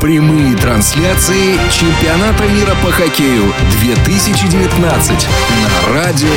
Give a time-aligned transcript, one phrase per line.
[0.00, 6.28] Прямые трансляции чемпионата мира по хоккею 2019 на Радио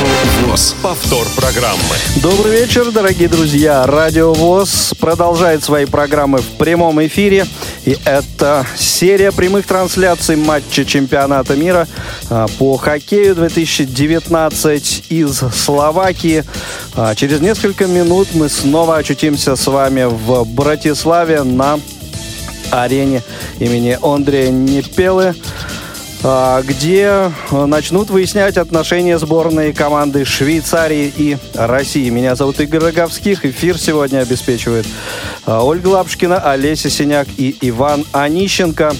[0.42, 0.76] ВОЗ.
[0.82, 1.80] Повтор программы.
[2.22, 3.86] Добрый вечер, дорогие друзья.
[3.86, 7.46] Радио ВОЗ продолжает свои программы в прямом эфире.
[7.86, 11.88] И это серия прямых трансляций матча чемпионата мира
[12.28, 16.44] а, по хоккею 2019 из Словакии.
[16.94, 21.78] А, через несколько минут мы снова очутимся с вами в Братиславе на
[22.82, 23.22] арене
[23.60, 25.34] имени Андрея Непелы,
[26.22, 32.08] а, где начнут выяснять отношения сборной команды Швейцарии и России.
[32.08, 33.44] Меня зовут Игорь Роговских.
[33.44, 34.86] Эфир сегодня обеспечивает
[35.46, 38.94] а, Ольга Лапшкина, Олеся Синяк и Иван Онищенко.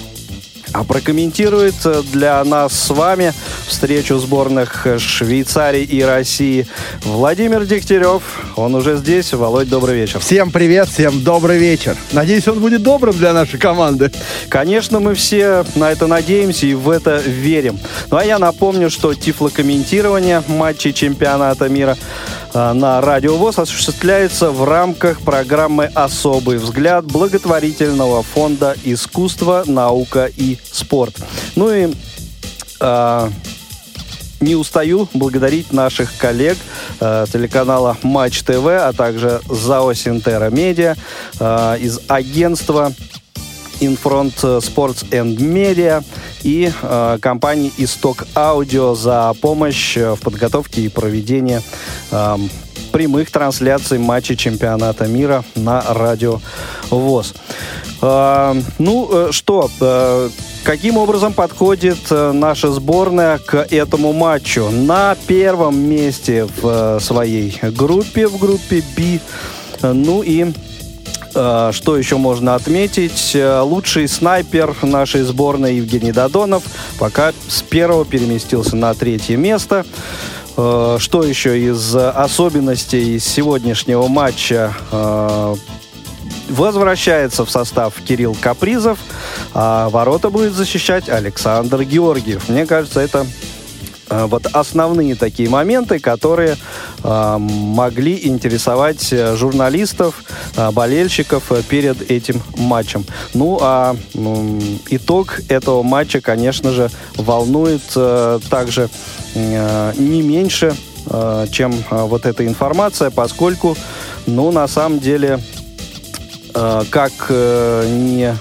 [0.74, 1.76] А прокомментирует
[2.10, 3.32] для нас с вами
[3.64, 6.66] встречу сборных Швейцарии и России
[7.04, 8.22] Владимир Дегтярев.
[8.56, 9.32] Он уже здесь.
[9.32, 10.18] Володь, добрый вечер.
[10.18, 11.96] Всем привет, всем добрый вечер.
[12.10, 14.10] Надеюсь, он будет добрым для нашей команды.
[14.48, 17.78] Конечно, мы все на это надеемся и в это верим.
[18.10, 21.96] Ну а я напомню, что тифлокомментирование матчей чемпионата мира
[22.54, 31.16] на Радио ВОЗ осуществляется в рамках программы «Особый взгляд» благотворительного фонда «Искусство, наука и спорт».
[31.56, 31.92] Ну и
[32.80, 33.30] э,
[34.40, 36.56] не устаю благодарить наших коллег
[37.00, 40.96] э, телеканала Матч ТВ, а также ЗАО Синтера Медиа
[41.40, 42.92] э, из агентства
[43.86, 46.04] Infront Sports and Media
[46.42, 51.60] и э, компании Исток Аудио за помощь в подготовке и проведении
[52.10, 52.36] э,
[52.92, 56.40] прямых трансляций матчей чемпионата мира на радио
[56.90, 57.34] ВОЗ.
[58.02, 60.30] Э, ну э, что, э,
[60.62, 64.70] каким образом подходит э, наша сборная к этому матчу?
[64.70, 69.20] На первом месте в э, своей группе, в группе B.
[69.82, 70.73] Ну и Э,
[71.34, 73.32] что еще можно отметить?
[73.34, 76.62] Э, лучший снайпер нашей сборной Евгений Додонов
[76.98, 79.84] пока с первого переместился на третье место.
[80.56, 84.74] Э, что еще из особенностей сегодняшнего матча?
[86.50, 88.98] Возвращается в состав Кирилл Капризов,
[89.54, 92.50] а ворота будет защищать Александр Георгиев.
[92.50, 93.53] Мне кажется, это Э,
[94.10, 96.56] вот основные такие моменты, которые
[97.02, 100.24] э, могли интересовать э, журналистов,
[100.56, 103.04] э, болельщиков э, перед этим матчем.
[103.32, 104.60] Ну а э,
[104.90, 108.88] итог этого матча, конечно же, волнует э, также
[109.34, 110.74] э, не меньше,
[111.50, 113.76] чем вот эта информация, поскольку,
[114.26, 115.38] ну, на самом деле,
[116.54, 118.34] как э,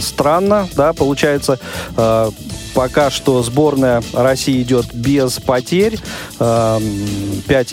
[0.00, 1.58] странно, да, получается,
[2.76, 5.98] пока что сборная России идет без потерь.
[6.38, 6.84] 5 эм,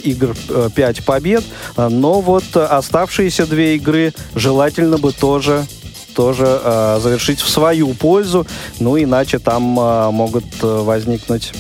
[0.03, 0.35] игр,
[0.73, 1.43] 5 э, побед.
[1.75, 5.67] Но вот оставшиеся две игры желательно бы тоже
[6.15, 8.45] тоже э, завершить в свою пользу,
[8.79, 11.51] ну иначе там э, могут возникнуть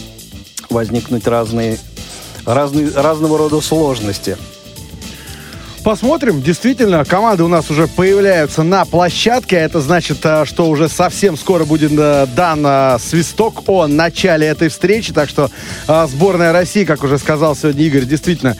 [0.69, 1.79] возникнуть разные
[2.45, 4.37] разные разного рода сложности.
[5.83, 6.41] Посмотрим.
[6.41, 9.57] Действительно, команды у нас уже появляются на площадке.
[9.57, 14.69] Это значит, э, что уже совсем скоро будет э, дан э, свисток о начале этой
[14.69, 15.11] встречи.
[15.11, 15.51] Так что
[15.85, 18.55] сборная России, как уже сказал сегодня Игорь, действительно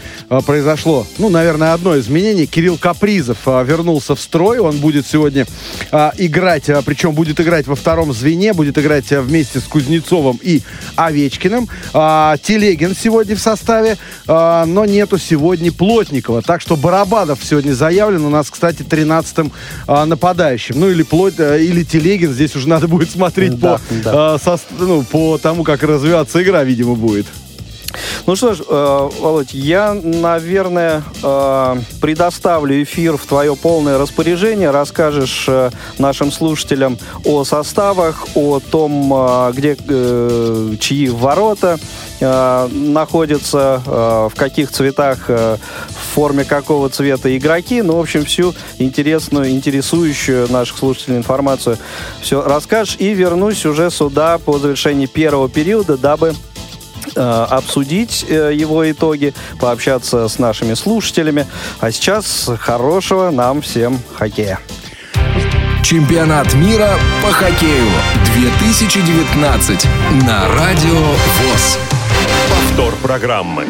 [0.46, 2.46] произошло, ну, наверное, одно изменение.
[2.46, 4.60] Кирилл Капризов вернулся в строй.
[4.60, 5.46] Он будет сегодня
[6.18, 10.62] играть, причем будет играть во втором звене, будет играть вместе с Кузнецовым и
[10.96, 11.70] Овечкиным.
[11.94, 13.98] Телегин сегодня в составе,
[14.28, 16.42] но нету сегодня Плотникова.
[16.42, 18.26] Так что барабан Абадов сегодня заявлен.
[18.26, 19.52] У нас, кстати, 13-м
[19.86, 20.80] а, нападающим.
[20.80, 22.34] Ну, или плоть, а, или Телегин.
[22.34, 24.34] Здесь уже надо будет смотреть да, по, да.
[24.34, 27.28] А, со, ну, по тому, как развиваться игра, видимо, будет.
[28.26, 34.72] Ну что ж, э, Володь, я, наверное, э, предоставлю эфир в твое полное распоряжение.
[34.72, 41.80] Расскажешь э, нашим слушателям о составах, о том, э, где э, чьи ворота
[42.20, 45.58] э, находятся, э, в каких цветах, э,
[45.90, 47.82] в форме какого цвета игроки.
[47.82, 51.78] Ну, в общем, всю интересную, интересующую наших слушателей информацию
[52.22, 52.96] все расскажешь.
[53.00, 56.34] И вернусь уже сюда по завершении первого периода, дабы
[57.22, 61.46] обсудить э, его итоги, пообщаться с нашими слушателями.
[61.80, 64.60] А сейчас хорошего нам всем хоккея.
[65.84, 67.90] Чемпионат мира по хоккею
[68.36, 69.88] 2019
[70.26, 71.78] на Радио ВОЗ.
[72.50, 73.66] Повтор программы.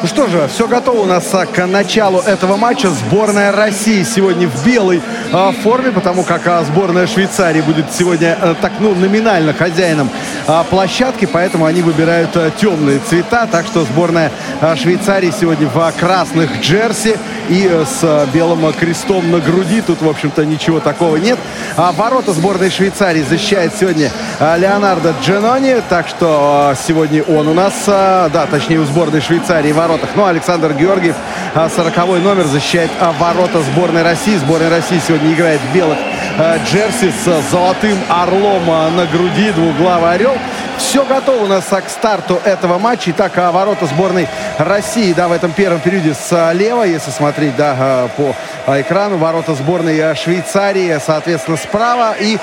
[0.00, 2.88] Ну что же, все готово у нас к началу этого матча.
[2.88, 8.54] Сборная России сегодня в белой э, форме, потому как э, сборная Швейцарии будет сегодня э,
[8.60, 10.27] так, ну, номинально хозяином э,
[10.70, 13.46] площадки, поэтому они выбирают э, темные цвета.
[13.50, 17.16] Так что сборная э, Швейцарии сегодня в э, красных джерси
[17.50, 19.82] и с белым крестом на груди.
[19.82, 21.38] Тут, в общем-то, ничего такого нет.
[21.76, 24.10] А ворота сборной Швейцарии защищает сегодня
[24.40, 25.82] Леонардо Дженони.
[25.88, 30.10] Так что сегодня он у нас, да, точнее, у сборной Швейцарии в воротах.
[30.14, 31.16] Ну, Александр Георгиев,
[31.54, 34.36] 40 номер, защищает ворота сборной России.
[34.36, 35.98] Сборная России сегодня играет в белых
[36.38, 40.36] джерси с золотым орлом на груди, двуглавый орел.
[40.76, 43.10] Все готово у нас к старту этого матча.
[43.10, 48.34] Итак, а ворота сборной России, да, в этом первом периоде слева, если смотреть, да, по
[48.80, 49.16] экрану.
[49.16, 52.14] Ворота сборной Швейцарии, соответственно, справа.
[52.20, 52.38] И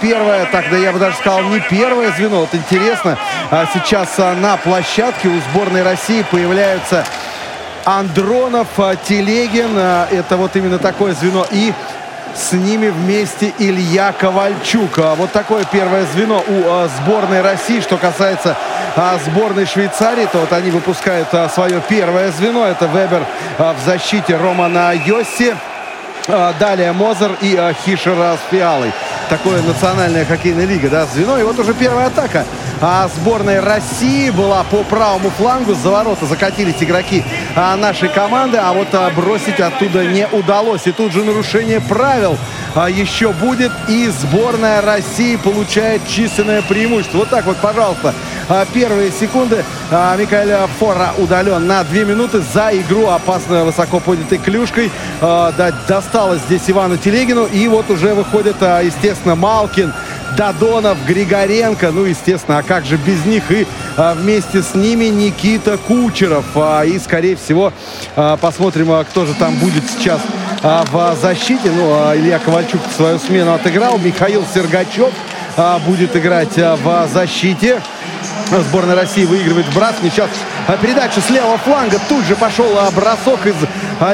[0.00, 2.40] первое, так, да я бы даже сказал, не первое звено.
[2.40, 3.16] Вот интересно,
[3.72, 7.04] сейчас на площадке у сборной России появляются
[7.84, 8.68] Андронов,
[9.08, 9.78] Телегин.
[9.78, 11.46] Это вот именно такое звено.
[11.52, 11.72] И
[12.34, 14.98] с ними вместе Илья Ковальчук.
[14.98, 17.80] А вот такое первое звено у а, сборной России.
[17.80, 18.56] Что касается
[18.96, 22.66] а, сборной Швейцарии, то вот они выпускают свое первое звено.
[22.66, 23.24] Это Вебер
[23.58, 25.54] в защите Романа Йосси.
[26.60, 28.92] Далее Мозер и Хишер с Фиалой.
[29.30, 31.38] Такое национальная хоккейная лига, да, звено.
[31.38, 32.44] И вот уже первая атака
[32.80, 35.74] а сборной России была по правому флангу.
[35.74, 37.24] За ворота закатились игроки
[37.56, 40.86] а, нашей команды, а вот а, бросить оттуда не удалось.
[40.86, 42.38] И тут же нарушение правил
[42.74, 43.72] а, еще будет.
[43.88, 47.18] И сборная России получает численное преимущество.
[47.18, 48.14] Вот так вот, пожалуйста,
[48.72, 49.64] первые секунды.
[49.90, 54.90] А, Микаэль Фора удален на две минуты за игру опасно высоко поднятой клюшкой.
[55.20, 55.52] А,
[55.88, 57.46] досталось здесь Ивану Телегину.
[57.46, 59.92] И вот уже выходит, естественно, Малкин.
[60.36, 63.66] Дадонов, Григоренко, ну, естественно, а как же без них и
[63.96, 66.44] а, вместе с ними Никита Кучеров.
[66.54, 67.72] А, и, скорее всего,
[68.16, 70.20] а, посмотрим, а, кто же там будет сейчас
[70.62, 71.70] а, в защите.
[71.74, 73.98] Ну, а, Илья Ковальчук свою смену отыграл.
[73.98, 75.12] Михаил Сергачев
[75.56, 77.80] а, будет играть а, в защите.
[78.50, 80.10] Сборная России выигрывает вбрасывание.
[80.10, 80.30] Сейчас
[80.76, 81.98] передача с левого фланга.
[82.08, 83.54] Тут же пошел бросок из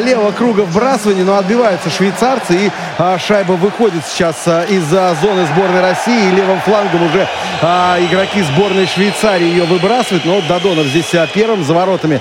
[0.04, 1.24] левого круга вбрасывания.
[1.24, 2.54] Но отбиваются швейцарцы.
[2.54, 2.70] И
[3.18, 4.36] шайба выходит сейчас
[4.68, 6.28] из зоны сборной России.
[6.28, 7.28] И левым флангом уже
[7.60, 10.24] игроки сборной Швейцарии ее выбрасывают.
[10.24, 12.20] Но Дадонов здесь первым за воротами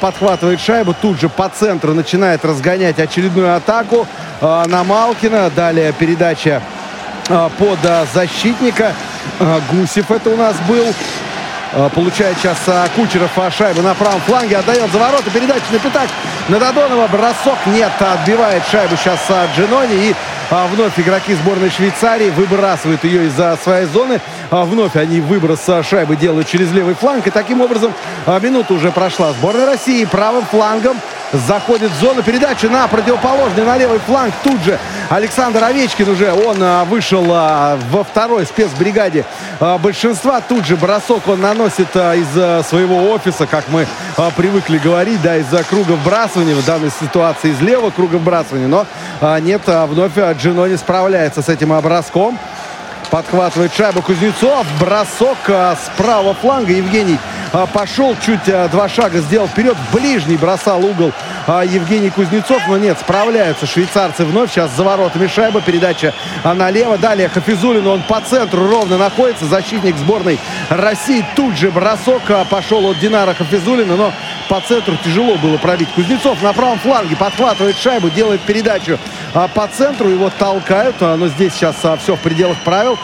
[0.00, 0.94] подхватывает шайбу.
[0.94, 4.06] Тут же по центру начинает разгонять очередную атаку
[4.40, 5.50] на Малкина.
[5.50, 6.62] Далее передача
[7.28, 7.78] под
[8.12, 8.94] защитника.
[9.70, 10.86] Гусев это у нас был.
[11.76, 14.58] Э, получает сейчас э, Кучеров э, шайбу на правом фланге.
[14.58, 15.28] Отдает за ворота.
[15.30, 16.08] Передача на пятак.
[16.48, 17.90] На Додонова бросок нет.
[17.98, 19.18] Отбивает шайбу сейчас
[19.56, 20.10] Джинони.
[20.10, 20.14] И
[20.50, 24.20] вновь игроки сборной Швейцарии выбрасывают ее из-за своей зоны.
[24.50, 27.26] Вновь они выброс шайбы делают через левый фланг.
[27.26, 27.92] И таким образом
[28.40, 29.32] минута уже прошла.
[29.32, 30.96] Сборная России правым флангом
[31.38, 34.32] заходит в зону передачи на противоположный, на левый фланг.
[34.42, 34.78] Тут же
[35.08, 39.24] Александр Овечкин уже, он а, вышел а, во второй спецбригаде
[39.60, 40.40] а, большинства.
[40.40, 43.86] Тут же бросок он наносит из своего офиса, как мы
[44.36, 48.68] привыкли говорить, да, из-за круга вбрасывания, в данной ситуации из левого круга вбрасывания.
[48.68, 48.86] Но
[49.40, 52.38] нет, вновь Джино не справляется с этим броском.
[53.10, 54.66] Подхватывает шайбу Кузнецов.
[54.80, 56.72] Бросок с правого фланга.
[56.72, 57.18] Евгений
[57.72, 59.76] пошел чуть а, два шага, сделал вперед.
[59.92, 61.12] Ближний бросал угол
[61.46, 62.60] а, Евгений Кузнецов.
[62.68, 64.50] Но нет, справляются швейцарцы вновь.
[64.50, 65.60] Сейчас за воротами шайба.
[65.60, 66.12] Передача
[66.42, 66.98] налево.
[66.98, 67.86] Далее Хафизулин.
[67.86, 69.46] Он по центру ровно находится.
[69.46, 71.24] Защитник сборной России.
[71.36, 73.94] Тут же бросок пошел от Динара Хафизулина.
[73.94, 74.12] Но
[74.48, 75.88] по центру тяжело было пробить.
[75.94, 78.10] Кузнецов на правом фланге подхватывает шайбу.
[78.10, 78.98] Делает передачу
[79.32, 80.08] по центру.
[80.08, 81.00] Его толкают.
[81.00, 82.98] Но здесь сейчас все в пределах правил.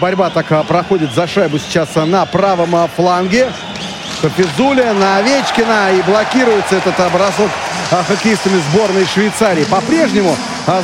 [0.00, 3.48] Борьба так проходит за шайбу сейчас на правом фланге.
[4.20, 5.92] Хафизуля на Овечкина.
[5.92, 7.50] И блокируется этот бросок
[7.90, 9.64] хоккеистами сборной Швейцарии.
[9.64, 10.36] По-прежнему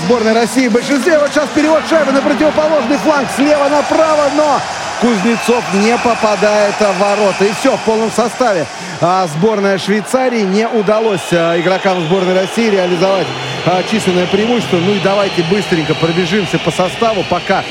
[0.04, 1.18] сборная России в большинстве.
[1.18, 3.28] Вот сейчас перевод шайбы на противоположный фланг.
[3.36, 4.60] Слева направо, но
[5.00, 7.44] Кузнецов не попадает в ворота.
[7.44, 8.66] И все, в полном составе.
[9.00, 13.26] А сборная Швейцарии не удалось игрокам сборной России реализовать
[13.90, 14.76] численное преимущество.
[14.76, 17.64] Ну и давайте быстренько пробежимся по составу, пока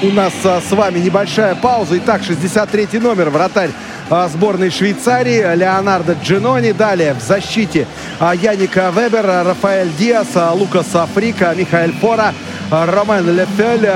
[0.00, 1.98] у нас с вами небольшая пауза.
[1.98, 6.72] Итак, 63 номер, вратарь а, сборной Швейцарии Леонардо Джинони.
[6.72, 7.86] Далее в защите
[8.18, 12.32] а, Яника Вебер, Рафаэль Диас, а, Лукас Африка, Михаил Фора,
[12.70, 13.88] Ромен Лефель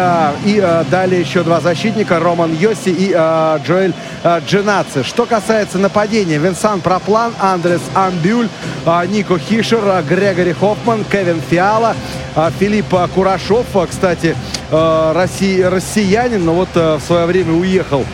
[0.47, 3.93] и далее еще два защитника Роман Йоси и Джоэль
[4.47, 5.03] Джинаци.
[5.05, 8.49] Что касается нападения, Винсан Проплан, Андрес Амбюль,
[9.09, 11.95] Нико Хишер, Грегори Хоффман, Кевин Фиала,
[12.59, 14.35] Филипп Курашов, кстати,
[14.71, 18.07] россиянин, но вот в свое время уехал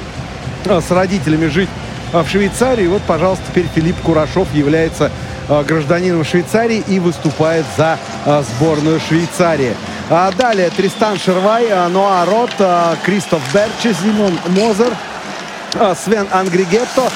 [0.64, 1.68] с родителями жить
[2.12, 2.86] в Швейцарии.
[2.86, 5.10] Вот, пожалуйста, теперь Филипп Курашов является
[5.48, 9.74] а, гражданином Швейцарии и выступает за а, сборную Швейцарии.
[10.10, 12.52] А далее Тристан Шервай, Ноа Рот,
[13.04, 14.94] Кристоф Берчи, Зимон Мозер,
[16.02, 17.10] Свен Ангригетто,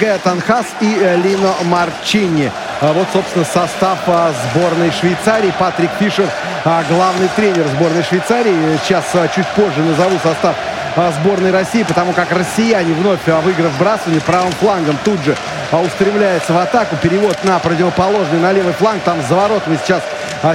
[0.00, 2.50] Гетан Хас и э, Лино Марчини.
[2.80, 5.52] а, вот, собственно, состав а, сборной Швейцарии.
[5.58, 6.28] Патрик Фишер,
[6.64, 8.54] а, главный тренер сборной Швейцарии.
[8.82, 10.56] Сейчас чуть позже назову состав
[10.94, 15.36] сборной России, потому как россияне вновь, выиграв бросание правым флангом, тут же
[15.72, 16.96] устремляется в атаку.
[16.96, 19.02] Перевод на противоположный, на левый фланг.
[19.02, 20.02] Там за воротами сейчас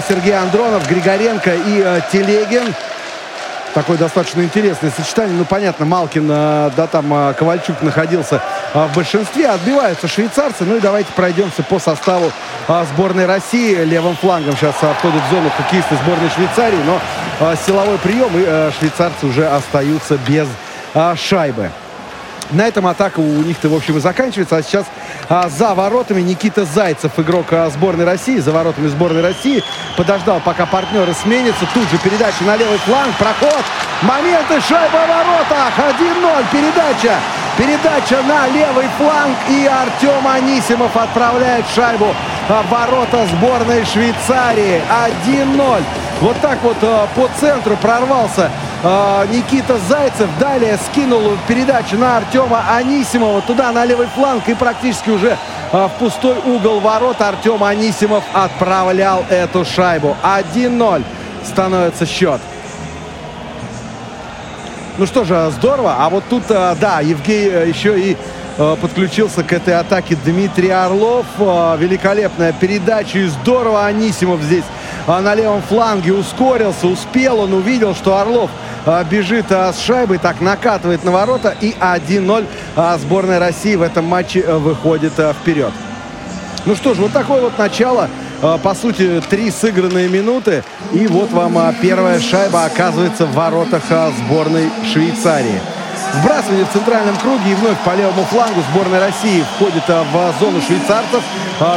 [0.08, 2.74] Сергей Андронов, Григоренко и Телегин.
[3.74, 5.34] Такое достаточно интересное сочетание.
[5.38, 8.42] Ну, понятно, Малкин, э, да, там э, Ковальчук находился
[8.74, 9.48] э, в большинстве.
[9.48, 10.66] Отбиваются швейцарцы.
[10.66, 12.32] Ну и давайте пройдемся по составу
[12.94, 13.76] сборной России.
[13.86, 16.80] Левым флангом сейчас входят в зону хоккеисты сборной Швейцарии.
[16.86, 20.48] Но силовой прием, и швейцарцы уже остаются без
[21.16, 21.72] шайбы.
[22.52, 24.58] На этом атака у них-то, в общем, и заканчивается.
[24.58, 24.86] А сейчас
[25.32, 29.64] а, за воротами Никита Зайцев, игрок сборной России, за воротами сборной России.
[29.96, 31.66] Подождал, пока партнеры сменятся.
[31.74, 33.64] Тут же передача на левый фланг, проход.
[34.02, 35.72] Моменты, шайба в воротах.
[35.78, 37.16] 1-0, передача.
[37.58, 39.38] Передача на левый фланг.
[39.50, 42.14] И Артем Анисимов отправляет шайбу
[42.50, 44.82] в ворота сборной Швейцарии.
[45.26, 45.84] 1-0.
[46.20, 48.52] Вот так вот а, по центру прорвался
[48.84, 50.28] Никита Зайцев.
[50.40, 53.42] Далее скинул передачу на Артема Анисимова.
[53.42, 55.38] Туда на левый фланг и практически уже
[55.72, 60.18] а, в пустой угол ворот Артем Анисимов отправлял эту шайбу.
[60.24, 61.04] 1-0
[61.46, 62.42] становится счет.
[64.98, 65.96] Ну что же, здорово.
[66.00, 68.18] А вот тут, а, да, Евгений э, еще и
[68.58, 71.26] э, подключился к этой атаке Дмитрий Орлов.
[71.38, 74.66] Великолепная передача и здорово Анисимов здесь
[75.08, 78.50] на левом фланге ускорился, успел, он увидел, что Орлов
[78.86, 83.82] а, бежит а, с шайбой, так накатывает на ворота и 1-0 а, сборная России в
[83.82, 85.72] этом матче э, выходит э, вперед.
[86.66, 88.10] Ну что ж, вот такое вот начало.
[88.64, 90.64] По сути, три сыгранные минуты.
[90.92, 93.84] И вот вам первая шайба оказывается в воротах
[94.18, 95.60] сборной Швейцарии.
[96.14, 101.24] Сбрасывание в центральном круге и вновь по левому флангу сборная России входит в зону швейцарцев.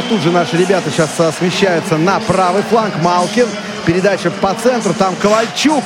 [0.09, 2.93] Тут же наши ребята сейчас смещаются на правый фланг.
[3.01, 3.47] Малкин.
[3.85, 4.93] Передача по центру.
[4.93, 5.83] Там Ковальчук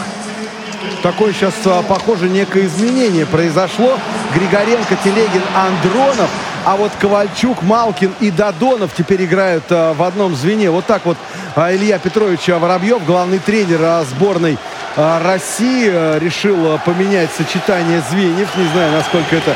[1.02, 3.98] такое сейчас, а, похоже, некое изменение произошло.
[4.34, 6.30] Григоренко, Телегин, Андронов.
[6.66, 10.70] А вот Ковальчук, Малкин и Дадонов теперь играют а, в одном звене.
[10.72, 11.18] Вот так вот
[11.56, 14.58] а, Илья Петрович Воробьев, главный тренер сборной
[14.96, 18.50] России, решил поменять сочетание звеньев.
[18.58, 19.56] Не знаю, насколько это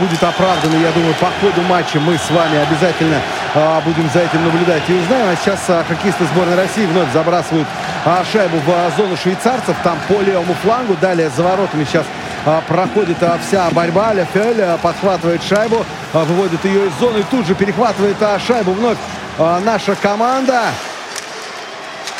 [0.00, 0.76] будет оправдано.
[0.76, 3.20] Я думаю, по ходу матча мы с вами обязательно
[3.84, 5.28] будем за этим наблюдать и узнаем.
[5.30, 7.66] А сейчас хоккеисты сборной России вновь забрасывают
[8.32, 9.76] шайбу в зону швейцарцев.
[9.82, 10.96] Там по левому флангу.
[11.00, 12.04] Далее за воротами сейчас
[12.66, 14.14] проходит вся борьба.
[14.14, 17.24] Лефель подхватывает шайбу, выводит ее из зоны.
[17.30, 18.16] Тут же перехватывает
[18.46, 18.98] шайбу вновь
[19.64, 20.62] наша команда.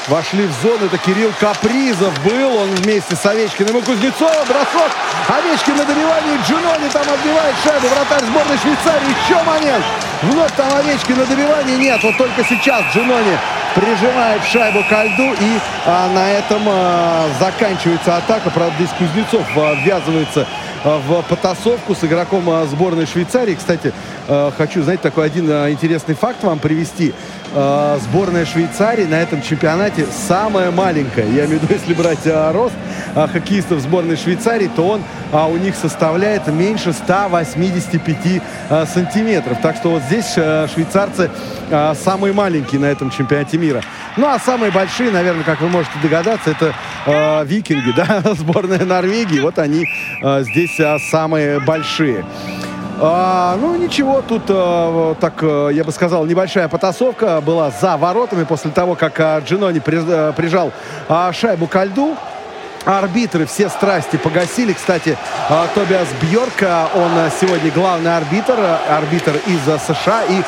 [0.09, 0.87] Вошли в зону.
[0.87, 2.57] Это Кирилл Капризов был.
[2.57, 4.47] Он вместе с Овечкиным и Кузнецовым.
[4.49, 4.91] Бросок.
[5.29, 6.39] Овечкин на добивании.
[6.49, 7.89] Джунони там отбивает шайбу.
[7.89, 9.15] Вратарь сборной Швейцарии.
[9.23, 9.85] Еще момент.
[10.23, 11.77] Вновь там Овечкин на добивании.
[11.77, 13.37] Нет, вот только сейчас Джунони
[13.75, 15.35] прижимает шайбу ко льду.
[15.41, 18.49] И а, на этом а, заканчивается атака.
[18.51, 20.47] Правда, здесь Кузнецов а, ввязывается
[20.85, 23.55] а, в потасовку с игроком а, сборной Швейцарии.
[23.55, 23.93] Кстати,
[24.27, 27.13] а, хочу, знаете, такой один интересный факт вам привести.
[27.53, 31.27] Сборная Швейцарии на этом чемпионате самая маленькая.
[31.27, 32.75] Я имею в виду, если брать рост
[33.15, 35.03] хоккеистов сборной Швейцарии, то он
[35.33, 38.43] у них составляет меньше 185
[38.89, 39.59] сантиметров.
[39.63, 41.31] Так что вот здесь швейцарцы
[41.95, 43.83] самые маленькие на этом чемпионате мира.
[44.19, 46.75] Ну, а самые большие, наверное, как вы можете догадаться, это
[47.07, 49.39] э, викинги, да, сборная Норвегии.
[49.39, 49.87] Вот они
[50.21, 52.25] э, здесь э, самые большие.
[53.01, 58.73] А, ну, ничего, тут, а, так, я бы сказал, небольшая потасовка была за воротами после
[58.73, 60.73] того, как а, Джинони при, а, прижал
[61.09, 62.17] а, шайбу ко льду.
[62.85, 64.73] Арбитры все страсти погасили.
[64.73, 65.19] Кстати,
[65.75, 68.57] Тобиас Бьорка, он сегодня главный арбитр,
[68.89, 70.23] арбитр из США.
[70.25, 70.43] И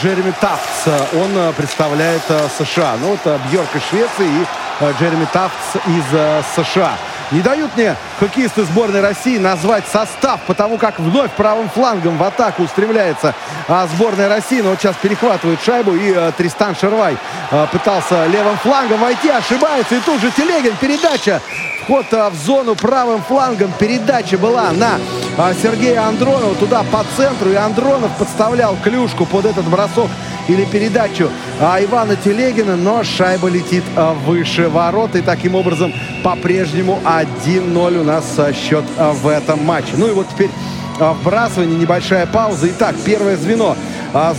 [0.00, 2.22] Джереми Тафтс, он представляет
[2.58, 2.94] США.
[3.02, 6.92] Ну вот Бьорк из Швеции и Джереми Тафтс из США.
[7.30, 12.62] Не дают мне хоккеисты сборной России назвать состав, потому как вновь правым флангом в атаку
[12.62, 13.34] устремляется
[13.66, 14.60] а, сборная России.
[14.60, 17.16] Но вот сейчас перехватывает шайбу и а, Тристан Шервай
[17.50, 19.94] а, пытался левым флангом войти, ошибается.
[19.94, 21.40] И тут же Телегин, передача
[21.84, 23.70] Вход а, в зону правым флангом.
[23.78, 24.92] Передача была на
[25.36, 27.50] а, Сергея Андронова туда по центру.
[27.50, 30.08] И Андронов подставлял клюшку под этот бросок
[30.48, 31.28] или передачу
[31.60, 32.76] а, Ивана Телегина.
[32.76, 33.84] Но шайба летит
[34.24, 35.14] выше ворот.
[35.14, 38.24] И таким образом по-прежнему 1-0 у нас
[38.56, 39.92] счет в этом матче.
[39.98, 40.50] Ну и вот теперь
[40.98, 42.66] вбрасывание, небольшая пауза.
[42.70, 43.76] Итак, первое звено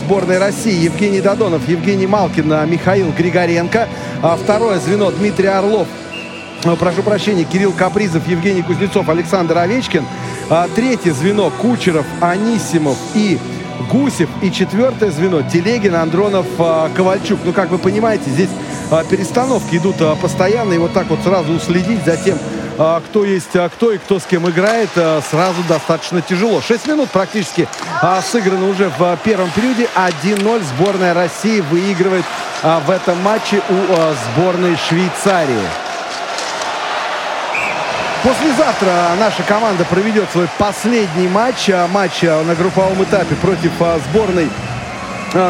[0.04, 3.88] сборной России Евгений Додонов, Евгений Малкин, Михаил Григоренко.
[4.42, 5.88] Второе звено Дмитрий Орлов,
[6.76, 10.04] прошу прощения, Кирилл Капризов, Евгений Кузнецов, Александр Овечкин.
[10.50, 13.38] А, третье звено Кучеров, Анисимов и
[13.92, 14.30] Гусев.
[14.42, 17.40] И четвертое звено Телегин, Андронов, а, Ковальчук.
[17.44, 18.50] Ну, как вы понимаете, здесь
[18.90, 20.74] а, перестановки идут постоянно.
[20.74, 22.40] И вот так вот сразу уследить за тем,
[22.76, 24.90] кто есть а, кто и кто с кем играет,
[25.30, 26.62] сразу достаточно тяжело.
[26.62, 27.68] 6 минут практически
[28.32, 29.88] сыграно уже в первом периоде.
[29.96, 32.26] 1-0 сборная России выигрывает
[32.64, 35.85] в этом матче у сборной Швейцарии.
[38.26, 44.00] Послезавтра наша команда проведет свой последний матч, а, матч а, на групповом этапе против а,
[44.10, 44.50] сборной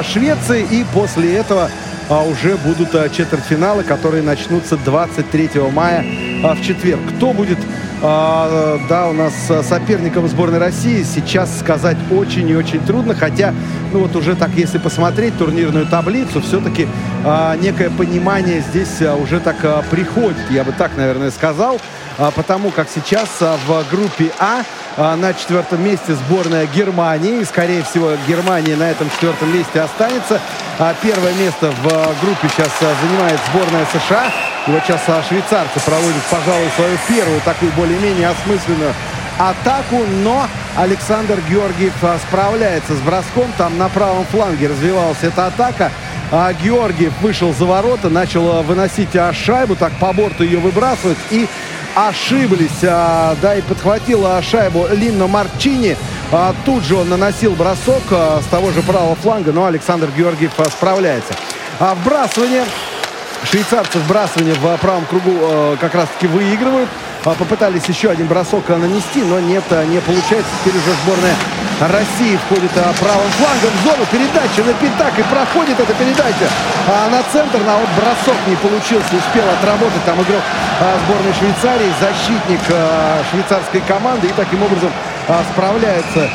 [0.03, 0.67] Швеции.
[0.69, 1.69] И после этого
[2.09, 6.03] уже будут четвертьфиналы, которые начнутся 23 мая
[6.43, 6.99] в четверг.
[7.15, 7.59] Кто будет
[8.01, 9.33] да, у нас
[9.67, 13.15] соперником сборной России, сейчас сказать очень и очень трудно.
[13.15, 13.53] Хотя,
[13.93, 16.87] ну вот уже так, если посмотреть турнирную таблицу, все-таки
[17.61, 19.55] некое понимание здесь уже так
[19.89, 20.37] приходит.
[20.51, 21.79] Я бы так, наверное, сказал.
[22.17, 24.61] А, потому как сейчас а, в группе А
[24.95, 27.43] а, на четвертом месте сборная Германии.
[27.43, 30.39] Скорее всего, Германия на этом четвертом месте останется.
[31.01, 31.83] Первое место в
[32.21, 32.69] группе сейчас
[33.01, 34.31] занимает сборная США.
[34.67, 38.93] И вот сейчас швейцарцы проводят, пожалуй, свою первую такую более-менее осмысленную
[39.37, 41.93] атаку, но Александр Георгиев
[42.27, 43.51] справляется с броском.
[43.57, 45.91] Там на правом фланге развивалась эта атака.
[46.31, 51.47] А Георгиев вышел за ворота, начал выносить шайбу, так по борту ее выбрасывать и
[51.95, 52.83] ошиблись.
[52.83, 55.97] А, да, и подхватила шайбу Линно Марчини.
[56.31, 60.51] А, тут же он наносил бросок а, с того же правого фланга, но Александр Георгиев
[60.69, 61.33] справляется.
[61.79, 62.65] А вбрасывание
[63.43, 66.89] Швейцарцы вбрасывание в правом кругу как раз-таки выигрывают.
[67.25, 70.45] А, попытались еще один бросок э, нанести, но нет, э, не получается.
[70.61, 71.33] Теперь уже сборная
[71.81, 74.05] России входит э, правым флангом в зону.
[74.11, 76.47] Передача на пятак и проходит эта передача
[76.87, 77.57] а, на центр.
[77.65, 79.09] На вот бросок не получился.
[79.09, 80.43] Успел отработать там игрок
[80.79, 84.27] а, сборной Швейцарии, защитник а, швейцарской команды.
[84.27, 84.91] И таким образом
[85.27, 86.29] а, справляется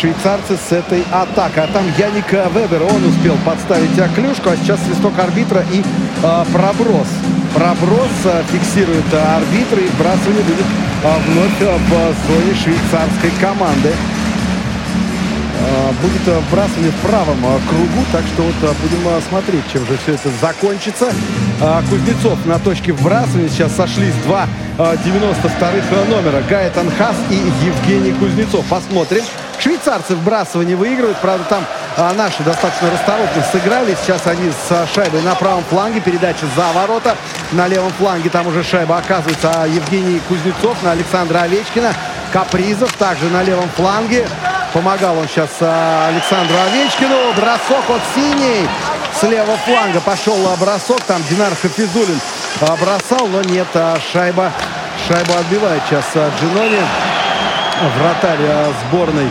[0.00, 1.64] швейцарцы с этой атакой.
[1.64, 5.82] А там Яник Вебер, он успел подставить клюшку, а сейчас свисток арбитра и
[6.22, 7.08] а, проброс.
[7.54, 10.64] Проброс а, фиксирует арбитр и вбрасывание будет
[11.04, 13.92] а, вновь а, в зоне швейцарской команды.
[16.00, 20.30] Будет а, вбрасывание в правом кругу, так что вот будем смотреть, чем же все это
[20.40, 21.12] закончится.
[21.62, 23.50] А, Кузнецов на точке вбрасывания.
[23.50, 24.46] Сейчас сошлись два
[24.78, 26.42] а, 92-х номера.
[26.48, 28.64] Гаэтан Хас и Евгений Кузнецов.
[28.66, 29.22] Посмотрим.
[29.58, 31.18] Швейцарцы вбрасывание выигрывают.
[31.18, 31.64] Правда, там
[31.98, 33.94] а, наши достаточно расторопно сыграли.
[34.02, 36.00] Сейчас они с шайбой на правом фланге.
[36.00, 37.14] Передача за ворота.
[37.52, 41.92] На левом фланге там уже шайба оказывается Евгений Кузнецов на Александра Овечкина.
[42.32, 44.26] Капризов также на левом фланге.
[44.72, 47.34] Помогал он сейчас а, Александру Овечкину.
[47.36, 48.66] Бросок от синий.
[49.18, 51.00] С левого фланга пошел бросок.
[51.02, 52.18] Там Динар Хафизулин
[52.60, 53.66] бросал, но нет.
[53.74, 54.52] а, Шайба,
[55.06, 56.80] шайбу отбивает сейчас а, Джинони.
[57.98, 59.30] Вратарь а, сборной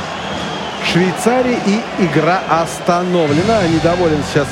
[0.92, 3.68] Швейцарии и игра остановлена.
[3.68, 4.48] Недоволен сейчас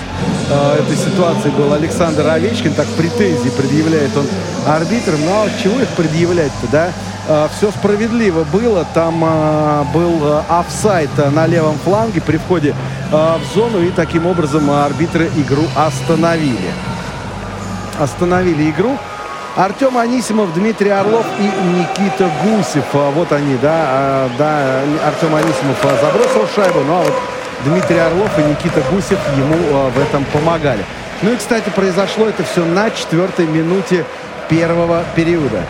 [0.50, 2.74] э, этой ситуацией был Александр Овечкин.
[2.74, 4.28] Так претензии предъявляет он
[4.68, 5.24] арбитрам.
[5.26, 6.92] Но чего их предъявлять-то, да?
[7.28, 8.86] Э, все справедливо было.
[8.94, 12.74] Там э, был э, офсайд э, на левом фланге при входе
[13.12, 13.82] э, в зону.
[13.82, 16.72] И таким образом арбитры игру остановили.
[18.00, 18.98] Остановили игру.
[19.58, 22.86] Артем Анисимов, Дмитрий Орлов и Никита Гусев.
[22.94, 27.14] А, Вот они, да, а, да, Артем Анисимов а, забросил шайбу, ну а вот
[27.66, 30.86] Дмитрий Орлов и Никита Гусев ему а, в этом помогали.
[31.24, 34.06] Ну и, кстати, произошло это все на четвертой минуте
[34.48, 35.64] первого периода.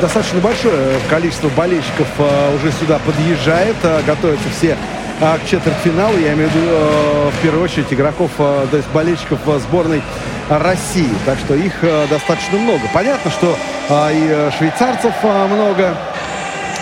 [0.00, 4.76] Достаточно большое количество болельщиков а, уже сюда подъезжает, а, готовятся все
[5.18, 6.16] к четвертьфиналу.
[6.18, 10.00] Я имею в виду э, в первую очередь игроков, э, то есть болельщиков э, сборной
[10.48, 11.10] России.
[11.26, 12.82] Так что их э, достаточно много.
[12.94, 13.56] Понятно, что
[13.88, 15.96] э, и э, швейцарцев э, много.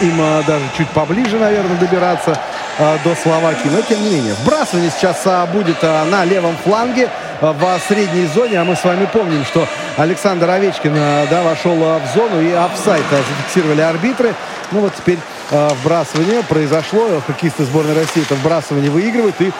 [0.03, 2.39] Им э, даже чуть поближе, наверное, добираться
[2.79, 3.69] э, до Словакии.
[3.69, 4.35] Но тем не менее.
[4.43, 7.09] Вбрасывание сейчас э, будет э, на левом фланге э,
[7.41, 8.61] в средней зоне.
[8.61, 12.53] А мы с вами помним, что Александр Овечкин э, да, вошел э, в зону и
[12.53, 14.35] офсайд э, зафиксировали арбитры.
[14.73, 15.19] Ну вот теперь
[15.51, 17.23] вбрасывание произошло.
[17.25, 19.37] Хоккеисты сборной России это вбрасывание выигрывают.
[19.41, 19.53] И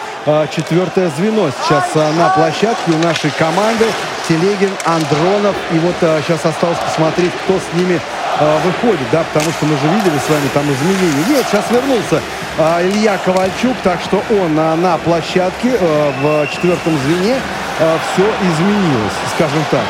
[0.51, 3.85] четвертое звено сейчас на площадке у нашей команды.
[4.27, 5.55] Телегин, Андронов.
[5.71, 8.01] И вот сейчас осталось посмотреть, кто с ними
[8.65, 9.07] выходит.
[9.13, 11.23] Да, потому что мы же видели с вами там изменения.
[11.29, 12.21] Нет, сейчас вернулся
[12.81, 13.77] Илья Ковальчук.
[13.85, 15.77] Так что он на площадке
[16.21, 17.37] в четвертом звене
[17.77, 19.83] все изменилось, скажем так.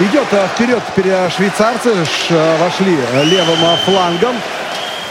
[0.00, 1.94] Идет э, вперед теперь швейцарцы.
[2.30, 4.34] Э, Вошли левым флангом.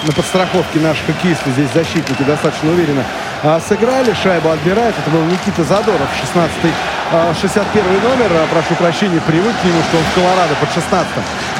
[0.05, 3.03] на подстраховке наши хоккеисты, здесь защитники достаточно уверенно
[3.43, 4.13] а, сыграли.
[4.13, 4.93] Шайбу отбирает.
[4.97, 8.31] Это был Никита Задоров, 16-й, а, 61 номер.
[8.31, 11.07] А, прошу прощения, привык к нему, что он в Колорадо под 16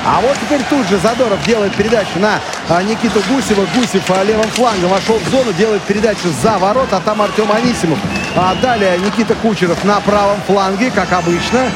[0.06, 3.66] А вот теперь тут же Задоров делает передачу на а, Никиту Гусева.
[3.76, 8.00] Гусев а, левым флангом вошел в зону, делает передачу за ворот, а там Артем Анисимов.
[8.36, 11.70] А далее Никита Кучеров на правом фланге, как обычно.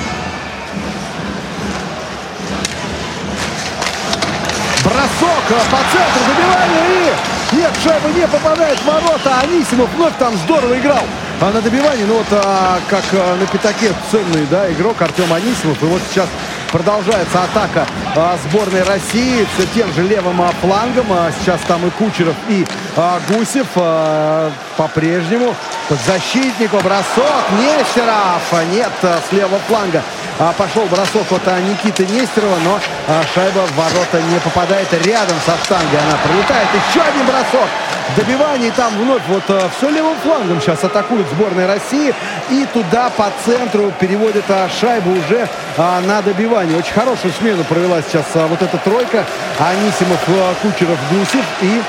[4.84, 7.56] Бросок а, по центру, добивание и...
[7.56, 9.40] Нет, шайба не попадает в ворота.
[9.42, 11.04] Анисимов вновь там здорово играл
[11.40, 12.04] а на добивании.
[12.06, 15.82] Ну вот а, как а, на пятаке ценный да, игрок Артем Анисимов.
[15.82, 16.28] И вот сейчас
[16.72, 21.08] продолжается атака а, сборной России все тем же левым а, флангом.
[21.12, 25.56] А, сейчас там и Кучеров, и а, Гусев а, по-прежнему
[25.90, 26.78] под защитнику.
[26.78, 28.72] Бросок Нестеров.
[28.72, 30.02] Нет, а, с левого фланга
[30.40, 35.38] а, пошел бросок от а, Никиты Нестерова, но а, шайба в ворота не попадает рядом
[35.46, 36.00] со штангой.
[36.00, 36.68] Она пролетает.
[36.90, 37.70] Еще один бросок.
[38.16, 42.14] Добивание там вновь вот а, все левым флангом сейчас атакует сборная России.
[42.50, 46.78] И туда по центру переводит а, шайбу уже а, на добивание.
[46.78, 49.26] Очень хорошую смену провела сейчас а, вот эта тройка.
[49.60, 50.20] Анисимов,
[50.62, 51.82] Кучеров, Гусев и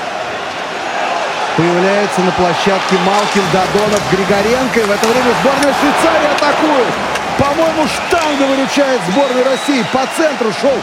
[1.56, 4.78] Появляется на площадке Малкин, Дадонов, Григоренко.
[4.78, 6.94] И в это время сборная Швейцарии атакует.
[7.36, 9.84] По-моему, штанга выручает сборную России.
[9.92, 10.78] По центру шел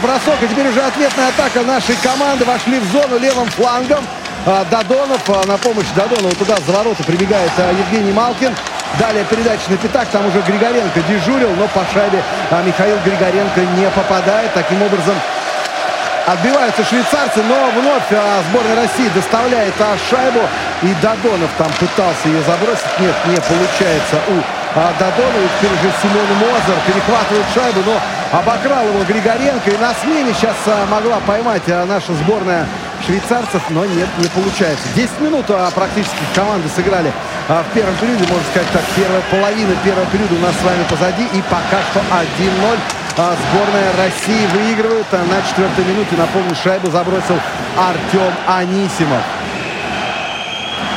[0.00, 0.40] бросок.
[0.42, 2.44] И теперь уже ответная атака нашей команды.
[2.44, 4.06] Вошли в зону левым флангом.
[4.46, 8.54] А, Дадонов а, на помощь Дадонову туда за ворота прибегает а, Евгений Малкин.
[8.98, 10.08] Далее передача на пятак.
[10.08, 12.22] Там уже Григоренко дежурил, но по шайбе
[12.64, 14.52] Михаил Григоренко не попадает.
[14.54, 15.14] Таким образом,
[16.26, 18.06] Отбиваются швейцарцы, но вновь
[18.50, 20.40] сборная России доставляет а, шайбу.
[20.82, 22.86] И Дадонов там пытался ее забросить.
[23.00, 24.38] Нет, не получается у
[24.78, 25.48] а, Дадонова.
[25.58, 29.70] Теперь уже Семен Мозер перехватывает шайбу, но обокрал его Григоренко.
[29.70, 30.54] И на смене сейчас
[30.88, 32.66] могла поймать наша сборная
[33.10, 34.84] швейцарцев, но нет, не получается.
[34.94, 37.12] 10 минут а, практически команды сыграли
[37.48, 40.84] а, в первом периоде, можно сказать так, первая половина первого периода у нас с вами
[40.88, 41.24] позади.
[41.34, 42.78] И пока что 1-0
[43.18, 45.06] а сборная России выигрывает.
[45.10, 47.34] А на четвертой минуте, напомню, шайбу забросил
[47.76, 49.22] Артем Анисимов.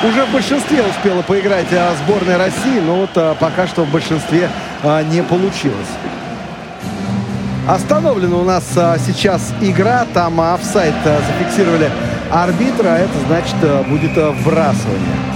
[0.03, 4.49] Уже в большинстве успела поиграть а, сборная России, но вот пока что в большинстве
[5.09, 5.89] не получилось.
[7.67, 8.63] Остановлена у нас
[9.05, 10.05] сейчас игра.
[10.13, 11.89] Там офсайт зафиксировали
[12.31, 12.89] арбитра.
[12.89, 13.55] А это значит
[13.87, 15.33] будет вбрасывание.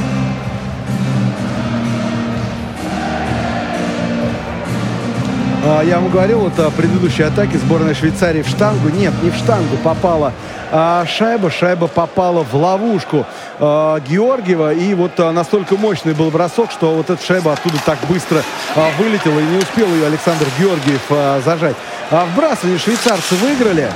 [5.69, 8.87] А, я вам говорил, вот о предыдущей атаке сборной Швейцарии в штангу.
[8.89, 10.31] Нет, не в штангу попала
[10.71, 11.49] а шайба.
[11.49, 13.25] Шайба попала в ловушку
[13.59, 14.73] а, Георгиева.
[14.73, 18.43] И вот а, настолько мощный был бросок, что вот эта шайба оттуда так быстро
[18.75, 19.39] а, вылетела.
[19.39, 21.75] И не успел ее Александр Георгиев а, зажать.
[22.11, 23.89] А вбрасывание швейцарцы выиграли.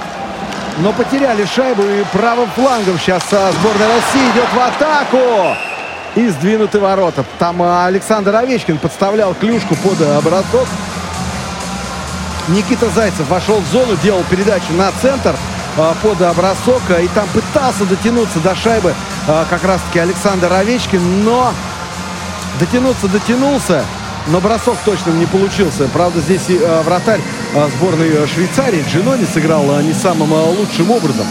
[0.77, 5.57] Но потеряли шайбу и правым флангом сейчас а, сборная России идет в атаку.
[6.15, 7.23] И сдвинуты ворота.
[7.39, 10.67] Там а, Александр Овечкин подставлял клюшку под а, бросок.
[12.47, 15.35] Никита Зайцев вошел в зону, делал передачу на центр
[15.75, 16.81] под бросок.
[17.01, 18.93] И там пытался дотянуться до шайбы
[19.27, 21.23] а, как раз-таки Александр Овечкин.
[21.23, 21.53] Но
[22.59, 23.83] дотянуться дотянулся.
[24.27, 25.87] Но бросок точно не получился.
[25.87, 27.21] Правда, здесь и а, вратарь
[27.77, 31.25] сборной Швейцарии Джинони сыграл не самым лучшим образом.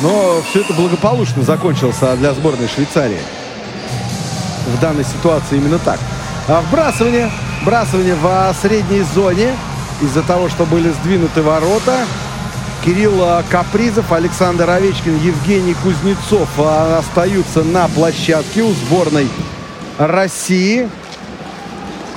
[0.00, 3.20] Но все это благополучно закончилось для сборной Швейцарии.
[4.66, 5.98] В данной ситуации именно так.
[6.48, 7.30] Вбрасывание.
[7.62, 9.54] Вбрасывание в средней зоне
[10.00, 12.04] из-за того, что были сдвинуты ворота.
[12.84, 19.28] Кирилл Капризов, Александр Овечкин, Евгений Кузнецов а, остаются на площадке у сборной
[19.98, 20.88] России.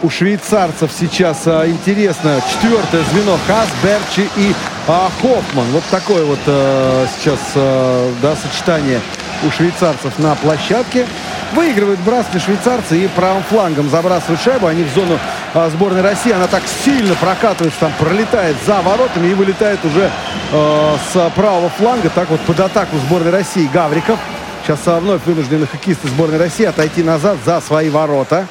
[0.01, 4.55] У швейцарцев сейчас а, интересно четвертое звено Хас, Берчи и
[4.87, 5.67] а, Хоффман.
[5.71, 9.01] Вот такое вот а, сейчас а, да, сочетание
[9.43, 11.05] у швейцарцев на площадке.
[11.53, 14.65] Выигрывают братские швейцарцы и правым флангом забрасывают шайбу.
[14.65, 16.31] Они в зону а, сборной России.
[16.31, 20.11] Она так сильно прокатывается, там пролетает за воротами и вылетает уже
[20.51, 22.09] э, с правого фланга.
[22.09, 24.19] Так вот под атаку сборной России Гавриков.
[24.63, 28.47] Сейчас а, вновь вынуждены хоккеисты сборной России отойти назад за свои ворота.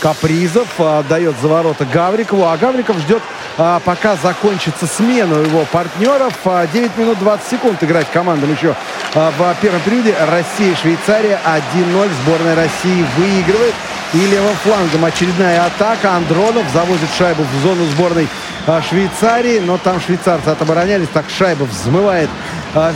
[0.00, 3.22] Капризов отдает за ворота Гаврикову, а Гавриков ждет,
[3.56, 6.34] а, пока закончится смена его партнеров.
[6.44, 8.74] 9 минут 20 секунд играть командам еще
[9.14, 10.14] в первом периоде.
[10.28, 11.38] Россия, Швейцария
[11.74, 12.10] 1-0.
[12.22, 13.74] Сборная России выигрывает.
[14.12, 16.14] И левым флангом очередная атака.
[16.16, 18.28] Андронов завозит шайбу в зону сборной
[18.88, 19.60] Швейцарии.
[19.60, 21.08] Но там швейцарцы отоборонялись.
[21.12, 22.30] Так шайба взмывает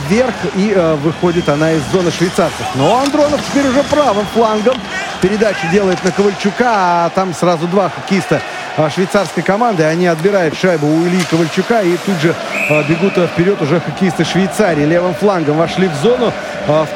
[0.09, 0.35] вверх.
[0.55, 2.65] И выходит она из зоны швейцарцев.
[2.75, 4.75] Но Андронов теперь уже правым флангом.
[5.21, 7.05] Передачу делает на Ковальчука.
[7.05, 9.83] А там сразу два хоккеиста а, швейцарской команды.
[9.83, 12.35] Они отбирают шайбу у Ильи Ковальчука и тут же
[12.69, 14.85] а, бегут вперед уже хоккеисты Швейцарии.
[14.85, 16.31] Левым флангом вошли в зону.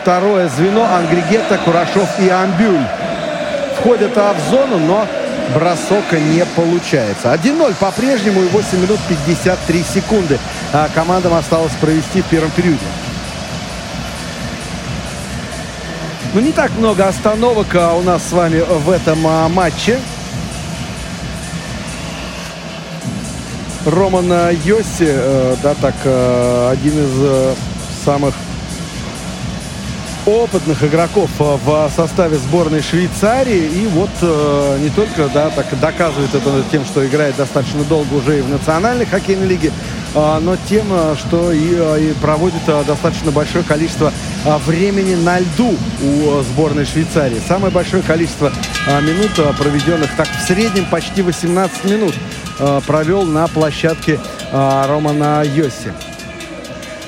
[0.01, 2.85] Второе звено Ангригета, Курашов и Амбюль.
[3.79, 5.07] Входят а, в зону, но
[5.53, 7.33] бросока не получается.
[7.33, 10.39] 1-0 по-прежнему и 8 минут 53 секунды.
[10.71, 12.77] А командам осталось провести в первом периоде.
[16.33, 19.19] Ну, не так много остановок а, у нас с вами в этом
[19.53, 19.99] матче.
[23.85, 24.31] Роман
[24.63, 27.53] Йоси, э, да, так, э, один из э,
[28.05, 28.33] самых
[30.25, 33.65] опытных игроков в составе сборной Швейцарии.
[33.65, 34.09] И вот
[34.79, 39.05] не только да, так доказывает это тем, что играет достаточно долго уже и в национальной
[39.05, 39.73] хоккейной лиге,
[40.13, 40.85] но тем,
[41.17, 44.11] что и, э, и проводит э, достаточно большое количество
[44.65, 47.41] времени на льду у сборной Швейцарии.
[47.47, 48.51] Самое большое количество
[49.01, 52.13] минут, проведенных так в среднем почти 18 минут,
[52.85, 54.19] провел на площадке
[54.51, 55.93] Романа Йоси.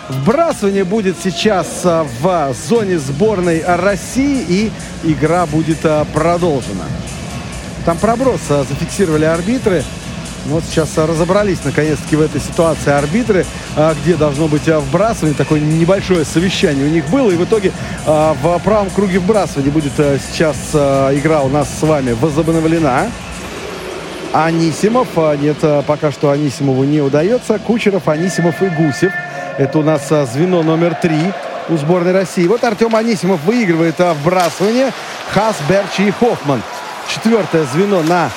[0.07, 4.71] Вбрасывание будет сейчас а, в зоне сборной России и
[5.03, 6.85] игра будет а, продолжена.
[7.85, 9.83] Там проброс а, зафиксировали арбитры.
[10.45, 13.45] Вот сейчас разобрались наконец-таки в этой ситуации арбитры,
[14.01, 15.35] где должно быть вбрасывание.
[15.35, 17.31] Такое небольшое совещание у них было.
[17.31, 17.71] И в итоге
[18.05, 23.07] в правом круге вбрасывания будет сейчас игра у нас с вами возобновлена.
[24.33, 25.07] Анисимов.
[25.41, 27.57] Нет, пока что Анисимову не удается.
[27.57, 29.11] Кучеров, Анисимов и Гусев–
[29.57, 31.31] это у нас а, звено номер три
[31.69, 32.45] у сборной России.
[32.45, 34.91] Вот Артем Анисимов выигрывает а, вбрасывание.
[35.29, 36.61] Хас, Берчи и Хоффман.
[37.07, 38.29] Четвертое звено на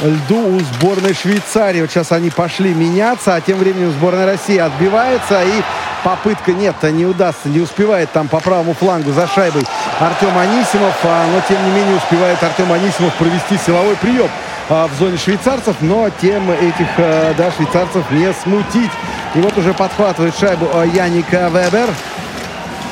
[0.00, 1.80] льду у сборной Швейцарии.
[1.80, 5.42] Вот сейчас они пошли меняться, а тем временем сборная России отбивается.
[5.42, 5.62] И
[6.04, 9.62] попытка нет, не удастся, не успевает там по правому флангу за шайбой
[9.98, 10.94] Артем Анисимов.
[11.04, 14.28] А, но тем не менее успевает Артем Анисимов провести силовой прием
[14.68, 15.76] в зоне швейцарцев.
[15.80, 18.90] Но тем этих да, швейцарцев не смутить.
[19.34, 21.88] И вот уже подхватывает шайбу Яника Вебер.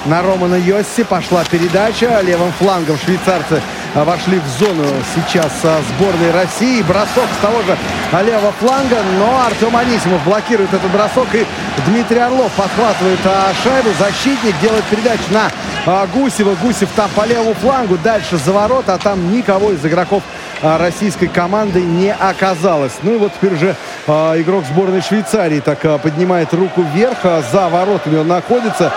[0.06, 2.20] На Романа Йосси пошла передача.
[2.20, 3.62] Левым флангом швейцарцы
[3.94, 6.82] вошли в зону сейчас сборной России.
[6.82, 7.76] Бросок с того же
[8.24, 11.34] левого фланга, но Артем Анисимов блокирует этот бросок.
[11.34, 11.46] И
[11.86, 13.20] Дмитрий Орлов подхватывает
[13.62, 13.90] шайбу.
[13.98, 16.54] Защитник делает передачу на Гусева.
[16.62, 17.96] Гусев там по левому флангу.
[17.98, 20.22] Дальше за ворот, а там никого из игроков
[20.62, 22.92] российской команды не оказалось.
[23.02, 23.76] Ну и вот теперь уже
[24.06, 27.18] э, игрок сборной Швейцарии так э, поднимает руку вверх.
[27.24, 28.92] Э, за воротами он находится.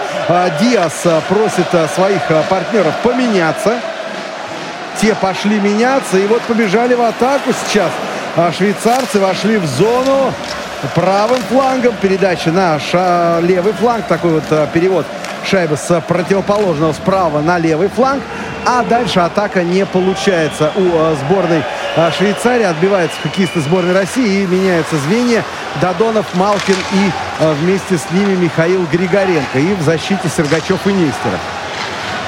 [0.60, 3.79] Диас просит своих партнеров поменяться.
[5.01, 6.17] Те пошли меняться.
[6.17, 7.91] И вот побежали в атаку сейчас.
[8.36, 10.33] А швейцарцы вошли в зону
[10.95, 11.95] правым флангом.
[12.01, 14.05] Передача на ша- левый фланг.
[14.07, 15.05] Такой вот э, перевод
[15.45, 18.21] шайбы с противоположного справа на левый фланг.
[18.65, 21.63] А дальше атака не получается у э, сборной
[21.95, 22.63] э, Швейцарии.
[22.65, 25.43] Отбиваются хоккеисты сборной России и меняются звенья.
[25.81, 29.57] Додонов, Малкин и э, вместе с ними Михаил Григоренко.
[29.60, 31.39] И в защите Сергачев и Нестеров.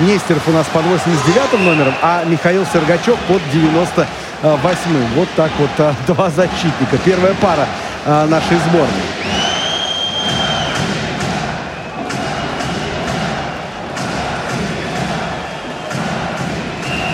[0.01, 5.05] Нестеров у нас под 89 номером, а Михаил Сергачев под 98-м.
[5.15, 6.97] Вот так вот два защитника.
[7.03, 7.67] Первая пара
[8.05, 9.03] нашей сборной.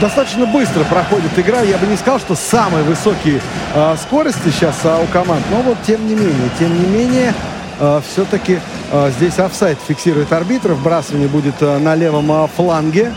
[0.05, 1.61] достаточно быстро проходит игра.
[1.61, 3.41] Я бы не сказал, что самые высокие
[3.73, 5.43] э, скорости сейчас э, у команд.
[5.49, 7.33] Но вот тем не менее, тем не менее,
[7.79, 8.59] э, все-таки э,
[9.17, 10.73] здесь офсайд фиксирует арбитр.
[10.73, 13.13] Вбрасывание будет э, на левом э, фланге.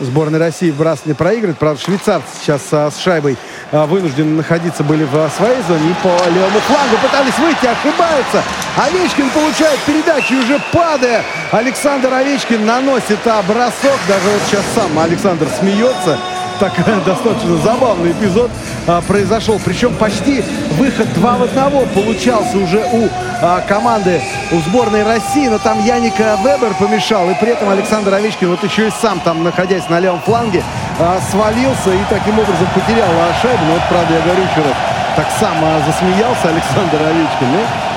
[0.00, 1.58] Сборная России вбрасывание проигрывает.
[1.58, 3.36] Правда, швейцарцы сейчас а, с шайбой
[3.70, 5.90] а, вынуждены находиться были в а, своей зоне.
[5.90, 8.42] И по левому флангу пытались выйти, ошибаются.
[8.78, 11.22] Овечкин получает передачу и уже падая.
[11.52, 13.98] Александр Овечкин наносит а, бросок.
[14.08, 16.18] Даже вот сейчас сам Александр смеется
[16.60, 16.72] так
[17.06, 18.50] достаточно забавный эпизод
[18.86, 19.58] а, произошел.
[19.64, 23.08] Причем почти выход 2 в 1 получался уже у
[23.42, 24.20] а, команды,
[24.52, 25.48] у сборной России.
[25.48, 27.28] Но там Яника Вебер помешал.
[27.30, 30.62] И при этом Александр Овечкин вот еще и сам там, находясь на левом фланге,
[30.98, 33.64] а, свалился и таким образом потерял а, шайбу.
[33.64, 34.76] Но вот, правда, я говорю еще раз,
[35.16, 37.52] так сам а, засмеялся Александр Овечкин.
[37.52, 37.89] Ну,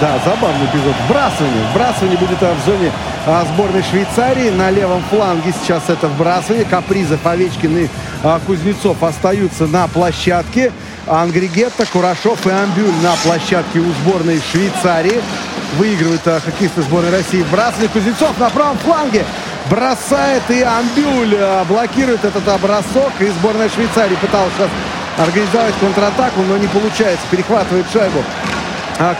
[0.00, 0.94] да, забавный эпизод.
[1.06, 1.64] Вбрасывание.
[1.70, 2.90] Вбрасывание будет в зоне
[3.26, 4.50] а, сборной Швейцарии.
[4.50, 6.64] На левом фланге сейчас это вбрасывание.
[6.64, 7.88] Капризов, Овечкин и
[8.22, 10.72] а, Кузнецов остаются на площадке.
[11.06, 15.20] Ангригетта, Курашов и Амбюль на площадке у сборной Швейцарии.
[15.76, 17.42] Выигрывают а, хоккеисты сборной России.
[17.42, 19.24] Вбрасывание Кузнецов на правом фланге.
[19.70, 23.12] Бросает и Амбюль а, блокирует этот а, бросок.
[23.20, 24.70] И сборная Швейцарии пыталась сейчас
[25.18, 27.24] организовать контратаку, но не получается.
[27.30, 28.24] Перехватывает шайбу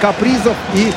[0.01, 0.57] Капризов.
[0.75, 0.93] И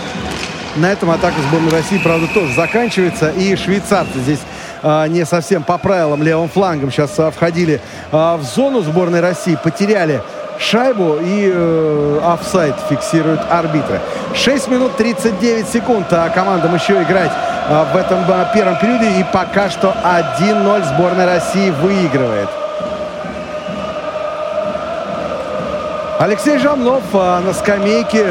[0.75, 3.29] на этом атака сборной России, правда, тоже заканчивается.
[3.29, 4.39] И швейцарцы здесь
[4.83, 9.57] а, не совсем по правилам левым флангом сейчас а, входили а, в зону сборной России,
[9.61, 10.21] потеряли
[10.59, 13.99] шайбу и э, офсайд фиксируют арбитры.
[14.33, 17.31] 6 минут 39 секунд а командам еще играть
[17.67, 19.19] а, в этом а, первом периоде.
[19.19, 22.49] И пока что 1-0 сборная России выигрывает.
[26.17, 28.25] Алексей Жамнов а, на скамейке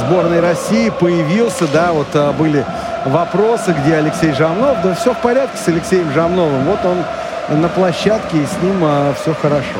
[0.00, 1.68] сборной России появился.
[1.68, 2.66] Да, вот а, были
[3.06, 4.82] вопросы, где Алексей Жамнов.
[4.82, 6.64] Да все в порядке с Алексеем Жамновым.
[6.64, 9.78] Вот он на площадке, и с ним а, все хорошо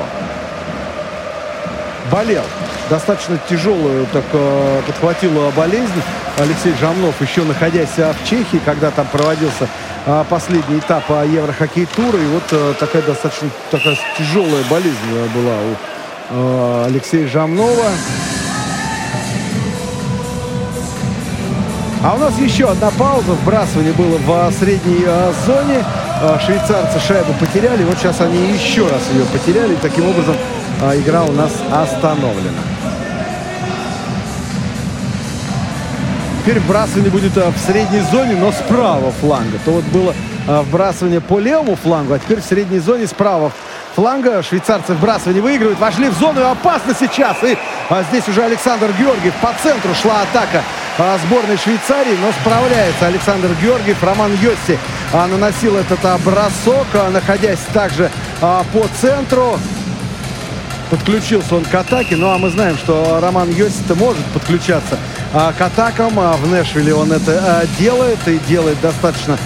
[2.12, 2.44] болел.
[2.88, 4.24] Достаточно тяжелую так
[4.86, 6.02] подхватила болезнь
[6.38, 9.68] Алексей Жамнов, еще находясь в Чехии, когда там проводился
[10.30, 12.16] последний этап Еврохоккей тура.
[12.16, 14.96] И вот такая достаточно такая тяжелая болезнь
[15.34, 15.97] была у
[16.30, 17.86] Алексея Жамнова.
[22.04, 23.32] А у нас еще одна пауза.
[23.32, 25.84] Вбрасывание было в средней э, зоне.
[26.22, 27.82] Э, швейцарцы шайбу потеряли.
[27.84, 29.74] Вот сейчас они еще раз ее потеряли.
[29.80, 30.36] Таким образом
[30.96, 32.60] игра у нас остановлена.
[36.42, 39.58] Теперь вбрасывание будет в средней зоне, но справа фланга.
[39.64, 40.14] То вот было
[40.46, 43.52] вбрасывание по левому флангу, а теперь в средней зоне справа
[43.98, 44.44] фланга.
[44.44, 45.80] Швейцарцы вбрасывание выигрывают.
[45.80, 47.36] Вошли в зону и опасно сейчас.
[47.42, 47.58] И
[47.90, 49.34] а, здесь уже Александр Георгиев.
[49.42, 50.62] По центру шла атака
[50.98, 54.00] а, сборной Швейцарии, но справляется Александр Георгиев.
[54.04, 54.78] Роман Йосси
[55.12, 58.08] а, наносил этот а, бросок, а, находясь также
[58.40, 59.58] а, по центру.
[60.90, 62.14] Подключился он к атаке.
[62.14, 64.96] Ну, а мы знаем, что Роман Йосита может подключаться
[65.34, 66.20] а, к атакам.
[66.20, 69.36] А в Нэшвилле он это а, делает и делает достаточно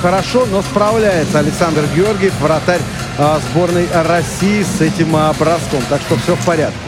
[0.00, 2.80] хорошо, но справляется Александр Георгиев, вратарь
[3.18, 5.82] а, сборной России с этим а, броском.
[5.88, 6.78] Так что все в порядке.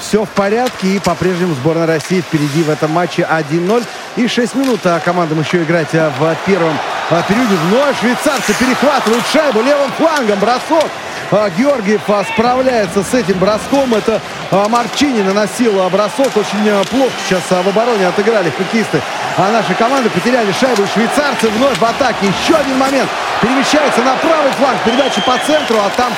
[0.00, 3.84] Все в порядке и по-прежнему сборная России впереди в этом матче 1-0.
[4.16, 6.76] И 6 минут а командам еще играть а, в первом
[7.10, 7.54] а, периоде.
[7.68, 10.38] Вновь швейцарцы перехватывают шайбу левым флангом.
[10.38, 13.94] Бросок а, Георгиев а, справляется с этим броском.
[13.94, 16.36] Это а, Марчини наносил бросок.
[16.36, 19.00] Очень плохо сейчас в обороне отыграли хоккеисты.
[19.36, 20.82] А наши команды потеряли шайбу.
[20.92, 22.26] Швейцарцы вновь в атаке.
[22.26, 23.08] Еще один момент.
[23.40, 24.78] Перемещается на правый фланг.
[24.84, 25.76] Передача по центру.
[25.78, 26.12] А там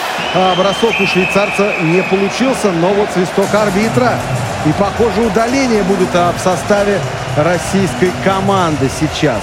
[0.56, 2.72] бросок у швейцарца не получился.
[2.72, 4.18] Но вот свисток арбитра.
[4.64, 7.00] И, похоже, удаление будет в составе
[7.36, 9.42] российской команды сейчас.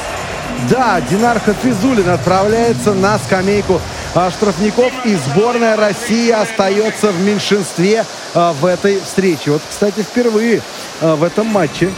[0.67, 3.80] Да, Динар Хафизулин отправляется на скамейку
[4.15, 4.91] а, штрафников.
[5.06, 9.52] И сборная России остается в меньшинстве а, в этой встрече.
[9.52, 10.62] Вот, кстати, впервые
[11.02, 11.89] а, в этом матче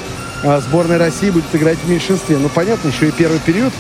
[0.62, 2.38] сборная России будет играть в меньшинстве.
[2.38, 3.74] Ну, понятно, еще и первый период.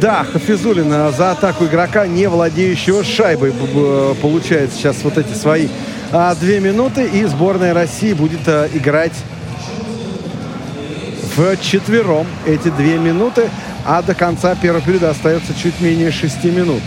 [0.00, 3.52] Да, Хафизулин за атаку игрока, не владеющего шайбой,
[4.22, 5.66] получает сейчас вот эти свои
[6.38, 7.04] две минуты.
[7.06, 9.12] И сборная России будет играть
[11.34, 13.48] в четвером эти две минуты,
[13.84, 16.82] а до конца первого периода остается чуть менее шести минут.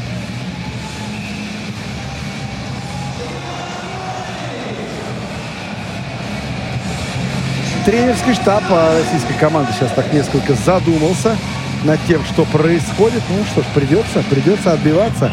[7.85, 11.35] Тренерский штаб российской команды сейчас так несколько задумался
[11.83, 13.21] над тем, что происходит.
[13.29, 15.31] Ну что ж, придется, придется отбиваться.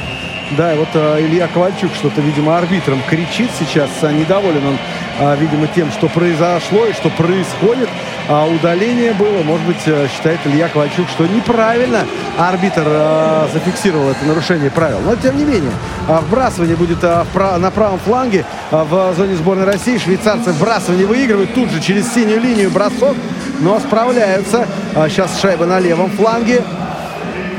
[0.56, 3.90] Да, вот э, Илья Ковальчук что-то, видимо, арбитром кричит сейчас.
[4.00, 4.78] А, недоволен он,
[5.18, 7.88] э, видимо, тем, что произошло и что происходит.
[8.28, 9.42] А удаление было.
[9.42, 12.06] Может быть, э, считает Илья Ковальчук, что неправильно
[12.38, 15.00] арбитр э, зафиксировал это нарушение правил.
[15.04, 15.72] Но, тем не менее,
[16.08, 19.98] э, вбрасывание будет э, в, на правом фланге э, в зоне сборной России.
[19.98, 21.52] Швейцарцы вбрасывание выигрывают.
[21.52, 23.16] Тут же через синюю линию бросок.
[23.60, 24.66] Но справляются.
[24.94, 26.62] А сейчас шайба на левом фланге.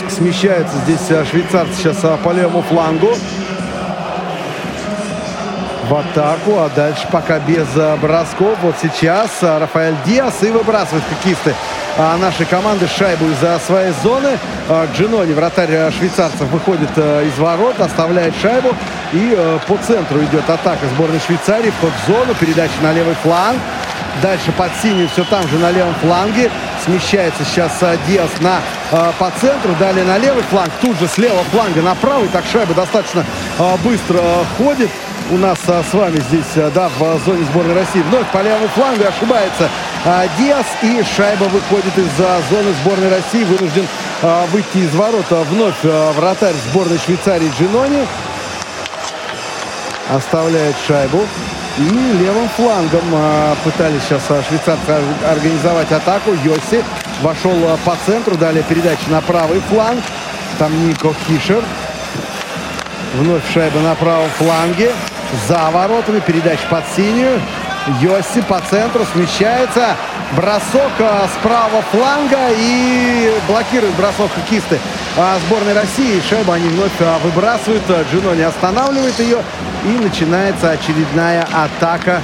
[0.10, 3.10] Смещаются здесь э, швейцарцы сейчас э, по левому флангу.
[5.88, 8.58] В атаку, а дальше пока без э, бросков.
[8.64, 11.54] Вот сейчас Рафаэль Диас и выбрасывает хоккеисты
[11.98, 14.38] нашей команды шайбу из своей зоны.
[14.96, 18.70] Джинони, вратарь швейцарцев, выходит из ворот, оставляет шайбу.
[19.12, 21.72] И по центру идет атака сборной Швейцарии.
[21.72, 23.60] Вход зону, передача на левый фланг.
[24.22, 26.52] Дальше под синий все там же на левом фланге.
[26.84, 28.60] Смещается сейчас а, Диас на,
[28.92, 29.74] э, по центру.
[29.80, 30.72] Далее на левый фланг.
[30.82, 32.28] Тут же с левого фланга на правый.
[32.30, 33.26] Так шайба достаточно
[33.58, 34.90] э, быстро э, ходит.
[35.32, 38.02] У нас э, с вами здесь, э, да, в зоне сборной России.
[38.10, 39.70] Вновь по левому флангу ошибается
[40.06, 40.66] э, Диас.
[40.82, 43.44] И шайба выходит из э, зоны сборной России.
[43.44, 43.88] Вынужден
[44.22, 45.44] э, выйти из ворота.
[45.50, 48.06] Вновь э, вратарь сборной Швейцарии Джинони.
[50.10, 51.26] Оставляет шайбу.
[51.80, 56.32] И левым флангом а, пытались сейчас а, швейцарцы организовать атаку.
[56.44, 56.84] Йоси
[57.22, 58.36] вошел а, по центру.
[58.36, 60.04] Далее передача на правый фланг.
[60.58, 61.64] Там Нико Фишер.
[63.14, 64.92] Вновь шайба на правом фланге.
[65.48, 66.20] За воротами.
[66.20, 67.40] Передача под синюю.
[68.02, 69.96] Йоси по центру смещается.
[70.36, 74.80] Бросок с правого фланга и блокирует бросок хоккеисты
[75.20, 76.22] а, сборной России.
[76.30, 77.84] Шайбу они вновь а, выбрасывают.
[78.12, 79.40] Джино не останавливает ее.
[79.86, 82.22] И начинается очередная атака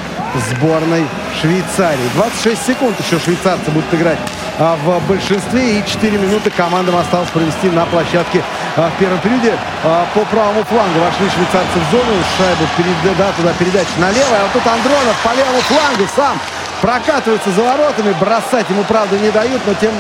[0.50, 1.06] сборной
[1.42, 2.10] Швейцарии.
[2.16, 4.18] 26 секунд еще швейцарцы будут играть
[4.60, 5.80] а, в большинстве.
[5.80, 8.42] И 4 минуты командам осталось провести на площадке
[8.78, 9.54] а, в первом периоде.
[9.84, 12.14] А, по правому флангу вошли швейцарцы в зону.
[12.38, 14.36] Шайбу перед, да, туда передача налево.
[14.40, 16.40] А тут Андронов по левому флангу сам
[16.82, 18.16] прокатывается за воротами.
[18.20, 19.92] Бросать ему, правда, не дают, но тем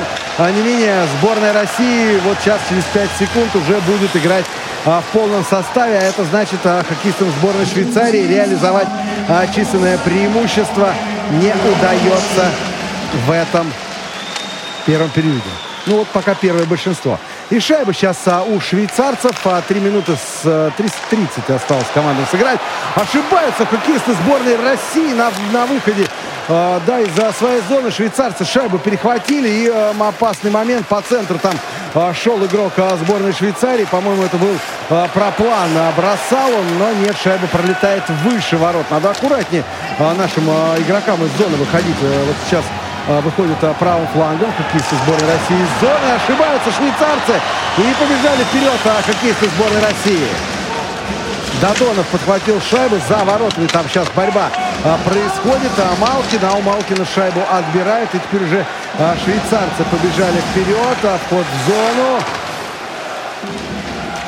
[0.52, 4.46] не менее сборная России вот сейчас через 5 секунд уже будет играть
[4.84, 5.98] в полном составе.
[5.98, 8.88] А это значит хоккеистам сборной Швейцарии реализовать
[9.56, 10.94] численное преимущество
[11.32, 12.52] не удается
[13.26, 13.72] в этом
[14.86, 15.42] первом периоде.
[15.88, 17.20] Ну вот пока первое большинство.
[17.52, 19.36] И шайба сейчас а, у швейцарцев.
[19.46, 22.60] А, 3 минуты с а, 30 осталось командам сыграть.
[22.96, 26.08] Ошибаются хоккеисты сборной России на, на выходе.
[26.48, 29.48] А, да, из-за своей зоны швейцарцы шайбу перехватили.
[29.48, 31.54] И а, опасный момент по центру там
[31.94, 33.86] а, шел игрок а, сборной Швейцарии.
[33.86, 34.56] По-моему, это был
[34.90, 35.70] а, проплан.
[35.98, 38.86] Бросал он, но нет, шайба пролетает выше ворот.
[38.92, 39.64] Надо аккуратнее
[39.98, 41.98] а, нашим а, игрокам из зоны выходить.
[42.04, 42.64] А, вот сейчас
[43.22, 46.12] выходит правым флангом хоккеисты сборной России из зоны.
[46.16, 47.40] Ошибаются швейцарцы
[47.78, 50.55] и побежали вперед хоккеисты сборной России.
[51.62, 53.68] Дадонов подхватил шайбу за воротами.
[53.68, 54.50] Там сейчас борьба
[54.84, 55.72] а, происходит.
[55.78, 58.14] А Малкин, а у Малкина шайбу отбирают.
[58.14, 58.66] И теперь уже
[59.00, 60.98] а, швейцарцы побежали вперед.
[61.04, 62.20] А вход в зону.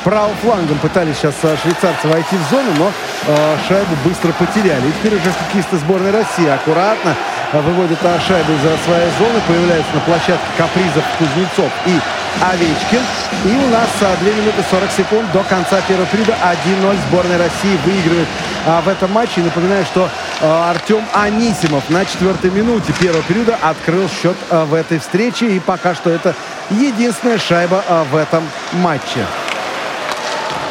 [0.04, 2.92] Правым флангом пытались сейчас а, швейцарцы войти в зону, но
[3.28, 4.88] а, шайбу быстро потеряли.
[4.88, 7.14] И теперь уже хоккеисты сборной России аккуратно
[7.52, 9.40] выводит шайбу из своей зоны.
[9.46, 12.00] Появляется на площадке Капризов, Кузнецов и
[12.40, 13.00] Овечкин.
[13.44, 16.36] И у нас 2 минуты 40 секунд до конца первого периода.
[16.64, 18.28] 1-0 сборная России выигрывает
[18.66, 19.40] а, в этом матче.
[19.40, 20.08] И напоминаю, что
[20.40, 25.46] а, Артем Анисимов на четвертой минуте первого периода открыл счет а, в этой встрече.
[25.56, 26.34] И пока что это
[26.70, 29.26] единственная шайба а, в этом матче.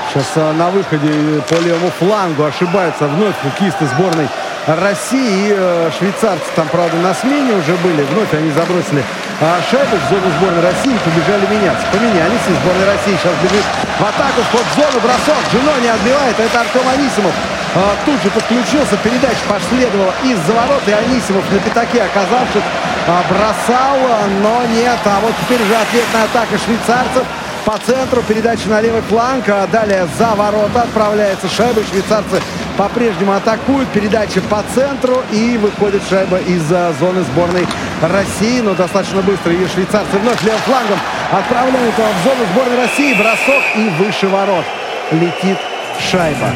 [0.09, 4.28] Сейчас а, на выходе по левому флангу ошибаются вновь хоккеисты сборной
[4.68, 5.49] России.
[5.49, 8.01] И э, швейцарцы там, правда, на смене уже были.
[8.03, 9.03] Вновь они забросили
[9.39, 11.85] а, шайбу в зону сборной России побежали меняться.
[11.91, 13.65] Поменялись, и сборная России сейчас бежит
[13.99, 15.41] в атаку, в зону, бросок.
[15.51, 17.33] Джино не отбивает, это Артем Анисимов.
[17.75, 22.65] А, тут же подключился, передача последовала из-за ворот, и Анисимов на пятаке оказавшись
[23.07, 23.97] а, бросал,
[24.41, 24.97] но нет.
[25.05, 27.25] А вот теперь же ответная атака швейцарцев
[27.63, 32.41] по центру, передача на левый фланг, а далее за ворота отправляется шайба, швейцарцы
[32.77, 36.63] по-прежнему атакуют, передача по центру и выходит шайба из
[36.97, 37.67] зоны сборной
[38.01, 40.99] России, но достаточно быстро и швейцарцы вновь левым флангом
[41.31, 44.65] отправляют в зону сборной России, бросок и выше ворот
[45.11, 45.57] летит
[45.99, 46.51] шайба.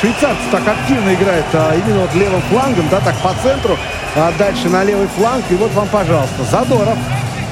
[0.00, 3.78] Швейцарцы так активно играют а, именно вот левым флангом, да, так по центру,
[4.16, 5.44] а дальше на левый фланг.
[5.50, 6.98] И вот вам, пожалуйста, Задоров.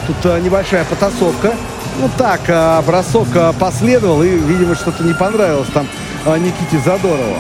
[0.07, 1.53] Тут а, небольшая потасовка.
[2.01, 5.87] Ну так, а, бросок а, последовал, и, видимо, что-то не понравилось там
[6.27, 7.39] а, Никите Задорову.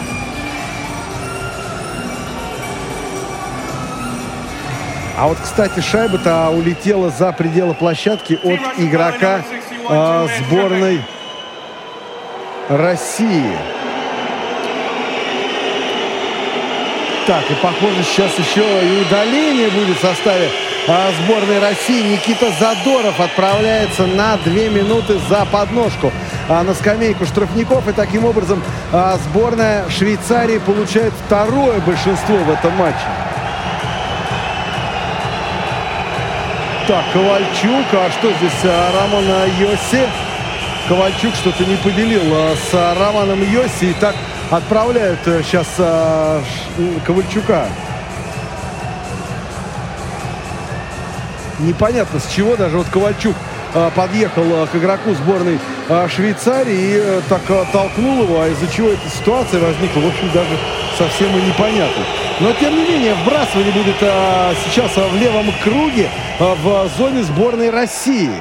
[5.20, 9.42] А вот, кстати, шайба-то улетела за пределы площадки от игрока
[9.86, 11.02] а, сборной
[12.70, 13.52] России.
[17.26, 20.48] Так, и похоже, сейчас еще и удаление будет в составе
[20.88, 22.14] а, сборной России.
[22.14, 26.10] Никита Задоров отправляется на две минуты за подножку
[26.48, 27.86] а, на скамейку штрафников.
[27.86, 33.29] И таким образом а, сборная Швейцарии получает второе большинство в этом матче.
[36.86, 37.86] Так, Ковальчук.
[37.92, 39.24] А что здесь а, Рамон
[39.58, 40.08] Йоси?
[40.88, 43.90] Ковальчук что-то не поделил а, с Романом Йоси.
[43.90, 44.14] И так
[44.50, 45.66] отправляют сейчас
[47.06, 47.66] Ковальчука.
[51.60, 53.36] Непонятно с чего даже вот Ковальчук
[53.94, 55.60] подъехал к игроку сборной
[56.08, 60.58] Швейцарии и так толкнул его, а из-за чего эта ситуация возникла, в общем, даже
[60.96, 62.02] совсем и непонятно.
[62.40, 67.22] Но, тем не менее, вбрасывание будет а, сейчас а, в левом круге а, в зоне
[67.22, 68.32] сборной России.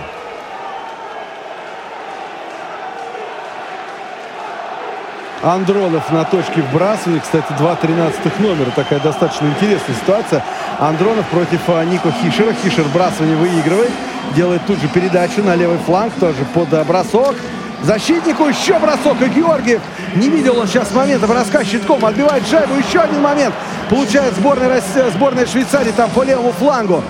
[5.44, 7.20] Андронов на точке вбрасывания.
[7.20, 8.72] Кстати, два 13 номера.
[8.74, 10.44] Такая достаточно интересная ситуация.
[10.80, 12.54] Андронов против а, Нико Хишера.
[12.54, 13.92] Хишер вбрасывание выигрывает.
[14.34, 16.14] Делает тут же передачу на левый фланг.
[16.22, 17.36] Тоже под бросок.
[17.84, 19.22] Защитнику еще бросок.
[19.22, 19.82] И Георгиев
[20.16, 22.04] не видел он сейчас момента броска щитком.
[22.06, 22.76] Отбивает шайбу.
[22.76, 23.54] Еще один момент.
[23.90, 27.04] Получает сборная, Россия, сборная Швейцарии там по левому флангу.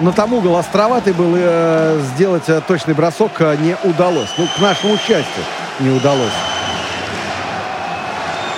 [0.00, 1.34] Но там угол островатый был.
[1.36, 4.30] И э, сделать э, точный бросок э, не удалось.
[4.38, 5.42] Ну, к нашему счастью,
[5.80, 6.32] не удалось.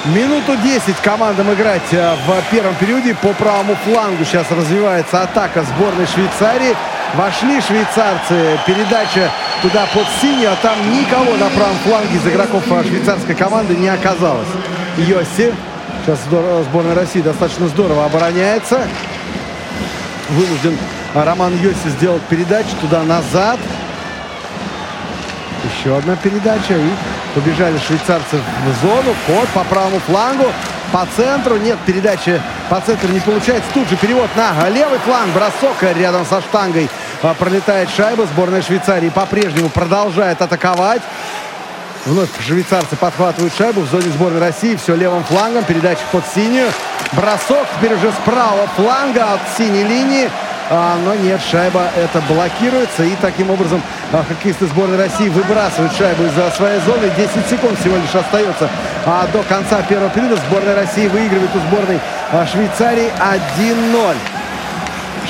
[0.06, 3.14] Минуту 10 командам играть э, в первом периоде.
[3.14, 6.74] По правому флангу сейчас развивается атака сборной Швейцарии.
[7.14, 8.58] Вошли швейцарцы.
[8.66, 9.30] Передача
[9.62, 14.48] туда под синюю, а там никого на правом фланге из игроков швейцарской команды не оказалось.
[14.98, 15.54] Йоси.
[16.04, 16.18] Сейчас
[16.70, 18.86] сборная России достаточно здорово обороняется.
[20.30, 20.76] Вынужден
[21.14, 23.58] Роман Йоси сделать передачу туда-назад.
[25.64, 26.74] Еще одна передача.
[26.74, 26.90] И
[27.34, 29.14] побежали швейцарцы в зону.
[29.26, 30.46] Ход по правому флангу.
[30.92, 31.56] По центру.
[31.56, 33.68] Нет, передачи по центру не получается.
[33.74, 35.32] Тут же перевод на левый фланг.
[35.34, 36.88] Бросок рядом со штангой.
[37.22, 38.26] А, пролетает шайба.
[38.26, 41.02] Сборная Швейцарии по-прежнему продолжает атаковать.
[42.06, 44.76] Вновь швейцарцы подхватывают шайбу в зоне сборной России.
[44.76, 45.64] Все левым флангом.
[45.64, 46.70] Передача под синюю.
[47.12, 50.30] Бросок теперь уже с правого фланга от синей линии.
[50.70, 53.02] А, но нет, шайба это блокируется.
[53.04, 57.10] И таким образом а, хоккеисты сборной России выбрасывают шайбу из-за своей зоны.
[57.16, 58.68] 10 секунд всего лишь остается
[59.06, 60.36] а, до конца первого периода.
[60.48, 61.98] Сборная России выигрывает у сборной
[62.32, 63.10] а, Швейцарии
[63.58, 64.16] 1-0.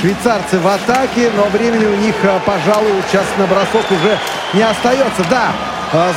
[0.00, 2.14] Швейцарцы в атаке, но времени у них,
[2.44, 4.18] пожалуй, сейчас на бросок уже
[4.54, 5.24] не остается.
[5.28, 5.52] Да,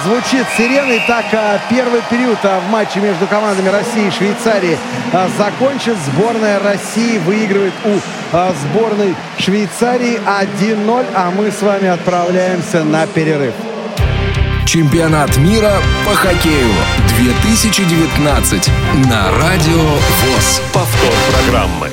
[0.03, 0.93] звучит сирена.
[1.05, 4.79] Итак, а, первый период в матче между командами России и Швейцарии
[5.37, 5.95] закончен.
[6.07, 7.99] Сборная России выигрывает у
[8.31, 13.53] сборной Швейцарии 1-0, а мы с вами отправляемся на перерыв.
[14.65, 15.73] Чемпионат мира
[16.05, 16.71] по хоккею
[17.19, 18.69] 2019
[19.09, 20.61] на Радио ВОЗ.
[20.73, 21.89] Повтор программы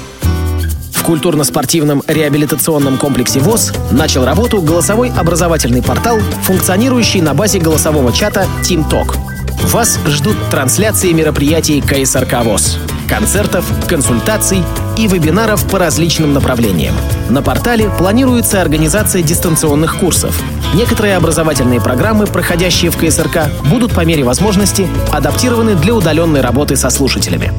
[1.09, 9.38] культурно-спортивном реабилитационном комплексе ВОЗ начал работу голосовой образовательный портал, функционирующий на базе голосового чата TeamTalk.
[9.69, 14.63] Вас ждут трансляции мероприятий КСРК ВОЗ, концертов, консультаций
[14.97, 16.95] и вебинаров по различным направлениям.
[17.29, 20.41] На портале планируется организация дистанционных курсов.
[20.73, 26.89] Некоторые образовательные программы, проходящие в КСРК, будут по мере возможности адаптированы для удаленной работы со
[26.89, 27.53] слушателями.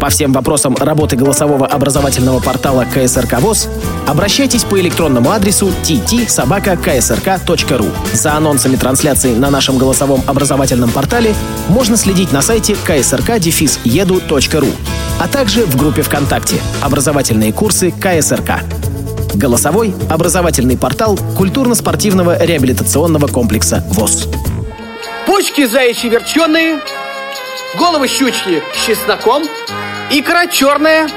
[0.00, 3.68] По всем вопросам работы голосового образовательного портала КСРК ВОЗ
[4.08, 7.92] обращайтесь по электронному адресу tt-ksrk.ru.
[8.14, 11.34] За анонсами трансляции на нашем голосовом образовательном портале
[11.68, 14.74] можно следить на сайте ksrk-edu.ru,
[15.20, 18.62] а также в группе ВКонтакте «Образовательные курсы КСРК».
[19.34, 24.28] Голосовой образовательный портал культурно-спортивного реабилитационного комплекса ВОЗ.
[25.26, 26.80] Почки заячьи верченые,
[27.78, 29.42] головы щучки с чесноком–
[30.12, 31.08] Икра черная,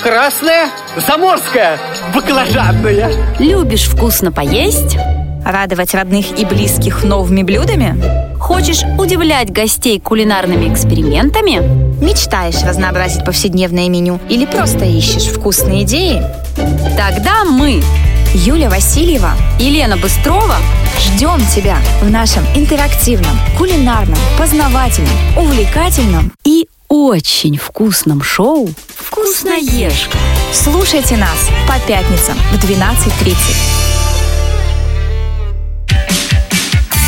[0.00, 0.68] красная,
[1.08, 1.76] заморская,
[2.14, 3.10] баклажанная.
[3.40, 4.96] Любишь вкусно поесть?
[5.44, 7.96] Радовать родных и близких новыми блюдами?
[8.38, 11.58] Хочешь удивлять гостей кулинарными экспериментами?
[12.00, 16.22] Мечтаешь разнообразить повседневное меню или просто ищешь вкусные идеи?
[16.96, 17.82] Тогда мы,
[18.34, 20.54] Юля Васильева и Лена Быстрова,
[21.00, 30.18] ждем тебя в нашем интерактивном, кулинарном, познавательном, увлекательном и очень вкусном шоу «Вкусноежка».
[30.52, 33.36] Слушайте нас по пятницам в 12.30.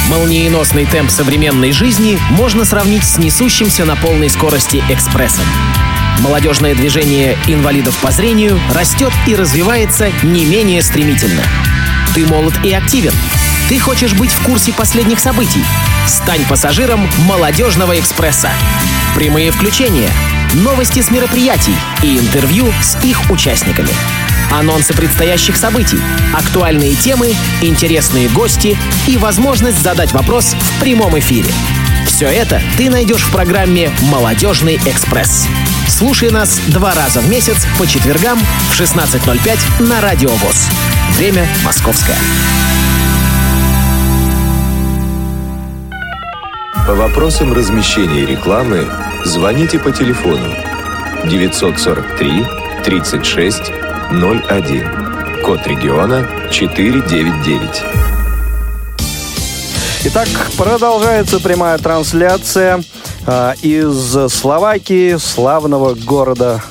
[0.08, 5.44] Молниеносный темп современной жизни можно сравнить с несущимся на полной скорости экспрессом.
[6.20, 11.42] Молодежное движение инвалидов по зрению растет и развивается не менее стремительно.
[12.14, 13.12] Ты молод и активен.
[13.68, 15.62] Ты хочешь быть в курсе последних событий.
[16.06, 18.50] Стань пассажиром молодежного экспресса.
[19.14, 20.10] Прямые включения,
[20.54, 23.90] новости с мероприятий и интервью с их участниками.
[24.50, 26.00] Анонсы предстоящих событий,
[26.34, 31.50] актуальные темы, интересные гости и возможность задать вопрос в прямом эфире.
[32.06, 35.46] Все это ты найдешь в программе «Молодежный экспресс».
[35.86, 38.38] Слушай нас два раза в месяц по четвергам
[38.70, 40.68] в 16.05 на Радио ВОЗ.
[41.16, 42.16] Время московское.
[46.88, 48.88] По вопросам размещения рекламы
[49.22, 50.54] звоните по телефону
[51.26, 52.46] 943
[52.82, 53.60] 36
[54.10, 55.42] 01.
[55.44, 57.82] Код региона 499.
[60.06, 62.82] Итак, продолжается прямая трансляция
[63.26, 66.62] э, из Словакии, славного города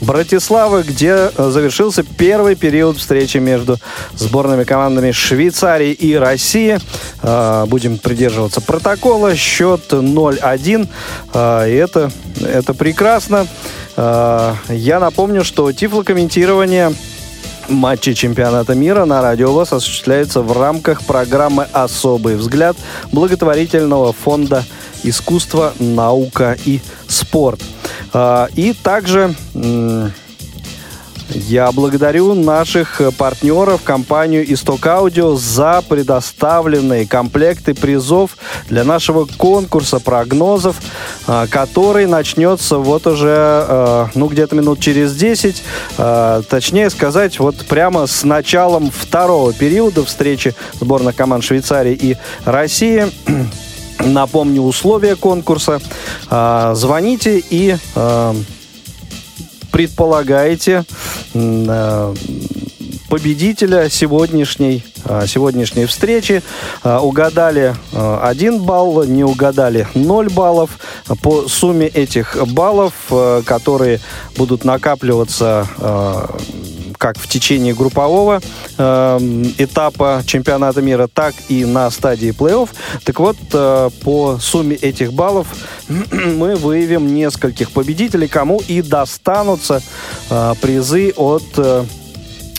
[0.00, 3.78] Братиславы, где э, завершился первый период встречи между
[4.14, 6.78] сборными командами Швейцарии и России.
[7.22, 9.34] Э, будем придерживаться протокола.
[9.34, 10.88] Счет 0-1.
[11.32, 13.46] Э, и это, это прекрасно.
[13.96, 16.92] Я напомню, что тифлокомментирование
[17.68, 22.76] матчи чемпионата мира на Радио ВОЗ осуществляется в рамках программы «Особый взгляд»
[23.12, 24.64] благотворительного фонда
[25.06, 27.60] «Искусство, наука и спорт».
[28.12, 29.34] А, и также
[31.28, 38.36] Я благодарю наших партнеров, компанию Исток Аудио, за предоставленные комплекты призов
[38.68, 40.76] для нашего конкурса прогнозов,
[41.26, 45.64] а, который начнется вот уже, а, ну, где-то минут через 10.
[45.98, 53.06] А, точнее сказать, вот прямо с началом второго периода встречи сборных команд Швейцарии и России.
[54.04, 55.80] Напомню условия конкурса.
[56.74, 57.76] Звоните и
[59.76, 60.84] предполагаете
[61.34, 62.14] э,
[63.10, 64.82] победителя сегодняшней,
[65.26, 66.42] сегодняшней встречи.
[66.82, 70.78] Угадали один балл, не угадали 0 баллов.
[71.22, 72.94] По сумме этих баллов,
[73.44, 74.00] которые
[74.36, 75.66] будут накапливаться
[77.06, 78.40] как в течение группового
[78.78, 79.18] э,
[79.58, 82.68] этапа чемпионата мира, так и на стадии плей-офф.
[83.04, 85.46] Так вот, э, по сумме этих баллов
[85.88, 89.82] мы выявим нескольких победителей, кому и достанутся
[90.30, 91.84] э, призы от э,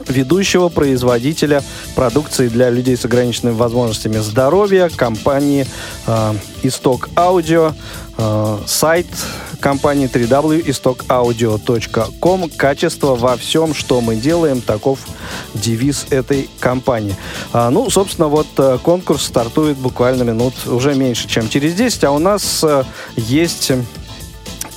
[0.08, 1.62] ведущего производителя
[1.94, 5.68] продукции для людей с ограниченными возможностями здоровья, компании
[6.06, 6.34] э,
[6.64, 7.74] Исток Аудио,
[8.18, 9.08] э, сайт
[9.60, 12.50] компании www.istokaudio.com.
[12.50, 15.00] Качество во всем, что мы делаем, таков
[15.54, 17.16] девиз этой компании.
[17.54, 22.12] А, ну, собственно, вот э, конкурс стартует буквально минут уже меньше, чем через 10, а
[22.12, 22.84] у нас э,
[23.16, 23.72] есть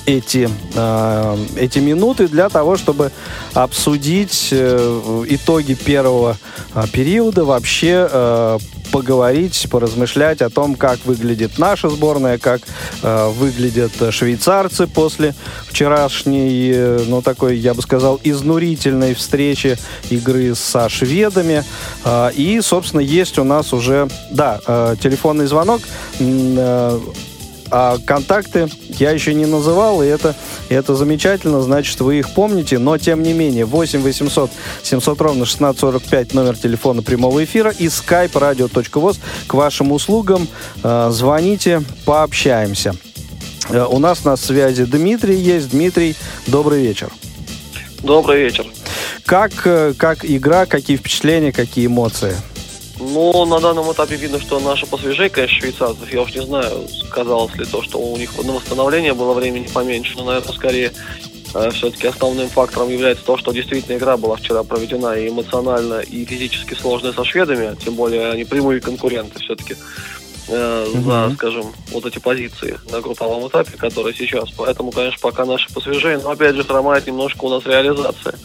[0.05, 3.11] эти, э, эти минуты для того, чтобы
[3.53, 6.37] обсудить э, итоги первого
[6.73, 8.59] э, периода, вообще э,
[8.91, 12.61] поговорить, поразмышлять о том, как выглядит наша сборная, как
[13.01, 15.33] э, выглядят швейцарцы после
[15.67, 19.77] вчерашней, э, ну, такой, я бы сказал, изнурительной встречи
[20.09, 21.63] игры со шведами.
[22.03, 25.81] Э, и, собственно, есть у нас уже, да, э, телефонный звонок.
[26.19, 26.99] Э,
[27.71, 28.67] а контакты
[28.99, 30.35] я еще не называл, и это,
[30.69, 34.51] и это замечательно, значит, вы их помните, но тем не менее, 8 800
[34.83, 40.47] 700 ровно 1645 номер телефона прямого эфира и skype radio.voz к вашим услугам.
[40.83, 42.95] Э, звоните, пообщаемся.
[43.69, 45.71] Э, у нас на связи Дмитрий есть.
[45.71, 46.15] Дмитрий,
[46.47, 47.09] добрый вечер.
[48.03, 48.65] Добрый вечер.
[49.25, 52.35] Как, э, как игра, какие впечатления, какие эмоции?
[53.01, 56.13] Но на данном этапе видно, что наши посвежее, конечно, швейцарцев.
[56.13, 60.15] Я уж не знаю, сказалось ли то, что у них на восстановление было времени поменьше,
[60.17, 60.91] но, наверное, скорее
[61.55, 66.25] э, все-таки основным фактором является то, что действительно игра была вчера проведена и эмоционально, и
[66.25, 69.75] физически сложная со шведами, тем более они прямые конкуренты все-таки
[70.49, 71.03] э, mm-hmm.
[71.03, 74.51] за, скажем, вот эти позиции на групповом этапе, которые сейчас.
[74.51, 78.35] Поэтому, конечно, пока наши посвежее, но опять же хромает немножко у нас реализация.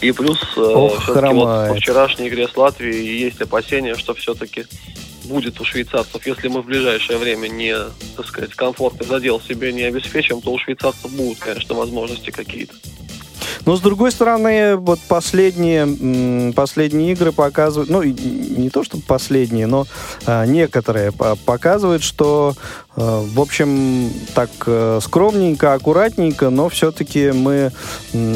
[0.00, 4.64] И плюс э, Ох, вот по вчерашней игре с Латвией есть опасения, что все-таки
[5.24, 7.74] будет у швейцарцев, если мы в ближайшее время не,
[8.16, 12.74] так сказать, комфортный задел себе не обеспечим, то у швейцарцев будут, конечно, возможности какие-то.
[13.66, 19.86] Но с другой стороны, вот последние, последние игры показывают, ну, не то чтобы последние, но
[20.26, 22.54] а, некоторые показывают, что
[23.00, 27.72] в общем, так э, скромненько, аккуратненько, но все-таки мы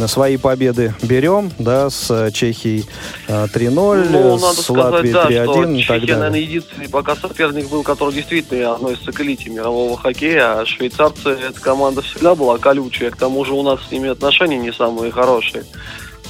[0.06, 2.86] свои победы берем, да, с Чехией
[3.28, 6.16] 3-0, ну, надо с Латвией да, 3-1 и так Чехия, далее.
[6.16, 11.60] наверное, единственный пока соперник был, который действительно относится к элите мирового хоккея, а швейцарцы, эта
[11.60, 15.64] команда всегда была колючая, к тому же у нас с ними отношения не самые хорошие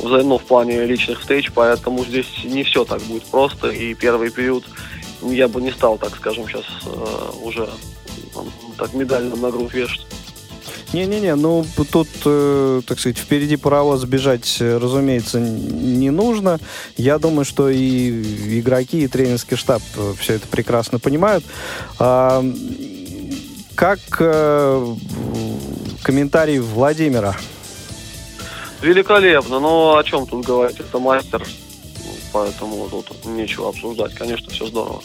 [0.03, 4.64] ну, в плане личных встреч, поэтому здесь не все так будет просто, и первый период
[5.22, 7.68] я бы не стал, так скажем, сейчас э, уже
[8.78, 10.07] так медаль нам на грудь вешать.
[10.95, 16.61] Не-не-не, ну тут, э, так сказать, впереди паровоз бежать, э, разумеется, не нужно.
[16.97, 21.45] Я думаю, что и игроки, и тренерский штаб э, все это прекрасно понимают.
[21.99, 22.45] А,
[23.74, 24.95] как э,
[26.05, 27.37] комментарий Владимира?
[28.80, 30.78] Великолепно, но о чем тут говорить?
[30.78, 31.45] Это мастер,
[32.32, 34.14] поэтому тут нечего обсуждать.
[34.14, 35.03] Конечно, все здорово.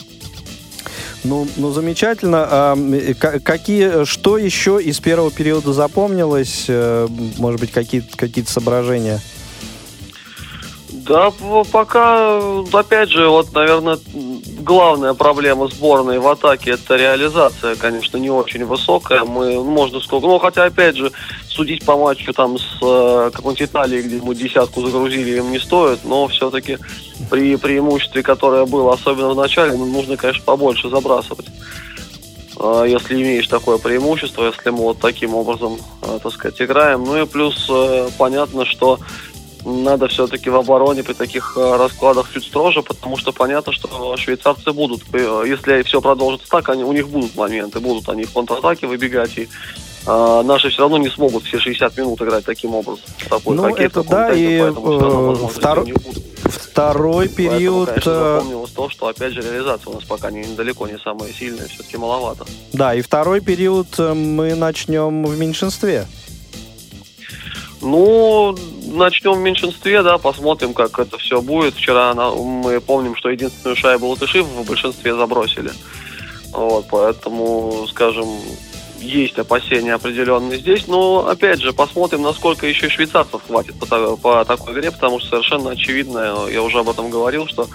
[1.24, 2.48] Ну, ну замечательно.
[2.50, 6.66] А, какие, что еще из первого периода запомнилось?
[6.68, 7.08] Э,
[7.38, 9.20] может быть, какие-то какие соображения?
[11.10, 11.34] Да,
[11.72, 12.40] пока,
[12.72, 13.98] опять же, вот, наверное,
[14.60, 19.24] главная проблема сборной в атаке это реализация, конечно, не очень высокая.
[19.24, 21.12] Мы, ну, можно сколько, ну, хотя, опять же,
[21.48, 26.02] судить по матчу там с э, какой-нибудь Италией, где мы десятку загрузили, им не стоит,
[26.04, 26.78] но все-таки
[27.32, 31.48] при преимуществе, которое было, особенно в начале, ну, нужно, конечно, побольше забрасывать.
[32.60, 37.04] Э, если имеешь такое преимущество, если мы вот таким образом, э, так сказать, играем.
[37.04, 37.68] Ну и плюс
[38.20, 39.00] понятно, что
[39.66, 44.72] надо все-таки в обороне при таких э, раскладах чуть строже, потому что понятно, что швейцарцы
[44.72, 48.88] будут, э, если все продолжится так, они, у них будут моменты, будут они в контратаке
[48.88, 49.50] выбегать и
[50.06, 53.04] а, наши все равно не смогут все 60 минут играть таким образом.
[53.30, 56.24] Такой Ну, хоккей это да, и, будет.
[56.46, 57.90] Второй период...
[57.90, 61.32] Поэтому, конечно, запомнилось то, что, опять же, реализация у нас пока не, далеко не самая
[61.32, 62.46] сильная, все-таки маловато.
[62.74, 66.08] Да, и второй период мы начнем в меньшинстве.
[67.82, 68.56] Ну,
[68.88, 71.76] начнем в меньшинстве, да, посмотрим, как это все будет.
[71.76, 75.72] Вчера мы помним, что единственную шайбу латыши в большинстве забросили.
[76.52, 78.28] Вот, поэтому, скажем,
[79.00, 84.74] есть опасения определенные здесь, но, опять же, посмотрим, насколько еще швейцарцев хватит по, по такой
[84.74, 87.68] игре, потому что совершенно очевидно, я уже об этом говорил, что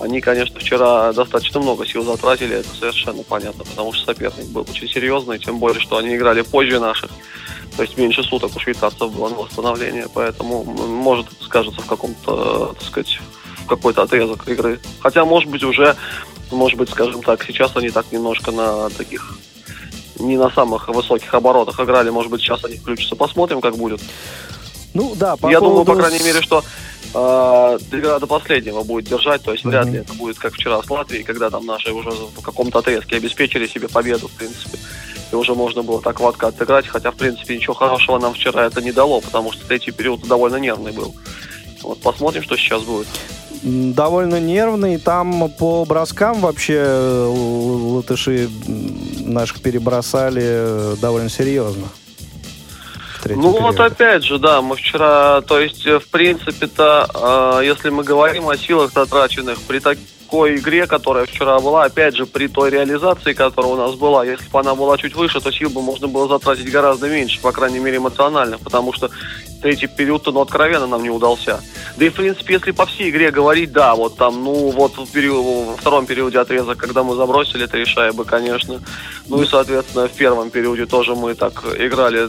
[0.00, 4.88] они, конечно, вчера достаточно много сил затратили, это совершенно понятно, потому что соперник был очень
[4.88, 7.10] серьезный, тем более, что они играли позже наших.
[7.76, 12.82] То есть меньше суток у швейцарцев было на восстановление, поэтому может скажется в каком-то, так
[12.82, 13.20] сказать,
[13.58, 14.80] в какой-то отрезок игры.
[15.00, 15.96] Хотя, может быть, уже,
[16.50, 19.38] может быть, скажем так, сейчас они так немножко на таких
[20.18, 23.16] не на самых высоких оборотах играли, может быть, сейчас они включатся.
[23.16, 24.00] Посмотрим, как будет.
[24.92, 26.64] Ну да, по Я думаю, поводу по крайней мере, что
[27.14, 31.22] э, до последнего будет держать, то есть вряд ли это будет как вчера с Латвией,
[31.22, 34.78] когда там наши уже в каком-то отрезке обеспечили себе победу, в принципе.
[35.32, 38.82] И уже можно было так ватко отыграть, хотя, в принципе, ничего хорошего нам вчера это
[38.82, 41.14] не дало, потому что третий период довольно нервный был.
[41.82, 43.06] Вот посмотрим, что сейчас будет.
[43.62, 44.98] довольно нервный.
[44.98, 48.48] Там по броскам вообще э, латыши
[49.20, 51.88] наших перебросали э, довольно серьезно.
[53.22, 53.94] Третьем Ну вот периоде.
[53.94, 58.56] опять же, да, мы вчера, то есть, э, в принципе-то, э, если мы говорим о
[58.56, 63.76] силах затраченных при такой игре, которая вчера была, опять же, при той реализации, которая у
[63.76, 67.08] нас была, если бы она была чуть выше, то сил бы можно было затратить гораздо
[67.08, 69.10] меньше, по крайней мере, эмоционально, потому что
[69.60, 71.60] третий период, ну, откровенно нам не удался.
[71.96, 75.10] Да и, в принципе, если по всей игре говорить, да, вот там, ну, вот в
[75.10, 78.80] период, во втором периоде отрезок, когда мы забросили три шайбы, конечно.
[79.28, 82.28] Ну и, соответственно, в первом периоде тоже мы так играли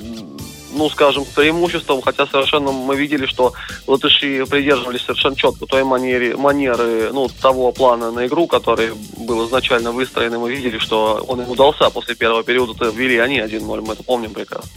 [0.74, 3.54] ну, скажем, преимуществом, хотя совершенно мы видели, что
[3.88, 9.92] латыши придерживались совершенно четко той манере, манеры, ну, того плана на игру, который был изначально
[9.92, 13.94] выстроен, и мы видели, что он им удался после первого периода, ввели они 1-0, мы
[13.94, 14.70] это помним прекрасно.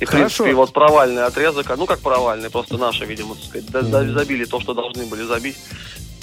[0.00, 0.42] И, в Хорошо.
[0.42, 4.60] принципе, вот провальный отрезок, а, ну, как провальный, просто наши, видимо, так сказать, забили то,
[4.60, 5.56] что должны были забить.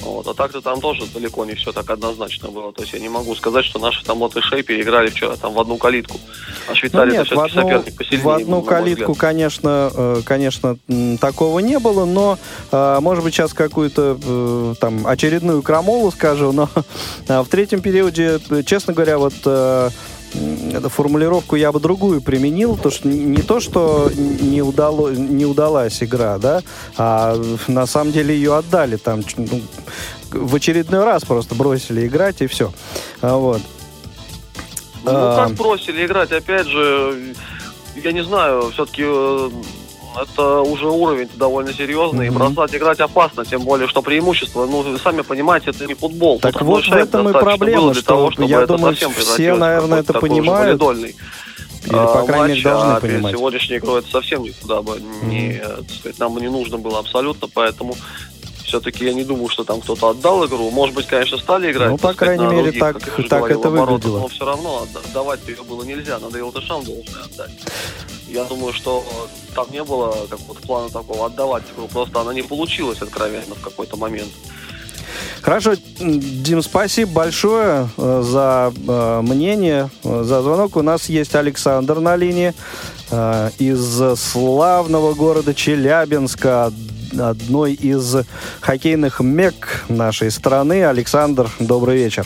[0.01, 2.73] Вот, а так-то там тоже далеко не все так однозначно было.
[2.73, 5.77] То есть я не могу сказать, что наши там латышей переиграли вчера там в одну
[5.77, 6.19] калитку.
[6.67, 8.25] А Ну, Швейцария нет, это в все-таки одну, соперник посильнее.
[8.25, 9.17] в одну калитку, взгляд.
[9.17, 10.77] конечно, э, конечно,
[11.19, 12.37] такого не было, но,
[12.71, 16.69] э, может быть, сейчас какую-то э, там очередную крамолу скажу, но
[17.27, 19.33] э, в третьем периоде, честно говоря, вот
[20.73, 26.01] эту формулировку я бы другую применил, то что не то, что не, удало, не удалась
[26.01, 26.61] игра, да,
[26.97, 27.35] а
[27.67, 29.61] на самом деле ее отдали там ну,
[30.31, 32.71] в очередной раз просто бросили играть и все.
[33.21, 33.61] Вот.
[35.03, 35.47] Ну, А.
[35.47, 37.33] как бросили играть, опять же,
[37.95, 39.03] я не знаю, все-таки
[40.19, 42.53] это уже уровень довольно серьезный, и Мгм.
[42.53, 46.39] бросать играть опасно, тем более, что преимущество, ну, вы сами понимаете, это не футбол.
[46.39, 49.55] Так Тут вот в этом и проблема, что того, чтобы я это думаю, совсем все,
[49.55, 50.81] наверное, это понимают.
[51.83, 53.31] Или, по а, крайней мере, должны а понимать.
[53.31, 56.99] сегодняшней игрой это совсем никуда бы не, э, так сказать, нам бы не нужно было
[56.99, 57.95] абсолютно, поэтому
[58.71, 60.71] все-таки я не думаю, что там кто-то отдал игру.
[60.71, 61.89] Может быть, конечно, стали играть.
[61.89, 64.19] Ну, по крайней на мере, других, так- как так говорил, это оборотах, выглядело.
[64.19, 66.19] Но все равно отда- отдавать ее было нельзя.
[66.19, 67.51] Надо и латышам должное отдать.
[68.29, 69.03] Я думаю, что
[69.53, 71.89] там не было какого-то плана такого отдавать игру.
[71.89, 74.31] Просто она не получилась откровенно в какой-то момент.
[75.41, 80.77] Хорошо, Дим, спасибо большое э, за э, мнение, э, за звонок.
[80.77, 82.53] У нас есть Александр на линии
[83.09, 86.71] э, из славного города Челябинска,
[87.17, 88.15] одной из
[88.61, 90.85] хоккейных мек нашей страны.
[90.85, 92.25] Александр, добрый вечер.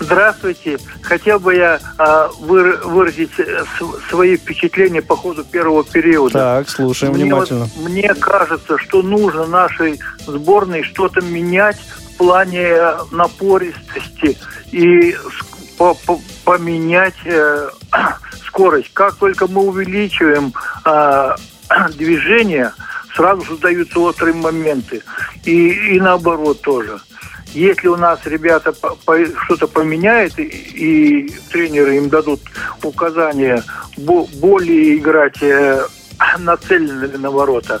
[0.00, 0.78] Здравствуйте.
[1.02, 6.32] Хотел бы я а, выразить э, с- свои впечатления по ходу первого периода.
[6.32, 7.88] Так, слушаем Мне, вот- внимательно.
[7.88, 14.36] мне кажется, что нужно нашей сборной что-то менять в плане э, напористости
[14.72, 17.70] и ск- по- по- поменять э,
[18.46, 18.90] скорость.
[18.92, 20.52] Как только мы увеличиваем
[20.84, 21.30] э,
[21.96, 22.72] движение,
[23.14, 25.02] сразу создаются острые моменты.
[25.44, 27.00] И, и наоборот тоже.
[27.52, 28.74] Если у нас ребята
[29.44, 32.40] что-то поменяют, и, тренеры им дадут
[32.82, 33.62] указания
[33.96, 35.86] бо- более играть э,
[36.38, 37.80] нацеленными на ворота,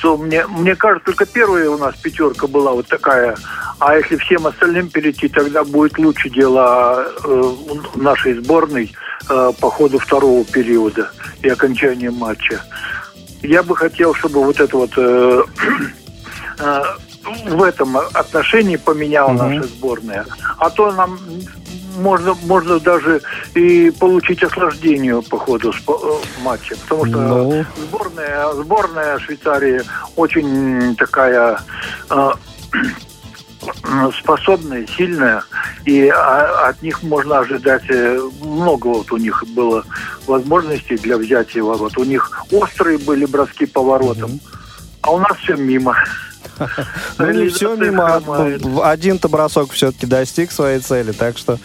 [0.00, 3.36] то мне, мне кажется, только первая у нас пятерка была вот такая.
[3.78, 7.54] А если всем остальным перейти, тогда будет лучше дело э,
[7.96, 8.94] нашей сборной
[9.28, 11.10] э, по ходу второго периода
[11.42, 12.62] и окончания матча.
[13.42, 15.42] Я бы хотел, чтобы вот это вот э,
[16.58, 16.82] э,
[17.46, 19.56] в этом отношении поменяла Мгм.
[19.56, 20.26] наша сборная.
[20.58, 21.18] А то нам
[21.98, 23.20] можно, можно даже
[23.54, 25.92] и получить осложнение по ходу э,
[26.42, 26.76] матча.
[26.82, 27.64] Потому что Ну.
[27.76, 29.82] сборная, сборная Швейцарии
[30.16, 31.60] очень такая
[32.10, 32.30] э,
[34.18, 35.42] способная, сильная,
[35.84, 38.88] и а, от них можно ожидать э, много.
[38.88, 39.84] Вот у них было
[40.26, 41.96] возможностей для взятия ворот.
[41.98, 44.40] У них острые были броски по воротам,
[45.02, 45.96] а у нас все мимо.
[47.18, 48.20] Ну, не все мимо.
[48.20, 48.62] хромает.
[48.82, 51.56] Один-то бросок все-таки достиг своей цели, так что, э,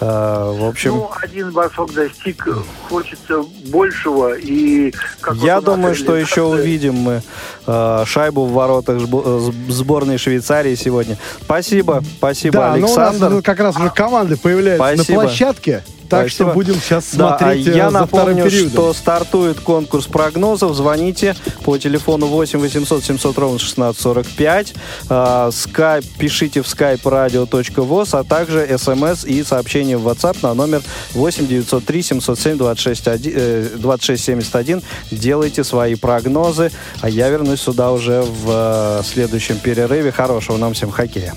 [0.00, 0.92] в общем...
[0.92, 2.46] Ну, один бросок достиг,
[2.88, 4.92] хочется большего, и...
[5.34, 7.22] Я думаю, что еще увидим мы
[7.66, 11.16] э, шайбу в воротах э, сборной Швейцарии сегодня.
[11.42, 13.36] Спасибо, спасибо, Да, но у нас Александр.
[13.36, 15.82] ну, как раз уже команды появляются на площадке.
[16.10, 16.50] Так Спасибо.
[16.50, 18.70] что будем сейчас Да, а смотреть э, я за напомню, периодом.
[18.70, 20.74] что стартует конкурс прогнозов.
[20.74, 24.74] Звоните по телефону 8 800 700 ровно 1645.
[25.08, 30.82] А, скайп, пишите в skype radio.voz, а также смс и сообщение в WhatsApp на номер
[31.12, 34.82] 8 903 707 26, 2671.
[35.12, 40.10] Делайте свои прогнозы, а я вернусь сюда уже в э, следующем перерыве.
[40.10, 41.34] Хорошего нам всем хоккея.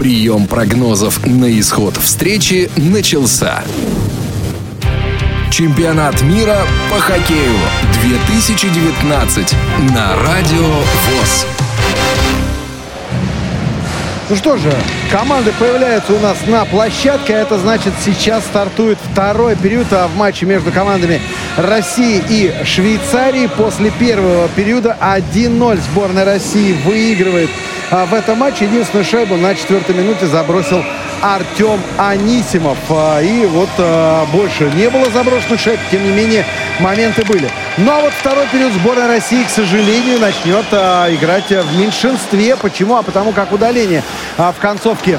[0.00, 3.62] Прием прогнозов на исход встречи начался.
[5.50, 6.56] Чемпионат мира
[6.90, 7.58] по хоккею
[8.02, 9.54] 2019
[9.94, 11.46] на Радио ВОЗ.
[14.30, 14.72] Ну что же,
[15.12, 17.34] команды появляются у нас на площадке.
[17.34, 21.20] Это значит, сейчас стартует второй период а в матче между командами
[21.58, 23.50] России и Швейцарии.
[23.54, 27.50] После первого периода 1-0 сборная России выигрывает
[27.90, 28.66] в этом матче.
[28.66, 30.84] Единственную шайбу на четвертой минуте забросил
[31.22, 32.78] Артем Анисимов.
[32.88, 36.44] А, И вот а, больше не было заброшенных шайб, тем не менее
[36.78, 37.48] моменты были.
[37.76, 42.56] Ну а вот второй период сборная России, к сожалению, начнет а, играть а, в меньшинстве.
[42.56, 42.96] Почему?
[42.96, 44.02] А потому как удаление
[44.38, 45.18] а, в концовке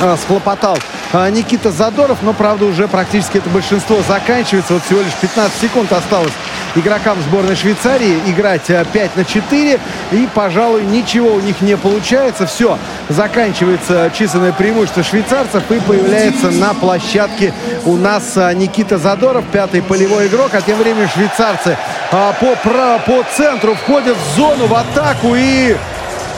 [0.00, 0.78] а, схлопотал
[1.12, 4.74] а, Никита Задоров, но, правда, уже практически это большинство заканчивается.
[4.74, 6.32] Вот всего лишь 15 секунд осталось
[6.74, 9.80] игрокам сборной Швейцарии играть а, 5 на 4.
[10.12, 12.46] И, пожалуй, ничего у них не получается.
[12.46, 17.52] Все, заканчивается численное преимущество швейцарцев и появляется на площадке
[17.84, 20.50] у нас а, Никита Задоров, пятый полевой игрок.
[20.52, 21.76] А тем временем швейцарцы
[22.12, 25.76] а, по, право, по центру входят в зону, в атаку и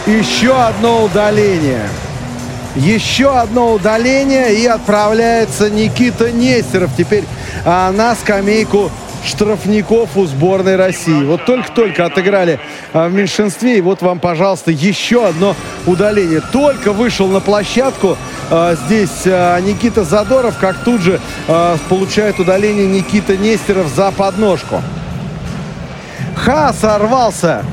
[0.07, 1.89] еще одно удаление.
[2.77, 7.25] Еще одно удаление и отправляется Никита Нестеров теперь
[7.65, 8.91] а, на скамейку
[9.25, 11.25] штрафников у сборной России.
[11.25, 12.61] Вот только-только отыграли
[12.93, 13.79] а, в меньшинстве.
[13.79, 15.55] И вот вам, пожалуйста, еще одно
[15.87, 16.41] удаление.
[16.53, 18.17] Только вышел на площадку
[18.51, 24.83] а, здесь а, Никита Задоров, как тут же а, получает удаление Никита Нестеров за подножку.
[26.37, 27.65] Ха сорвался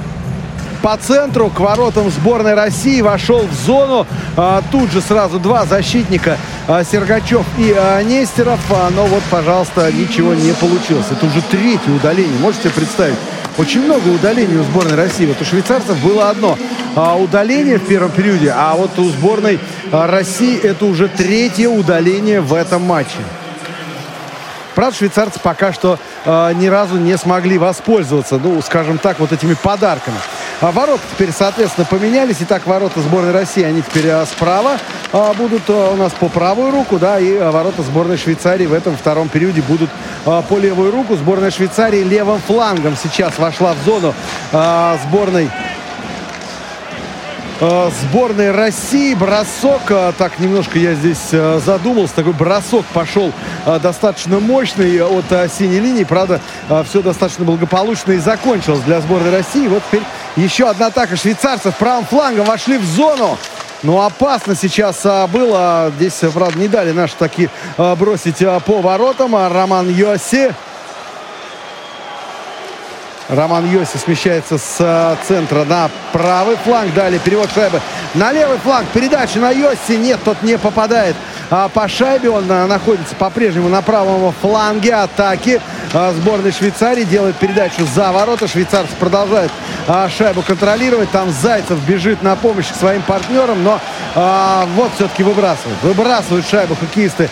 [0.81, 4.07] по центру к воротам сборной России вошел в зону.
[4.35, 8.59] А, тут же сразу два защитника а, Сергачев и а, Нестеров.
[8.69, 11.07] А, но вот, пожалуйста, ничего не получилось.
[11.11, 12.39] Это уже третье удаление.
[12.39, 13.17] Можете представить?
[13.57, 15.25] Очень много удалений у сборной России.
[15.25, 16.57] Вот у швейцарцев было одно
[17.19, 19.59] удаление в первом периоде, а вот у сборной
[19.91, 23.17] России это уже третье удаление в этом матче.
[24.77, 29.55] Правда, швейцарцы пока что э, ни разу не смогли воспользоваться, ну, скажем так, вот этими
[29.55, 30.17] подарками.
[30.59, 32.37] А ворота теперь, соответственно, поменялись.
[32.39, 34.77] Итак, ворота сборной России, они теперь э, справа
[35.13, 38.73] э, будут э, у нас по правую руку, да, и э, ворота сборной Швейцарии в
[38.73, 39.91] этом втором периоде будут
[40.25, 41.15] э, по левую руку.
[41.15, 44.15] Сборная Швейцарии левым флангом сейчас вошла в зону
[44.51, 45.51] э, сборной
[47.59, 49.13] сборной России.
[49.13, 53.31] Бросок, э, так немножко я здесь э, задумался, такой бросок пошел
[53.65, 56.03] э, достаточно мощный от э, синей линии.
[56.03, 56.39] Правда,
[56.87, 59.67] все достаточно благополучно и закончилось для сборной России.
[59.67, 60.03] Вот теперь
[60.35, 63.37] еще одна атака швейцарцев правым флангом вошли в зону.
[63.83, 65.91] Ну, опасно сейчас а, было.
[65.97, 69.35] Здесь, правда, не дали наши таки а, бросить а, по воротам.
[69.35, 70.53] А Роман Йоси
[73.29, 76.93] Роман Йоси смещается с э, центра на правый фланг.
[76.93, 77.81] Далее перевод шайбы
[78.13, 78.87] на левый фланг.
[78.93, 79.97] Передача на Йоси.
[79.97, 81.15] Нет, тот не попадает
[81.49, 82.29] а, по шайбе.
[82.29, 85.61] Он а, находится по-прежнему на правом фланге атаки.
[85.93, 88.47] А, сборной Швейцарии делает передачу за ворота.
[88.47, 89.51] Швейцарцы продолжают
[89.87, 91.11] а, шайбу контролировать.
[91.11, 93.63] Там Зайцев бежит на помощь к своим партнерам.
[93.63, 93.79] Но
[94.75, 95.77] вот все-таки выбрасывают.
[95.83, 97.29] Выбрасывают шайбу хоккеисты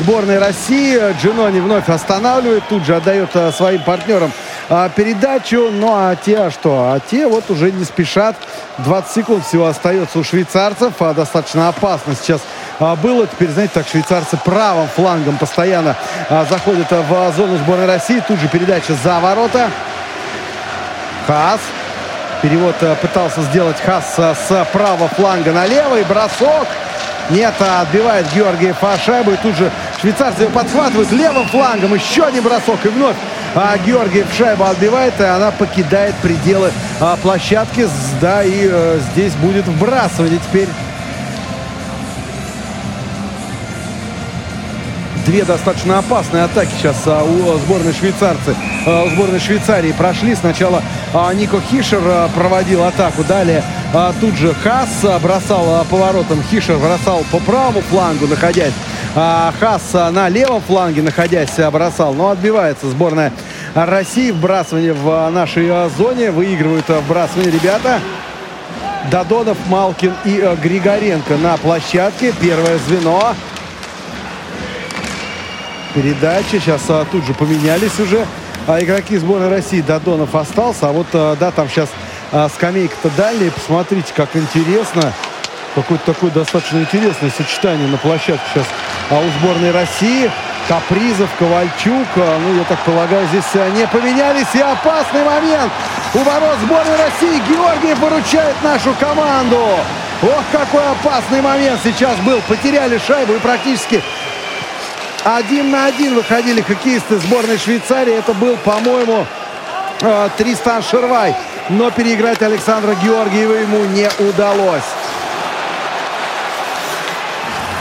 [0.00, 0.98] сборной России.
[1.20, 2.62] Джинони вновь останавливает.
[2.68, 4.32] Тут же отдает а, своим партнерам
[4.68, 5.70] а, передачу.
[5.70, 6.92] Ну а те а что?
[6.92, 8.36] А те вот уже не спешат.
[8.78, 10.94] 20 секунд всего остается у швейцарцев.
[11.00, 12.40] А, достаточно опасно сейчас
[12.80, 13.26] а, было.
[13.26, 15.96] Теперь, знаете, так швейцарцы правым флангом постоянно
[16.28, 18.22] а, заходят в зону сборной России.
[18.26, 19.70] Тут же передача за ворота.
[21.26, 21.60] Хас.
[22.42, 26.04] Перевод а, пытался сделать Хас а, с правого фланга на левый.
[26.04, 26.66] Бросок.
[27.30, 29.32] Нет, а отбивает Георгиев а шайбу.
[29.32, 31.94] И тут же швейцарцы ее подхватывают левым флангом.
[31.94, 32.84] Еще один бросок.
[32.84, 33.16] И вновь
[33.56, 37.88] а Георгиев шайбу отбивает, и она покидает пределы а, площадки.
[38.20, 40.68] Да, и а, здесь будет вбрасывание теперь
[45.26, 48.54] две достаточно опасные атаки сейчас а, у сборной швейцарцы,
[48.86, 50.34] а, у сборной Швейцарии прошли.
[50.36, 50.82] Сначала
[51.12, 53.62] а, Нико Хишер проводил атаку, далее
[54.20, 58.72] тут же Хас бросал поворотом, Хишер бросал по правому флангу, находясь.
[59.16, 62.12] Хас на левом фланге, находясь, бросал.
[62.12, 63.32] Но отбивается сборная
[63.74, 64.30] России.
[64.30, 66.30] Вбрасывание в нашей зоне.
[66.30, 68.00] Выигрывают вбрасывание ребята.
[69.10, 72.34] Додонов, Малкин и Григоренко на площадке.
[72.40, 73.34] Первое звено
[75.96, 76.60] передача.
[76.60, 78.26] Сейчас а, тут же поменялись уже
[78.66, 79.80] а, игроки сборной России.
[79.80, 80.90] Додонов остался.
[80.90, 81.88] А вот, а, да, там сейчас
[82.32, 83.50] а, скамейка-то дальняя.
[83.50, 85.12] Посмотрите, как интересно.
[85.76, 88.66] Какое-то такое достаточно интересное сочетание на площадке сейчас
[89.10, 90.30] а у сборной России.
[90.68, 92.08] Капризов, Ковальчук.
[92.16, 94.46] А, ну, я так полагаю, здесь а, не поменялись.
[94.54, 95.70] И опасный момент
[96.14, 97.42] у ворот сборной России.
[97.46, 99.60] Георгиев выручает нашу команду.
[100.22, 102.40] Ох, какой опасный момент сейчас был.
[102.48, 104.02] Потеряли шайбу и практически
[105.24, 108.14] один на один выходили хоккеисты сборной Швейцарии.
[108.14, 109.26] Это был, по-моему,
[110.00, 111.36] э, Тристан Шервай.
[111.68, 114.84] Но переиграть Александра Георгиева ему не удалось.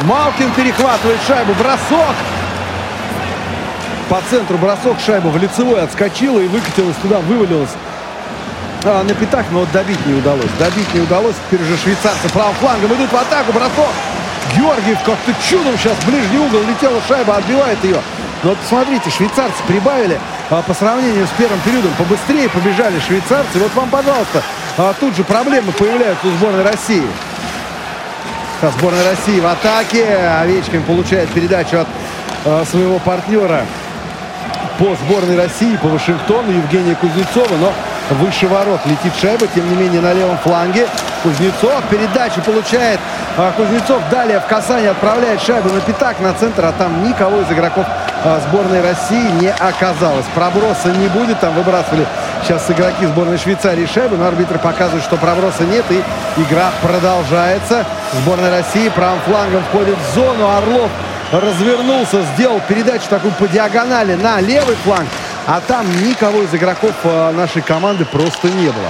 [0.04, 1.54] Малкин перехватывает шайбу.
[1.54, 2.16] Бросок.
[4.10, 7.72] По центру бросок шайбу в лицевой отскочила и выкатилась туда, вывалилась
[8.84, 10.52] а, на пятак, но вот добить не удалось.
[10.60, 11.36] Добить не удалось.
[11.48, 13.52] Теперь уже швейцарцы правым флангом идут в атаку.
[13.52, 13.90] Бросок.
[14.56, 18.00] Георгиев как-то чудом сейчас в ближний угол летела шайба, отбивает ее.
[18.44, 20.20] Но вот посмотрите, швейцарцы прибавили
[20.52, 21.92] а, по сравнению с первым периодом.
[21.98, 23.58] Побыстрее побежали швейцарцы.
[23.58, 24.44] Вот вам, пожалуйста,
[24.78, 27.08] а, тут же проблемы появляются у сборной России.
[28.66, 30.08] Сейчас сборная России в атаке.
[30.42, 31.88] Овечкин получает передачу от
[32.46, 33.62] а, своего партнера
[34.80, 37.56] по сборной России, по Вашингтону, Евгения Кузнецова.
[37.60, 37.72] Но
[38.16, 40.88] выше ворот летит шайба, тем не менее на левом фланге.
[41.22, 43.00] Кузнецов передачу получает
[43.38, 44.02] а, Кузнецов.
[44.10, 47.86] Далее в касание отправляет шайбу на пятак, на центр, а там никого из игроков
[48.50, 50.26] сборной России не оказалось.
[50.34, 52.06] Проброса не будет, там выбрасывали
[52.44, 56.02] сейчас игроки сборной Швейцарии шайбу, но арбитр показывает, что проброса нет, и
[56.42, 57.86] игра продолжается.
[58.14, 60.50] Сборная России правым флангом входит в зону.
[60.50, 60.90] Орлов
[61.32, 65.08] развернулся, сделал передачу такую по диагонали на левый фланг.
[65.48, 68.90] А там никого из игроков э, нашей команды просто не было.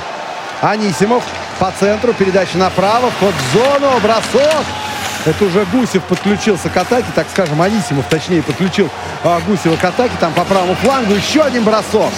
[0.62, 1.24] Анисимов
[1.60, 4.66] по центру, передача направо, вход в зону, бросок.
[5.26, 8.90] Это уже Гусев подключился к атаке, так скажем, Анисимов, точнее, подключил
[9.24, 10.14] а, Гусева к атаке.
[10.20, 12.12] Там по правому флангу еще один бросок.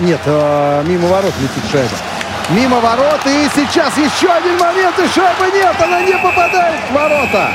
[0.00, 1.96] Нет, а, мимо ворот летит шайба.
[2.50, 7.48] Мимо ворот, и сейчас еще один момент, и шайбы нет, она не попадает в ворота.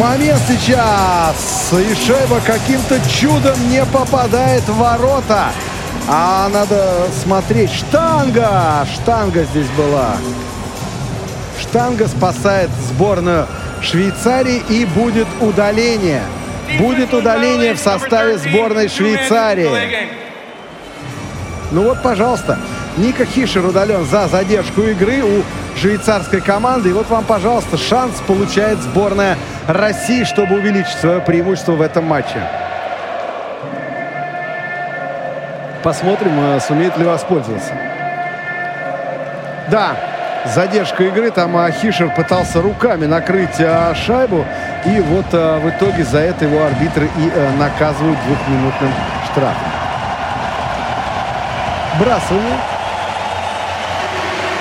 [0.00, 1.72] Момент сейчас.
[1.72, 5.52] И шайба каким-то чудом не попадает в ворота.
[6.08, 7.72] А надо смотреть.
[7.72, 8.84] Штанга!
[8.92, 10.16] Штанга здесь была.
[11.76, 13.46] Штанга спасает сборную
[13.82, 16.22] Швейцарии и будет удаление.
[16.78, 20.08] Будет удаление в составе сборной Швейцарии.
[21.72, 22.58] Ну вот, пожалуйста,
[22.96, 25.42] Ника Хишер удален за задержку игры у
[25.78, 26.88] швейцарской команды.
[26.88, 29.36] И вот вам, пожалуйста, шанс получает сборная
[29.68, 32.40] России, чтобы увеличить свое преимущество в этом матче.
[35.82, 37.74] Посмотрим, э, сумеет ли воспользоваться.
[39.70, 39.94] Да,
[40.54, 41.30] задержка игры.
[41.30, 44.44] Там э, Хишер пытался руками накрыть а, шайбу.
[44.84, 48.92] И вот а, в итоге за это его арбитры и а, наказывают двухминутным
[49.30, 49.68] штрафом.
[51.98, 52.58] Брасывание.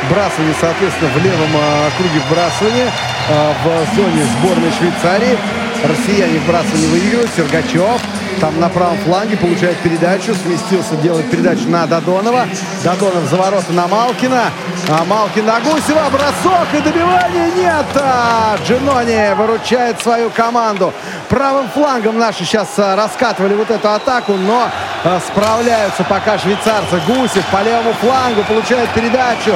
[0.10, 2.90] Брасывание, соответственно, в левом а, круге вбрасывания
[3.28, 5.38] в зоне сборной Швейцарии.
[5.84, 7.32] Россияне вбрасывание выигрывают.
[7.36, 8.02] Сергачев
[8.40, 10.34] там на правом фланге получает передачу.
[10.36, 12.46] Сместился, делает передачу на Додонова.
[12.84, 14.46] Додонов за ворота на Малкина.
[14.90, 16.10] А Малкин на Гусева.
[16.12, 17.86] Бросок и добивание нет.
[17.96, 20.94] А, Джинони выручает свою команду.
[21.30, 24.70] Правым флангом наши сейчас а, раскатывали вот эту атаку, но
[25.04, 27.02] а, справляются пока швейцарцы.
[27.08, 29.54] Гусев по левому флангу получает передачу.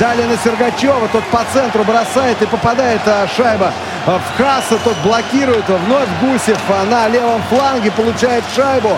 [0.00, 1.08] Далее на Сергачева.
[1.12, 3.72] Тот по центру бросает и попадает а, шайба
[4.06, 4.78] в Хаса.
[4.84, 5.68] Тот блокирует.
[5.68, 6.58] Вновь Гусев
[6.90, 8.96] на левом фланге получает шайбу.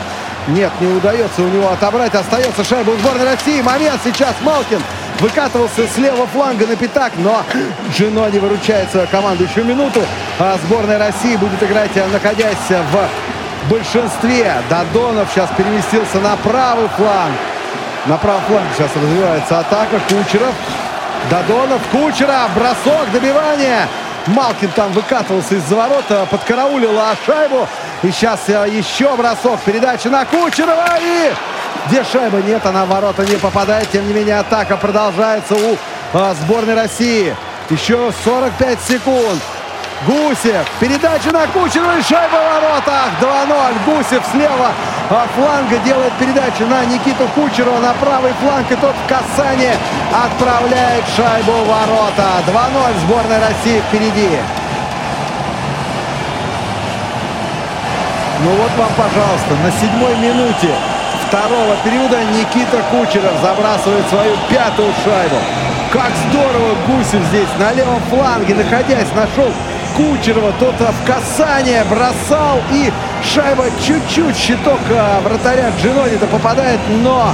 [0.48, 2.14] Нет, не удается у него отобрать.
[2.14, 3.60] Остается шайба у сборной России.
[3.62, 4.82] Момент сейчас Малкин
[5.20, 7.42] выкатывался с левого фланга на пятак, но
[7.92, 10.00] Джино не выручает свою команду еще минуту.
[10.38, 14.54] А сборная России будет играть, находясь в большинстве.
[14.68, 17.34] Додонов сейчас переместился на правый фланг.
[18.06, 19.98] На правом фланге сейчас развивается атака.
[20.08, 20.54] Кучеров
[21.30, 23.88] Додонов, Кучера, бросок, добивание.
[24.26, 27.68] Малкин там выкатывался из-за ворота, подкараулил шайбу.
[28.02, 30.98] И сейчас э, еще бросок, передача на Кучерова.
[31.00, 31.32] И
[31.88, 32.38] где шайба?
[32.38, 33.90] Нет, она в ворота не попадает.
[33.90, 35.76] Тем не менее, атака продолжается у
[36.14, 37.36] а, сборной России.
[37.68, 39.42] Еще 45 секунд.
[40.06, 40.66] Гусев.
[40.80, 43.10] Передача на Кучерова и шайба в воротах.
[43.20, 43.72] 2-0.
[43.86, 44.72] Гусев слева
[45.08, 48.70] фланга делает передачу на Никиту Кучерова на правый фланг.
[48.70, 49.76] И тот в касание
[50.12, 52.42] отправляет шайбу в ворота.
[52.46, 53.00] 2-0.
[53.06, 54.30] Сборная России впереди.
[58.42, 60.74] Ну вот вам, пожалуйста, на седьмой минуте
[61.28, 65.36] второго периода Никита Кучеров забрасывает свою пятую шайбу.
[65.92, 69.50] Как здорово Гусев здесь на левом фланге, находясь, нашел
[69.96, 70.52] Кучерова.
[70.58, 72.92] Тот в касание бросал и
[73.22, 77.32] шайба чуть-чуть щиток а, вратаря Джинони-то попадает, но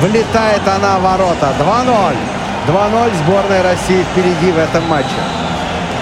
[0.00, 1.54] влетает она в ворота.
[1.58, 2.16] 2-0.
[2.66, 5.08] 2-0 сборная России впереди в этом матче.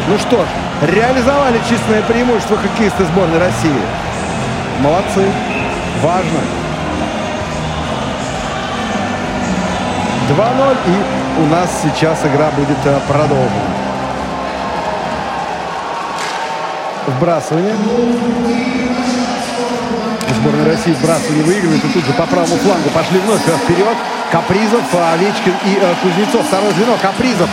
[0.08, 0.48] Ну что ж,
[0.82, 3.82] реализовали численное преимущество хоккеисты сборной России.
[4.80, 5.26] Молодцы.
[6.02, 6.40] Важно.
[10.30, 13.81] 2-0 и у нас сейчас игра будет а, продолжена.
[17.06, 17.74] Вбрасывание.
[20.40, 21.84] Сборная России вбрасывание выигрывает.
[21.84, 23.96] И тут же по правому флангу пошли вновь вперед.
[24.30, 26.46] Капризов, Овечкин и э, Кузнецов.
[26.46, 26.96] Второе звено.
[27.02, 27.50] Капризов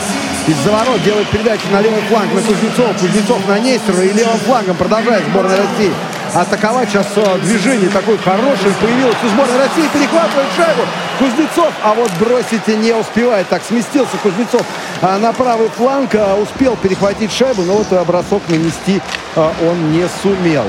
[0.48, 2.96] из-за ворот делает передачу на левый фланг на Кузнецов.
[3.00, 5.92] Кузнецов на Нестерова и левым флангом продолжает сборная России
[6.34, 6.90] атаковать.
[6.90, 9.90] Сейчас э, движение такое хорошее появилось у сборной России.
[9.92, 10.84] Перехватывает шайбу
[11.18, 11.74] Кузнецов.
[11.84, 13.48] А вот бросить не успевает.
[13.50, 14.62] Так сместился Кузнецов
[15.02, 16.14] на правый фланг.
[16.16, 19.02] А, успел перехватить шайбу, но вот бросок нанести
[19.36, 20.66] а, он не сумел.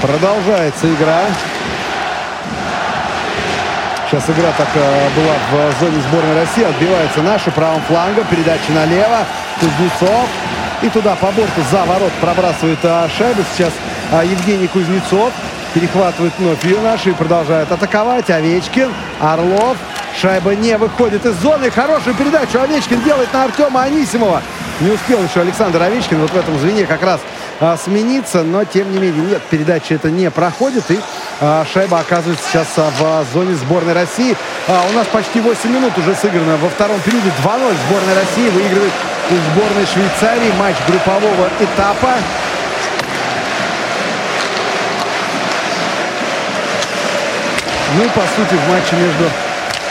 [0.00, 1.22] Продолжается игра.
[4.08, 6.64] Сейчас игра так была в зоне сборной России.
[6.64, 8.24] Отбивается наша правым флангом.
[8.30, 9.26] Передача налево.
[9.60, 10.28] Кузнецов.
[10.80, 13.42] И туда по борту за ворот пробрасывает а, шайбу.
[13.52, 13.72] Сейчас
[14.12, 15.32] а, Евгений Кузнецов
[15.78, 18.28] перехватывает вновь ее наши и продолжает атаковать.
[18.30, 19.76] Овечкин, Орлов.
[20.20, 21.70] Шайба не выходит из зоны.
[21.70, 24.42] Хорошую передачу Овечкин делает на Артема Анисимова.
[24.80, 27.20] Не успел еще Александр Овечкин вот в этом звене как раз
[27.60, 30.98] а, смениться, но тем не менее нет, передачи это не проходит и
[31.40, 34.36] а, шайба оказывается сейчас а, в зоне сборной России.
[34.66, 38.92] А, у нас почти 8 минут уже сыграно во втором периоде 2-0 сборная России выигрывает
[39.30, 42.14] у сборной Швейцарии матч группового этапа.
[47.96, 49.24] Ну по сути в матче между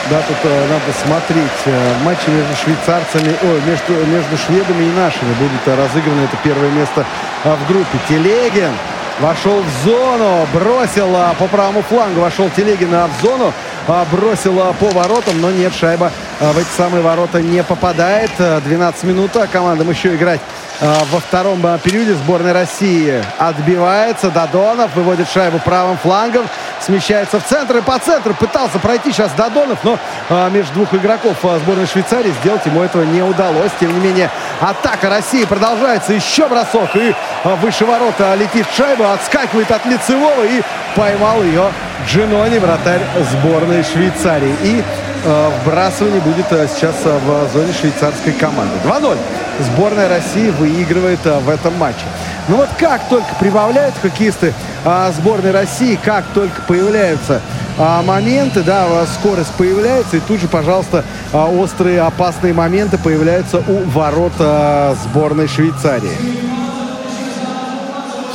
[0.09, 1.59] да, тут э, надо смотреть.
[1.65, 6.69] Э, матчи между швейцарцами, ой, между, между шведами и нашими будет э, разыграно это первое
[6.69, 7.05] место
[7.43, 7.97] э, в группе.
[8.07, 8.71] Телегин
[9.19, 13.51] вошел в зону, бросил э, по правому флангу, вошел Телегин э, в зону,
[13.87, 18.31] э, бросил э, по воротам, но нет, шайба э, в эти самые ворота не попадает.
[18.37, 20.39] 12 э, минут, а командам еще играть
[20.79, 22.13] во втором периоде.
[22.13, 24.29] Сборная России отбивается.
[24.29, 26.45] Додонов выводит шайбу правым флангом
[26.87, 31.35] смещается в центр и по центру пытался пройти сейчас Додонов, но а, между двух игроков
[31.43, 33.71] а, сборной Швейцарии сделать ему этого не удалось.
[33.79, 34.29] Тем не менее,
[34.61, 36.13] атака России продолжается.
[36.13, 37.13] Еще бросок и
[37.43, 40.61] а, выше ворота летит шайба, отскакивает от лицевого и
[40.95, 41.69] поймал ее
[42.07, 44.55] Джинони, вратарь сборной Швейцарии.
[44.63, 44.81] И
[45.25, 48.73] э, вбрасывание будет э, сейчас э, в зоне швейцарской команды.
[48.85, 49.17] 2-0.
[49.59, 52.05] Сборная России выигрывает в этом матче.
[52.47, 54.53] Но ну вот как только прибавляют хоккеисты
[54.85, 57.41] а, сборной России, как только появляются
[57.77, 63.83] а, моменты, да, скорость появляется, и тут же, пожалуйста, а, острые опасные моменты появляются у
[63.89, 66.47] ворот а, сборной Швейцарии.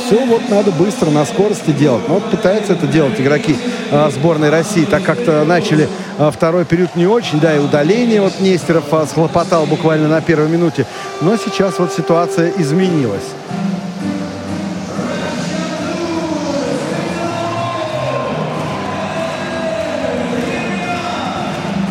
[0.05, 2.07] Все вот надо быстро на скорости делать.
[2.07, 3.57] Но вот пытаются это делать игроки
[3.91, 4.85] а, сборной России.
[4.85, 5.89] Так как-то начали
[6.19, 10.49] а, второй период не очень, да, и удаление вот Нестеров а, схлопотал буквально на первой
[10.49, 10.85] минуте.
[11.21, 13.23] Но сейчас вот ситуация изменилась.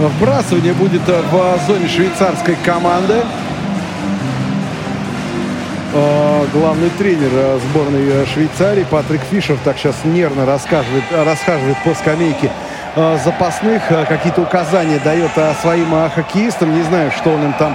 [0.08, 3.22] Вбрасывание будет э, в зоне швейцарской команды.
[5.94, 12.50] Э, главный тренер э, сборной Швейцарии Патрик Фишер так сейчас нервно расхаживает, расхаживает по скамейке
[13.24, 15.30] запасных, какие-то указания дает
[15.62, 16.74] своим хоккеистам.
[16.74, 17.74] Не знаю, что он им там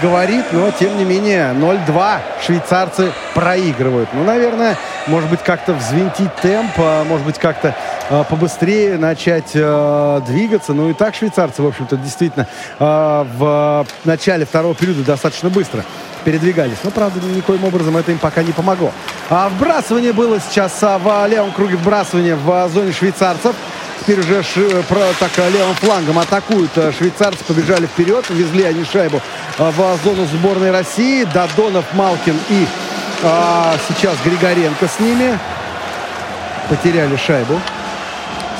[0.00, 4.10] говорит, но тем не менее 0-2 швейцарцы проигрывают.
[4.12, 4.76] Ну, наверное,
[5.08, 6.78] может быть, как-то взвинтить темп,
[7.08, 7.74] может быть, как-то
[8.08, 10.72] побыстрее начать э, двигаться.
[10.72, 12.46] Ну и так швейцарцы, в общем-то, действительно
[12.78, 15.84] э, в начале второго периода достаточно быстро
[16.24, 16.78] передвигались.
[16.82, 18.92] Но, правда, никоим образом это им пока не помогло.
[19.30, 23.54] А вбрасывание было сейчас а, в левом круге вбрасывания в зоне швейцарцев.
[24.00, 26.70] Теперь уже ши- про, так э, левым флангом атакуют.
[26.76, 28.24] Э, Швейцарцы побежали вперед.
[28.28, 29.20] Везли они шайбу
[29.58, 31.24] э, в зону сборной России.
[31.24, 32.66] Додонов, Малкин и
[33.22, 35.38] а, сейчас Григоренко с ними.
[36.68, 37.60] Потеряли шайбу.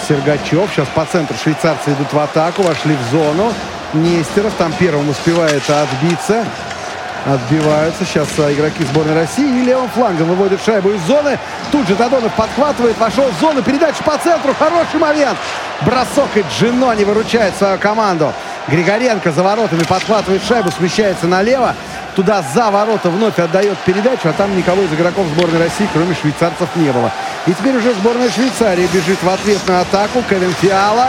[0.09, 0.71] Сергачев.
[0.71, 2.63] Сейчас по центру швейцарцы идут в атаку.
[2.63, 3.53] Вошли в зону.
[3.93, 6.45] Нестеров там первым успевает отбиться.
[7.27, 9.61] Отбиваются сейчас а, игроки сборной России.
[9.61, 11.39] И левым флангом выводят шайбу из зоны.
[11.73, 12.99] Тут же Додонов подхватывает.
[12.99, 13.63] Вошел в зону.
[13.63, 14.55] Передача по центру.
[14.59, 15.39] Хороший момент.
[15.83, 18.33] Бросок и Джинони выручает свою команду.
[18.69, 20.71] Григоренко за воротами подхватывает шайбу.
[20.71, 21.75] Смещается налево.
[22.15, 24.29] Туда за ворота вновь отдает передачу.
[24.29, 27.11] А там никого из игроков сборной России, кроме швейцарцев, не было.
[27.47, 30.23] И теперь уже сборная Швейцарии бежит в ответную атаку.
[30.29, 31.09] Кевин Фиала.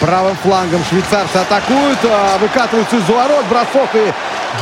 [0.00, 4.12] Правым флангом швейцарцы атакуют, а, выкатываются из-за ворот, бросок и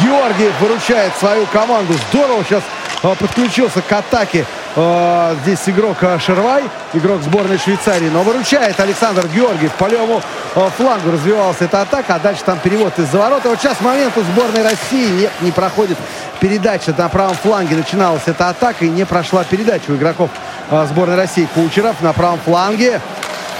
[0.02, 1.94] Георгиев выручает свою команду.
[2.10, 2.62] Здорово сейчас
[3.02, 4.44] а, подключился к атаке
[4.76, 9.72] а, здесь игрок а, Шервай, игрок сборной Швейцарии, но выручает Александр Георгиев.
[9.72, 10.22] По левому
[10.54, 13.48] а, флангу развивалась эта атака, а дальше там перевод из-за ворота.
[13.48, 15.98] Вот сейчас момент у сборной России нет, не проходит
[16.38, 17.76] передача на правом фланге.
[17.76, 20.30] Начиналась эта атака и не прошла передача у игроков
[20.70, 21.48] а, сборной России.
[21.54, 23.00] Кучеров на правом фланге.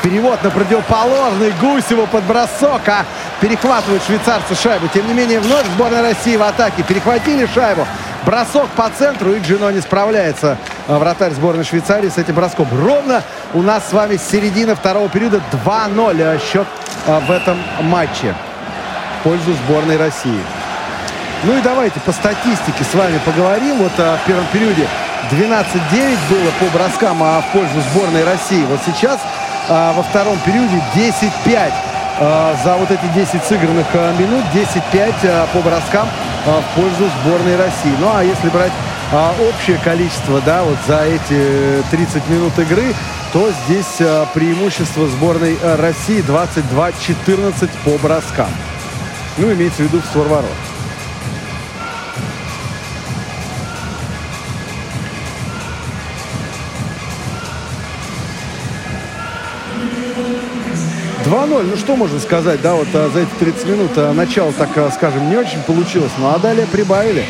[0.02, 1.52] Перевод на противоположный.
[1.60, 3.04] Гусеву под бросок, а
[3.40, 4.88] перехватывают швейцарцы шайбу.
[4.88, 6.82] Тем не менее, вновь сборная России в атаке.
[6.84, 7.86] Перехватили шайбу.
[8.24, 10.58] Бросок по центру, и Джино не справляется.
[10.90, 12.66] А, Вратарь сборной Швейцарии с этим броском.
[12.72, 13.22] Ровно
[13.54, 16.66] у нас с вами с середины второго периода 2-0 а, счет
[17.06, 18.34] а, в этом матче
[19.20, 20.40] в пользу сборной России.
[21.44, 23.78] Ну и давайте по статистике с вами поговорим.
[23.78, 24.88] Вот а, в первом периоде
[25.30, 28.64] 12-9 было по броскам а, в пользу сборной России.
[28.64, 29.20] Вот сейчас
[29.68, 31.70] а, во втором периоде 10-5.
[32.18, 33.86] А, за вот эти 10 сыгранных
[34.18, 36.08] минут 10-5 а, по броскам
[36.44, 37.94] в пользу сборной России.
[38.00, 38.72] Ну а если брать
[39.12, 42.94] а, общее количество, да, вот за эти 30 минут игры,
[43.32, 48.50] то здесь а, преимущество сборной а, России 22-14 по броскам.
[49.36, 50.44] Ну, имеется в виду в ворот.
[61.24, 64.52] Два 2-0, ну что можно сказать, да, вот а, за эти 30 минут а, начало,
[64.52, 67.24] так а, скажем, не очень получилось, ну а далее прибавили,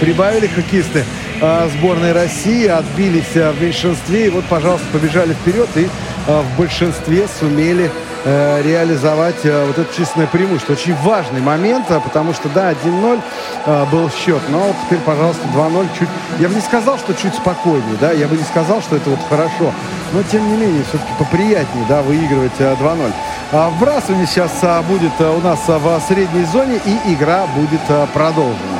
[0.00, 1.04] прибавили хоккеисты
[1.40, 5.88] сборной России, отбились а, в меньшинстве, и вот, пожалуйста, побежали вперед и
[6.26, 7.90] а, в большинстве сумели
[8.24, 10.72] э, реализовать э, вот это численное преимущество.
[10.72, 13.20] Очень важный момент, а, потому что, да, 1-0
[13.66, 16.08] э, был счет, но вот теперь, пожалуйста, 2-0 чуть...
[16.38, 19.20] Я бы не сказал, что чуть спокойнее, да, я бы не сказал, что это вот
[19.28, 19.72] хорошо,
[20.12, 23.12] но, тем не менее, все-таки поприятнее, да, выигрывать э, 2-0.
[23.52, 27.82] А вбрасывание сейчас а, будет а, у нас а, в средней зоне, и игра будет
[27.88, 28.73] а, продолжена.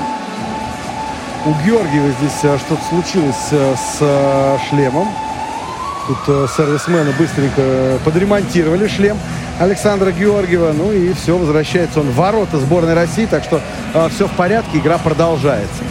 [1.47, 5.09] У Георгиева здесь а, что-то случилось а, с а, шлемом.
[6.07, 9.17] Тут э, сервисмены быстренько подремонтировали шлем
[9.59, 10.73] Александра Георгиева.
[10.73, 13.25] Ну и все, возвращается он в ворота сборной России.
[13.25, 13.61] Так что
[13.95, 15.83] э, все в порядке, игра продолжается.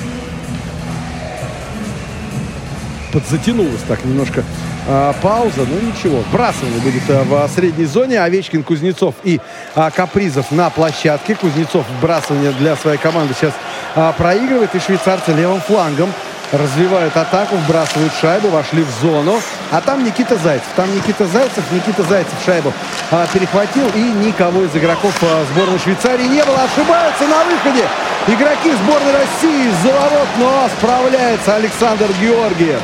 [3.11, 4.43] Подзатянулась так немножко
[4.87, 6.19] э, пауза, но ничего.
[6.29, 8.21] Вбрасывание будет э, в средней зоне.
[8.21, 9.39] Овечкин, Кузнецов и
[9.75, 11.33] э, Капризов на площадке.
[11.33, 13.53] Кузнецов вбрасывание для своей команды сейчас
[13.95, 14.73] э, проигрывает.
[14.75, 16.11] И швейцарцы левым флангом
[16.53, 19.39] развивают атаку, вбрасывают шайбу, вошли в зону.
[19.71, 20.67] А там Никита Зайцев.
[20.75, 21.63] Там Никита Зайцев.
[21.71, 22.71] Никита Зайцев шайбу
[23.11, 23.87] а, перехватил.
[23.95, 26.61] И никого из игроков а, сборной Швейцарии не было.
[26.63, 27.87] Ошибаются на выходе.
[28.27, 30.27] Игроки сборной России из-за ворот.
[30.37, 32.79] Но справляется Александр Георгиев.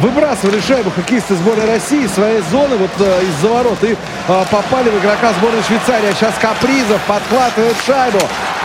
[0.00, 4.90] Выбрасывали шайбу хоккеисты сборной России из своей зоны вот э, из-за ворот и э, попали
[4.90, 6.08] в игрока сборной Швейцарии.
[6.10, 8.18] А сейчас Капризов подхватывает шайбу.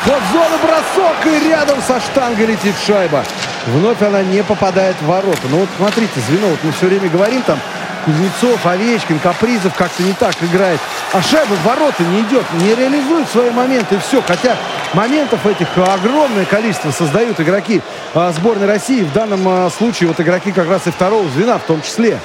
[0.06, 3.24] Вот зона бросок и рядом со штангой летит шайба.
[3.68, 5.42] Вновь она не попадает в ворота.
[5.50, 7.60] Ну вот смотрите, звено, вот мы все время говорим там,
[8.06, 10.80] Кузнецов, Овечкин, Капризов как-то не так играет.
[11.14, 14.22] А шайба в ворота не идет, не реализует свои моменты и все.
[14.22, 14.56] Хотя
[14.94, 17.82] моментов этих огромное количество создают игроки
[18.14, 19.04] а, сборной России.
[19.04, 22.20] В данном а, случае вот игроки как раз и второго звена в том числе.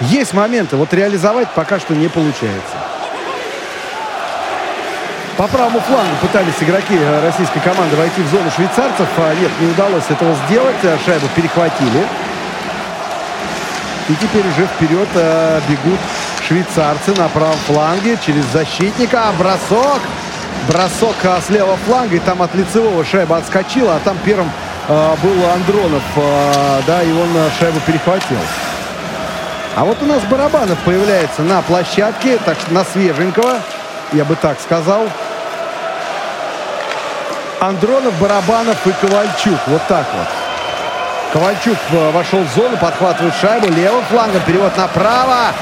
[0.00, 2.89] Есть моменты, вот реализовать пока что не получается.
[5.40, 9.08] По правому флангу пытались игроки э, российской команды войти в зону швейцарцев.
[9.16, 10.76] А нет, не удалось этого сделать.
[10.82, 12.06] А Шайбу перехватили.
[14.10, 15.98] И теперь уже вперед э, бегут
[16.46, 19.30] швейцарцы на правом фланге через защитника.
[19.30, 20.02] А бросок.
[20.68, 22.16] Бросок э, с левого фланга.
[22.16, 23.96] И там от лицевого шайба отскочила.
[23.96, 24.52] А там первым
[24.88, 26.02] э, был Андронов.
[26.16, 28.36] Э, да, и он э, шайбу перехватил.
[29.74, 32.36] А вот у нас Барабанов появляется на площадке.
[32.44, 33.56] Так что на свеженького.
[34.12, 35.08] Я бы так сказал.
[37.60, 39.58] Андронов, Барабанов и Ковальчук.
[39.66, 40.26] Вот так вот.
[41.32, 45.52] Ковальчук э, вошел в зону, подхватывает шайбу левым флангом, перевод направо.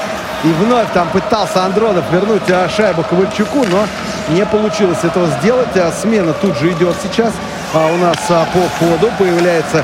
[0.45, 3.85] И вновь там пытался Андронов вернуть а, шайбу Ковальчуку, но
[4.29, 5.75] не получилось этого сделать.
[5.75, 7.33] А, смена тут же идет сейчас.
[7.73, 9.83] А у нас по ходу появляется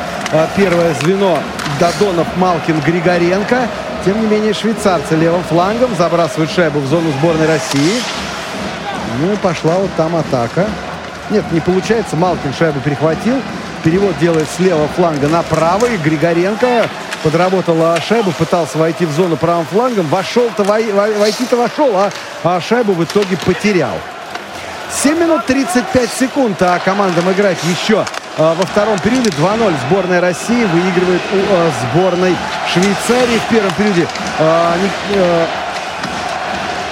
[0.55, 1.37] первое звено
[1.79, 3.67] Додонов, Малкин, Григоренко.
[4.05, 8.01] Тем не менее, швейцарцы левым флангом забрасывают шайбу в зону сборной России.
[9.19, 10.65] Ну и пошла вот там атака.
[11.29, 12.15] Нет, не получается.
[12.15, 13.41] Малкин шайбу перехватил.
[13.83, 15.97] Перевод делает с левого фланга на правый.
[15.97, 16.87] Григоренко
[17.23, 17.77] подработал
[18.07, 20.07] шайбу, пытался войти в зону правым флангом.
[20.07, 22.11] Вошел-то, войти-то вошел, а,
[22.43, 23.95] а шайбу в итоге потерял.
[25.03, 28.05] 7 минут 35 секунд, а командам играть еще
[28.37, 32.35] а, во втором периоде 2-0 сборная России выигрывает у а, сборной
[32.71, 34.07] Швейцарии в первом периоде.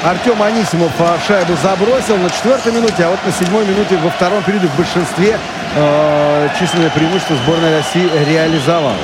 [0.04, 0.92] А, Артем Анисимов
[1.26, 5.40] шайбу забросил на четвертой минуте, а вот на седьмой минуте во втором периоде в большинстве
[5.76, 8.98] э, численное преимущество сборной России реализовала.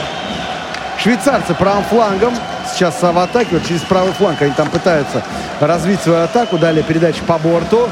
[0.97, 2.33] Швейцарцы правым флангом
[2.69, 5.23] сейчас в атаке, вот через правый фланг они там пытаются
[5.61, 6.57] развить свою атаку.
[6.57, 7.89] Далее передача по борту.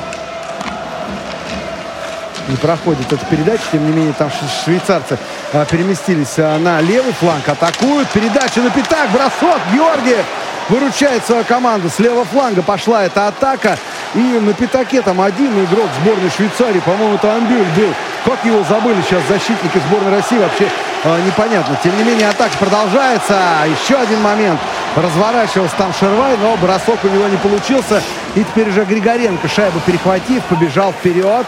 [2.49, 4.29] Не проходит эта передача, тем не менее там
[4.63, 5.17] швейцарцы
[5.53, 8.09] а, переместились а, на левый фланг, атакуют.
[8.09, 10.25] Передача на пятак, бросок, Георгиев
[10.69, 11.89] выручает свою команду.
[11.89, 13.77] С левого фланга пошла эта атака.
[14.15, 17.93] И на пятаке там один игрок сборной Швейцарии, по-моему, это Амбюль был.
[18.25, 20.67] Как его забыли сейчас защитники сборной России, вообще
[21.03, 21.77] э, непонятно.
[21.83, 23.37] Тем не менее, атака продолжается.
[23.81, 24.59] Еще один момент.
[24.95, 28.01] Разворачивался там Шервай, но бросок у него не получился.
[28.35, 31.45] И теперь уже Григоренко, шайбу перехватив, побежал вперед.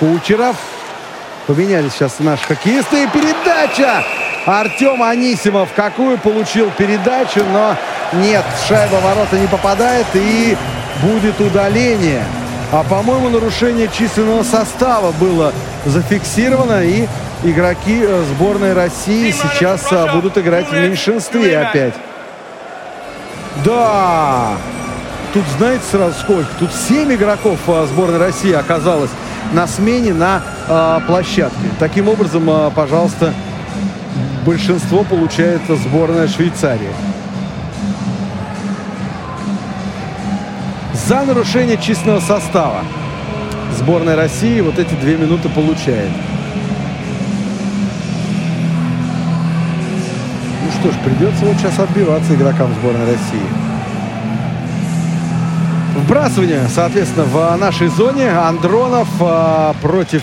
[0.00, 0.56] Кучеров.
[1.46, 3.04] Поменялись сейчас наши хоккеисты.
[3.04, 4.04] И передача!
[4.46, 7.76] Артем Анисимов какую получил передачу, но
[8.12, 10.56] нет, шайба ворота не попадает и
[11.02, 12.22] будет удаление.
[12.72, 15.52] А, по-моему, нарушение численного состава было
[15.84, 16.84] зафиксировано.
[16.84, 17.06] И
[17.42, 21.94] игроки э, сборной России сейчас э, будут играть в меньшинстве опять.
[23.64, 24.52] Да!
[25.32, 26.48] Тут, знаете, сразу сколько?
[26.58, 29.10] Тут 7 игроков э, сборной России оказалось
[29.52, 31.70] на смене на э, площадке.
[31.78, 33.32] Таким образом, э, пожалуйста,
[34.46, 36.92] большинство получает сборная Швейцарии.
[41.08, 42.82] За нарушение численного состава
[43.76, 46.10] сборная России вот эти две минуты получает.
[50.62, 53.46] Ну что ж, придется вот сейчас отбиваться игрокам сборной России.
[55.96, 58.30] Вбрасывание, соответственно, в нашей зоне.
[58.30, 60.22] Андронов а, против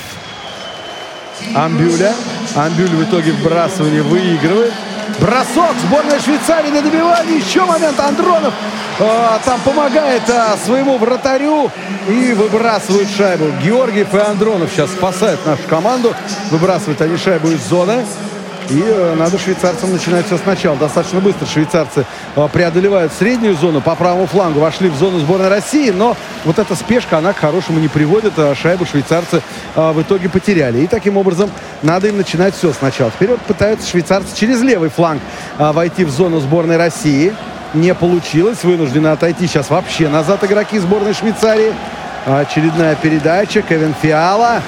[1.55, 2.13] Амбюля.
[2.55, 4.73] Амбюль в итоге вбрасывание выигрывает.
[5.19, 7.37] Бросок сборной Швейцарии на добивание.
[7.37, 8.53] Еще момент Андронов
[8.99, 11.71] э, там помогает э, своему вратарю
[12.07, 13.45] и выбрасывает шайбу.
[13.63, 16.15] Георгиев и Андронов сейчас спасают нашу команду.
[16.51, 18.05] Выбрасывают они шайбу из зоны.
[18.69, 20.77] И э, надо швейцарцам начинать все сначала.
[20.77, 23.81] Достаточно быстро швейцарцы э, преодолевают среднюю зону.
[23.81, 25.91] По правому флангу вошли в зону сборной России.
[25.91, 26.15] Но
[26.45, 28.33] вот эта спешка, она к хорошему не приводит.
[28.37, 29.41] А шайбу швейцарцы
[29.75, 30.79] в итоге потеряли.
[30.79, 31.49] И таким образом
[31.81, 33.11] надо им начинать все сначала.
[33.11, 35.21] Вперед пытаются швейцарцы через левый фланг
[35.57, 37.33] войти в зону сборной России.
[37.73, 38.63] Не получилось.
[38.63, 41.73] Вынуждены отойти сейчас вообще назад игроки сборной Швейцарии.
[42.25, 43.61] Очередная передача.
[43.61, 44.61] Кевин Фиала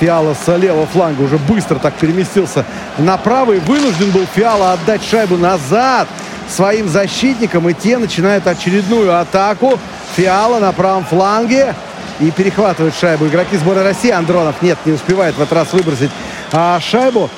[0.00, 2.64] Фиала с левого фланга уже быстро так переместился
[2.98, 3.60] на правый.
[3.60, 6.08] Вынужден был Фиала отдать шайбу назад
[6.48, 7.68] своим защитникам.
[7.68, 9.78] И те начинают очередную атаку.
[10.16, 11.74] Фиала на правом фланге.
[12.20, 14.10] И перехватывает шайбу игроки сборной России.
[14.10, 16.10] Андронов нет, не успевает в этот раз выбросить
[16.52, 17.30] а, шайбу.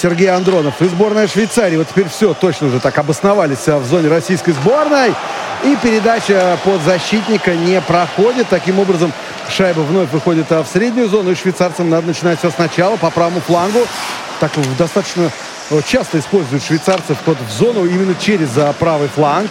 [0.00, 1.76] Сергей Андронов и сборная Швейцарии.
[1.76, 5.14] Вот теперь все, точно уже так обосновались а, в зоне российской сборной.
[5.64, 8.48] И передача под защитника не проходит.
[8.48, 9.12] Таким образом,
[9.48, 13.40] Шайба вновь выходит а, в среднюю зону, и швейцарцам надо начинать все сначала по правому
[13.40, 13.80] флангу.
[14.40, 15.30] Так достаточно
[15.86, 19.50] часто используют швейцарцы вход в зону именно через а, правый фланг.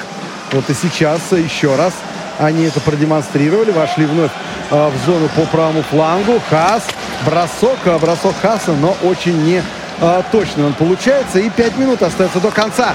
[0.51, 1.93] Вот и сейчас еще раз
[2.39, 3.71] они это продемонстрировали.
[3.71, 4.31] Вошли вновь
[4.69, 6.41] в зону по правому флангу.
[6.49, 6.83] Хас,
[7.25, 9.61] бросок, бросок Хаса, но очень не
[10.31, 11.39] точный он получается.
[11.39, 12.93] И 5 минут остается до конца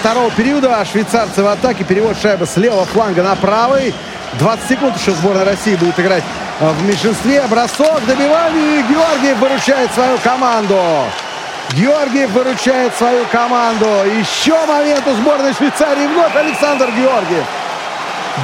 [0.00, 0.84] второго периода.
[0.84, 1.84] Швейцарцы в атаке.
[1.84, 3.94] Перевод шайбы с левого фланга на правый.
[4.38, 6.24] 20 секунд еще сборная России будет играть
[6.60, 7.42] в меньшинстве.
[7.48, 8.82] Бросок, добивание.
[8.82, 10.78] Георгиев выручает свою команду.
[11.72, 13.86] Георгиев выручает свою команду.
[14.18, 16.06] Еще момент у сборной Швейцарии.
[16.06, 17.44] Вновь Александр Георгиев.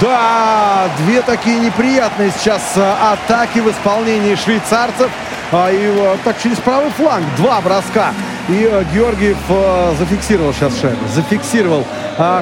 [0.01, 5.11] Да, две такие неприятные сейчас а, атаки в исполнении швейцарцев.
[5.51, 8.13] А, и так через правый фланг два броска.
[8.49, 9.39] И а, Георгиев
[9.99, 11.01] зафиксировал сейчас шайбу.
[11.15, 11.85] Зафиксировал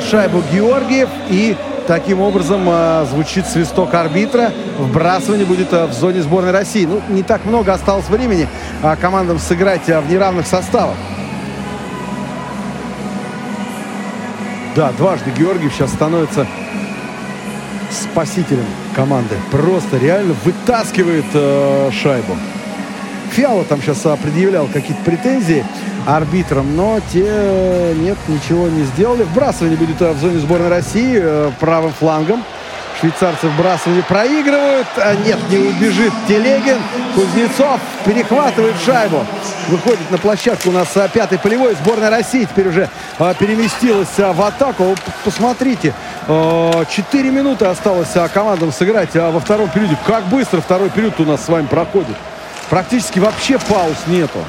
[0.01, 1.09] шайбу Георгиев.
[1.29, 1.57] И
[1.87, 4.53] Таким образом э, звучит свисток арбитра.
[4.77, 6.85] Вбрасывание будет э, в зоне сборной России.
[6.85, 8.49] Ну, не так много осталось времени
[8.83, 10.97] э, командам сыграть в неравных составах.
[14.75, 16.45] Да, дважды Георгиев сейчас становится
[17.93, 18.67] спасителем
[18.97, 19.37] команды.
[19.53, 22.37] Просто реально вытаскивает э, шайбу.
[23.37, 25.63] Фиала там сейчас а, предъявлял какие-то претензии
[26.07, 29.25] арбитрам, но те э, нет, ничего не сделали.
[29.25, 32.43] Вбрасывание будет э, в зоне сборной России э, правым флангом.
[32.99, 34.87] Швейцарцы вбрасывание проигрывают.
[34.97, 36.79] А нет, не убежит Телегин.
[37.15, 39.27] Кузнецов перехватывает шайбу.
[39.69, 41.75] Выходит на площадку у нас а, пятый полевой.
[41.75, 42.89] Сборная России теперь уже
[43.19, 44.95] а, переместилась а, в атаку.
[45.27, 45.93] Посмотрите,
[46.89, 49.99] четыре минуты осталось командам сыграть во втором периоде.
[50.07, 52.17] Как быстро второй период у нас с вами проходит.
[52.71, 54.45] Практически вообще пауз нету.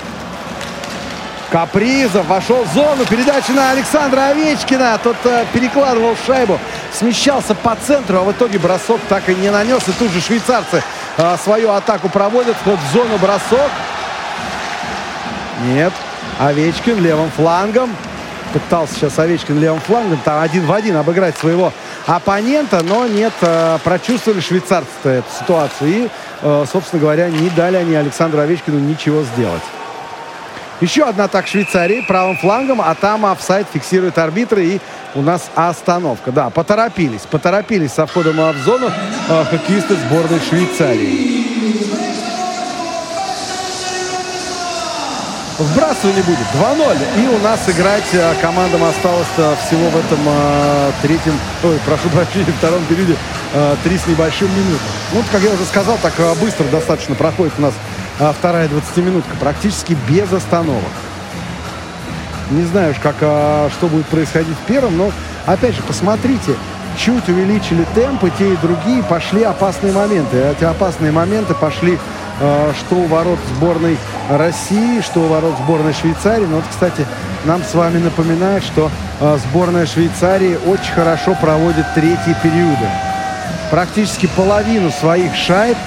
[1.51, 3.05] Капризов вошел в зону.
[3.05, 4.99] Передача на Александра Овечкина.
[5.01, 6.59] Тот э, перекладывал шайбу.
[6.93, 9.81] Смещался по центру, а в итоге бросок так и не нанес.
[9.87, 10.83] И тут же швейцарцы
[11.17, 12.57] э, свою атаку проводят.
[12.57, 13.71] Вход в зону бросок.
[15.67, 15.93] Нет.
[16.39, 17.95] Овечкин левым флангом.
[18.51, 20.19] Пытался сейчас Овечкин левым флангом.
[20.25, 21.71] Там один в один обыграть своего
[22.05, 22.83] оппонента.
[22.83, 25.89] Но нет, э, прочувствовали швейцарцы эту ситуацию.
[25.89, 26.09] И,
[26.41, 29.63] собственно говоря, не дали они Александру Овечкину ничего сделать.
[30.79, 34.81] Еще одна атака Швейцарии правым флангом, а там офсайд фиксирует арбитры и
[35.15, 36.31] у нас остановка.
[36.31, 38.91] Да, поторопились, поторопились со входом в зону
[39.29, 41.46] э, хоккеисты сборной Швейцарии.
[45.57, 46.97] Вбрасывание будет 2-0.
[47.17, 49.27] И у нас играть э, командам осталось
[49.65, 53.15] всего в этом э, третьем, ой, прошу прощения, втором периоде
[53.53, 54.83] э, три с небольшим минуты.
[55.13, 57.73] Ну, как я уже сказал, так э, быстро достаточно проходит у нас
[58.19, 60.83] а вторая 20-минутка практически без остановок.
[62.49, 65.11] Не знаю уж, как, а, что будет происходить в первом, но,
[65.45, 66.55] опять же, посмотрите,
[66.97, 70.37] чуть увеличили темпы, те и другие, пошли опасные моменты.
[70.37, 71.99] Эти опасные моменты пошли
[72.37, 73.97] что у ворот сборной
[74.29, 76.45] России, что у ворот сборной Швейцарии.
[76.45, 77.05] Но вот, кстати,
[77.45, 82.87] нам с вами напоминает, что а, сборная Швейцарии очень хорошо проводит третьи периоды.
[83.71, 85.77] Практически половину своих шайб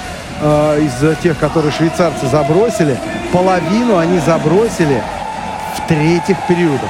[0.41, 2.95] э, из тех, которые швейцарцы забросили,
[3.33, 5.01] половину они забросили
[5.75, 6.89] в третьих периодах.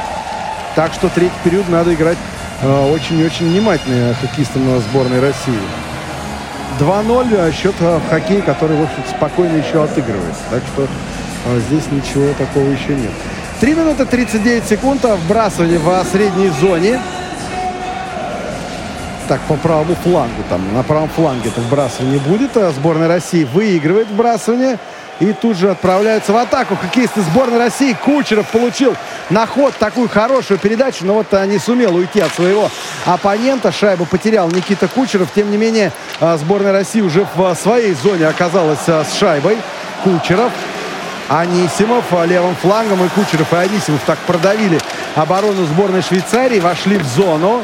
[0.75, 2.17] Так что третий период надо играть
[2.61, 5.59] э, очень-очень внимательно хоккеистам сборной России.
[6.81, 10.41] 2-0 а счет э, в хоккее, который, в общем спокойно еще отыгрывается.
[10.49, 13.11] Так что э, здесь ничего такого еще нет.
[13.59, 15.05] 3 минуты 39 секунд.
[15.05, 16.99] А вбрасывание в средней зоне
[19.27, 20.43] так по правому флангу.
[20.49, 22.57] Там на правом фланге это вбрасывание будет.
[22.57, 24.79] А сборная России выигрывает вбрасывание.
[25.21, 27.93] И тут же отправляются в атаку хоккеисты сборной России.
[27.93, 28.95] Кучеров получил
[29.29, 32.71] на ход такую хорошую передачу, но вот не сумел уйти от своего
[33.05, 33.71] оппонента.
[33.71, 35.29] Шайбу потерял Никита Кучеров.
[35.35, 39.59] Тем не менее, а, сборная России уже в своей зоне оказалась а, с шайбой.
[40.03, 40.51] Кучеров
[41.29, 44.79] Анисимов левым флангом и Кучеров и Анисимов так продавили
[45.13, 47.61] оборону сборной Швейцарии, вошли в зону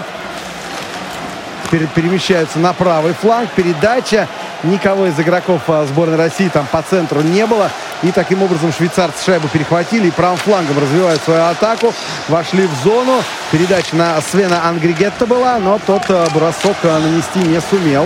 [1.69, 3.49] перемещаются на правый фланг.
[3.51, 4.27] Передача.
[4.63, 7.69] Никого из игроков а, сборной России там по центру не было.
[8.03, 11.93] И таким образом швейцарцы шайбу перехватили и правым флангом развивают свою атаку.
[12.27, 13.21] Вошли в зону.
[13.51, 18.05] Передача на Свена Ангригетта была, но тот а, бросок а, нанести не сумел.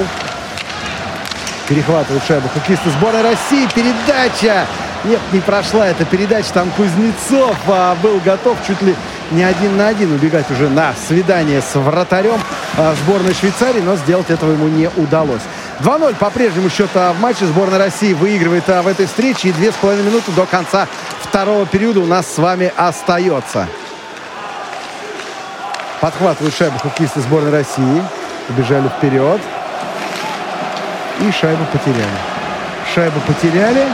[1.70, 3.68] Перехватывают шайбу хоккеисты сборной России.
[3.74, 4.68] Передача.
[5.04, 6.54] Нет, не прошла эта передача.
[6.54, 8.96] Там Кузнецов а, был готов чуть ли
[9.32, 12.40] не один на один убегать уже на свидание с вратарем
[12.78, 15.42] а, сборной Швейцарии, но сделать этого ему не удалось.
[15.82, 17.46] 2-0 по-прежнему счет а, в матче.
[17.46, 19.50] Сборная России выигрывает а, в этой встрече.
[19.50, 20.88] И две с половиной минуты до конца
[21.22, 23.68] второго периода у нас с вами остается.
[26.00, 28.04] Подхватывают шайбу хоккеисты сборной России.
[28.50, 29.42] Убежали вперед.
[31.22, 32.06] И шайбу потеряли.
[32.94, 33.88] Шайбу потеряли.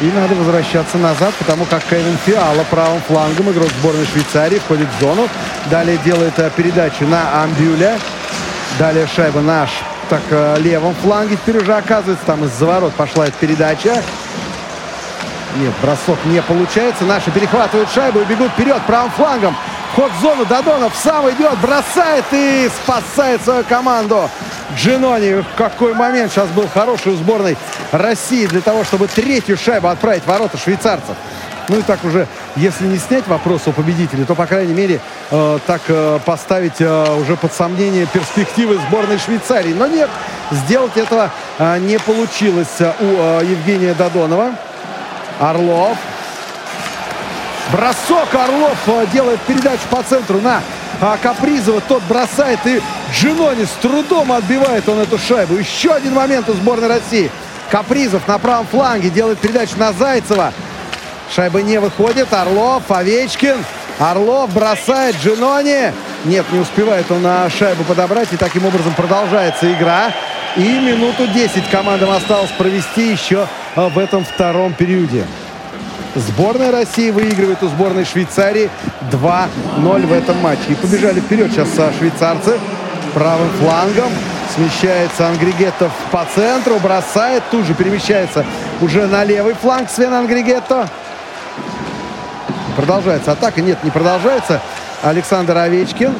[0.00, 5.00] И надо возвращаться назад, потому как Кевин Фиала правым флангом, игрок сборной Швейцарии, входит в
[5.00, 5.28] зону.
[5.70, 7.98] Далее делает э, передачу на Амбюля.
[8.78, 9.70] Далее шайба наш
[10.10, 12.26] так э, левом фланге теперь уже оказывается.
[12.26, 14.02] Там из-за ворот пошла эта передача.
[15.56, 17.04] Нет, бросок не получается.
[17.04, 19.56] Наши перехватывают шайбу и бегут вперед правым флангом.
[19.94, 20.44] Ход в зону.
[20.46, 24.28] Додонов сам идет, бросает и спасает свою команду.
[24.76, 27.56] Джинони, какой момент сейчас был хороший у сборной
[27.92, 31.16] России для того, чтобы третью шайбу отправить в ворота швейцарцев.
[31.70, 32.26] Ну и так уже,
[32.56, 37.16] если не снять вопрос о победителе, то, по крайней мере, э, так э, поставить э,
[37.20, 39.72] уже под сомнение перспективы сборной Швейцарии.
[39.72, 40.10] Но нет,
[40.50, 44.50] сделать этого э, не получилось э, у э, Евгения Додонова.
[45.38, 45.96] Орлов.
[47.72, 50.60] Бросок Орлов э, делает передачу по центру на
[51.00, 52.82] а Капризова тот бросает и
[53.12, 55.54] Джинони с трудом отбивает он эту шайбу.
[55.54, 57.30] Еще один момент у сборной России.
[57.70, 60.52] Капризов на правом фланге делает передачу на Зайцева.
[61.34, 62.32] Шайба не выходит.
[62.32, 63.64] Орлов, Овечкин.
[63.98, 65.92] Орлов бросает Джинони.
[66.24, 68.32] Нет, не успевает он на шайбу подобрать.
[68.32, 70.12] И таким образом продолжается игра.
[70.56, 73.46] И минуту 10 командам осталось провести еще
[73.76, 75.24] а, в этом втором периоде.
[76.16, 78.68] Сборная России выигрывает у сборной Швейцарии
[79.12, 80.62] 2-0 в этом матче.
[80.70, 82.58] И побежали вперед сейчас швейцарцы
[83.14, 84.10] правым флангом.
[84.54, 88.44] Смещается Ангригетто по центру, бросает, тут же перемещается
[88.80, 90.88] уже на левый фланг Свен Ангригетто.
[92.76, 93.60] Продолжается атака.
[93.60, 94.60] Нет, не продолжается.
[95.02, 96.14] Александр Овечкин.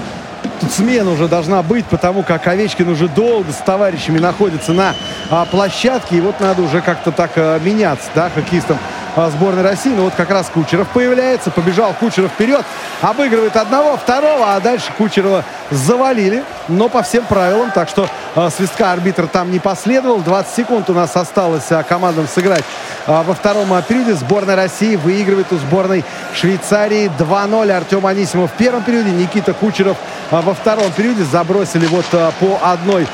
[0.60, 4.94] Тут смена уже должна быть, потому как Овечкин уже долго с товарищами находится на
[5.30, 6.16] а, площадке.
[6.16, 8.78] И вот надо уже как-то так а, меняться, да, хоккеистам
[9.16, 9.90] сборной России.
[9.90, 11.50] Ну вот как раз Кучеров появляется.
[11.50, 12.64] Побежал Кучеров вперед.
[13.00, 14.54] Обыгрывает одного, второго.
[14.54, 16.44] А дальше Кучерова завалили.
[16.68, 17.70] Но по всем правилам.
[17.72, 20.18] Так что а, свистка арбитра там не последовал.
[20.18, 22.64] 20 секунд у нас осталось а, командам сыграть
[23.06, 24.14] а, во втором периоде.
[24.14, 26.04] Сборная России выигрывает у сборной
[26.34, 27.70] Швейцарии 2-0.
[27.70, 29.10] Артем Анисимов в первом периоде.
[29.10, 29.96] Никита Кучеров
[30.30, 31.24] а, во втором периоде.
[31.24, 33.06] Забросили вот по одной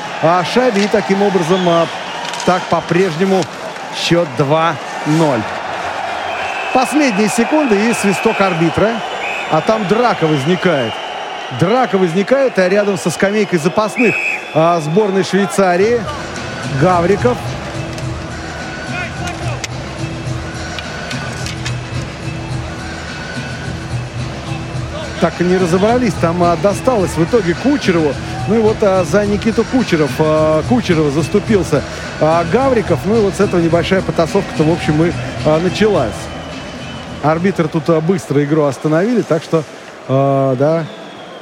[0.53, 0.83] шайбе.
[0.83, 1.59] И таким образом
[2.45, 3.43] так по-прежнему
[3.95, 5.41] счет 2-0.
[6.73, 8.99] Последние секунды и свисток арбитра.
[9.51, 10.93] А там драка возникает.
[11.59, 14.13] Драка возникает, а рядом со скамейкой запасных
[14.53, 16.01] а, сборной Швейцарии
[16.81, 17.37] Гавриков.
[25.21, 26.13] Так и не разобрались.
[26.15, 28.13] Там а, досталось в итоге Кучерову.
[28.49, 31.81] Ну и вот а, за Никиту Кучеров, а, Кучерова заступился
[32.19, 32.99] а, Гавриков.
[33.05, 35.13] Ну и вот с этого небольшая потасовка-то, в общем, и
[35.45, 36.11] а, началась.
[37.23, 39.63] Арбитр тут а, быстро игру остановили, так что,
[40.07, 40.85] а, да,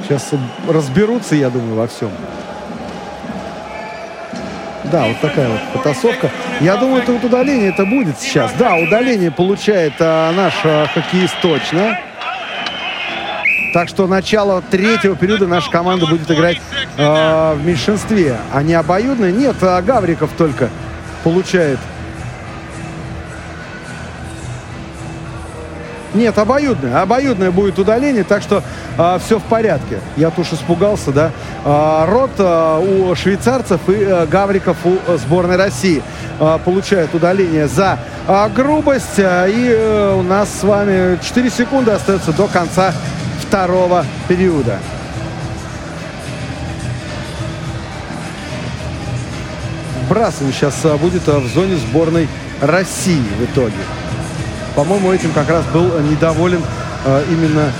[0.03, 0.31] сейчас
[0.67, 2.09] разберутся, я думаю, во всем.
[4.91, 6.29] Да, вот такая вот потасовка.
[6.61, 8.51] Я думаю, это вот удаление это будет сейчас.
[8.57, 11.97] Да, удаление получает а, наш а, хоккеист точно.
[13.73, 16.61] Так что начало третьего периода наша команда будет играть
[16.95, 18.37] э, в меньшинстве.
[18.53, 19.29] А не обоюдно?
[19.29, 20.69] Нет, а Гавриков только
[21.25, 21.77] получает.
[26.15, 27.01] Нет, обоюдное.
[27.01, 28.63] Обоюдное будет удаление, так что
[28.97, 29.99] э, все в порядке.
[30.15, 31.31] Я тут испугался, да.
[31.65, 36.01] Э, рот э, у швейцарцев и э, Гавриков у сборной России
[36.39, 39.19] э, получают удаление за э, грубость.
[39.19, 42.93] Э, и э, у нас с вами 4 секунды остается до конца
[43.41, 44.79] второго периода.
[50.05, 52.29] Вбрасывание сейчас будет в зоне сборной
[52.61, 53.73] России в итоге.
[54.75, 56.61] По-моему, этим как раз был недоволен
[57.29, 57.71] именно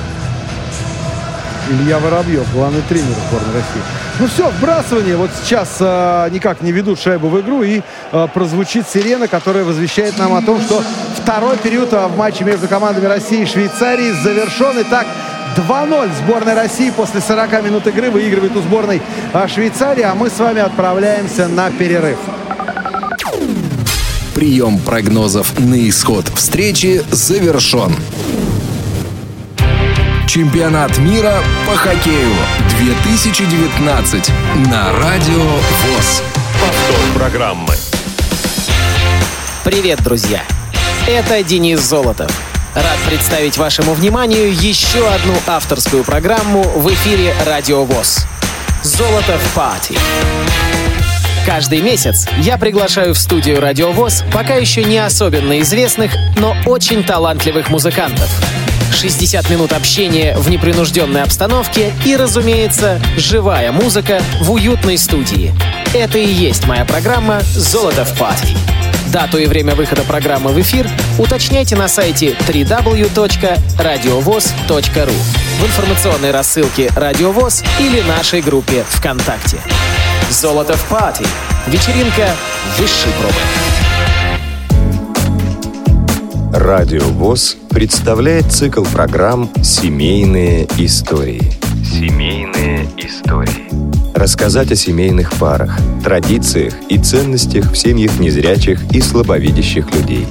[1.69, 3.81] Илья Воробьев, главный тренер сборной России.
[4.19, 5.17] Ну все, вбрасывание.
[5.17, 7.63] Вот сейчас э, никак не ведут шайбу в игру.
[7.63, 7.81] И
[8.11, 10.84] э, прозвучит сирена, которая возвещает нам о том, что
[11.17, 14.76] второй период э, в матче между командами России и Швейцарии завершен.
[14.81, 15.07] Итак,
[15.57, 19.01] 2-0 сборная России после 40 минут игры выигрывает у сборной
[19.47, 22.19] Швейцарии, а мы с вами отправляемся на перерыв.
[24.36, 27.95] Прием прогнозов на исход встречи завершен.
[30.28, 31.36] Чемпионат мира
[31.66, 32.36] по хоккею
[32.78, 34.32] 2019
[34.70, 36.22] на Радио ВОЗ.
[36.60, 37.74] Повтор программы.
[39.64, 40.44] Привет, друзья!
[41.07, 42.30] Это Денис Золотов.
[42.74, 48.26] Рад представить вашему вниманию еще одну авторскую программу в эфире Радио ВОЗ.
[48.84, 49.98] «Золото в пати».
[51.45, 57.03] Каждый месяц я приглашаю в студию Радио ВОЗ пока еще не особенно известных, но очень
[57.03, 58.27] талантливых музыкантов.
[58.91, 65.53] 60 минут общения в непринужденной обстановке и, разумеется, живая музыка в уютной студии.
[65.93, 68.57] Это и есть моя программа «Золото в пати».
[69.13, 70.89] Дату и время выхода программы в эфир
[71.19, 75.13] уточняйте на сайте www.radiovoz.ru
[75.59, 79.59] в информационной рассылке «Радио ВОЗ» или нашей группе ВКонтакте.
[80.30, 81.23] «Золото в пати»—
[81.68, 82.30] вечеринка
[82.77, 83.35] высшей пробы.
[86.52, 91.53] Радио ВОЗ представляет цикл программ «Семейные истории».
[91.84, 93.68] Семейные истории.
[94.15, 100.26] Рассказать о семейных парах, традициях и ценностях в семьях незрячих и слабовидящих людей.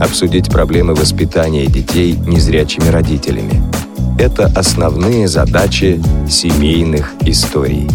[0.00, 3.62] Обсудить проблемы воспитания детей незрячими родителями.
[4.18, 6.00] Это основные задачи
[6.30, 7.88] семейных историй.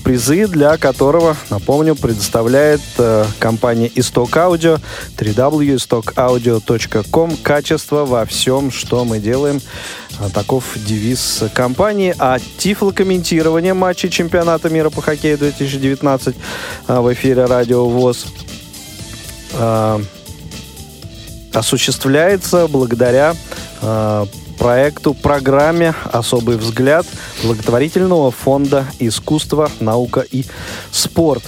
[0.03, 4.77] призы для которого, напомню, предоставляет э, компания Исток Аудио,
[5.17, 7.37] www.istokaudio.com.
[7.37, 9.61] Качество во всем, что мы делаем.
[10.19, 12.13] А, Таков девиз компании.
[12.19, 16.35] А тифлокомментирование матчей чемпионата мира по хоккею 2019
[16.87, 18.25] а, в эфире Радио ВОЗ
[19.53, 20.01] а,
[21.53, 23.33] осуществляется благодаря
[23.81, 24.27] а,
[24.59, 27.05] проекту, программе «Особый взгляд»
[27.43, 30.45] благотворительного фонда «Искусство, наука и
[30.91, 31.43] спорт».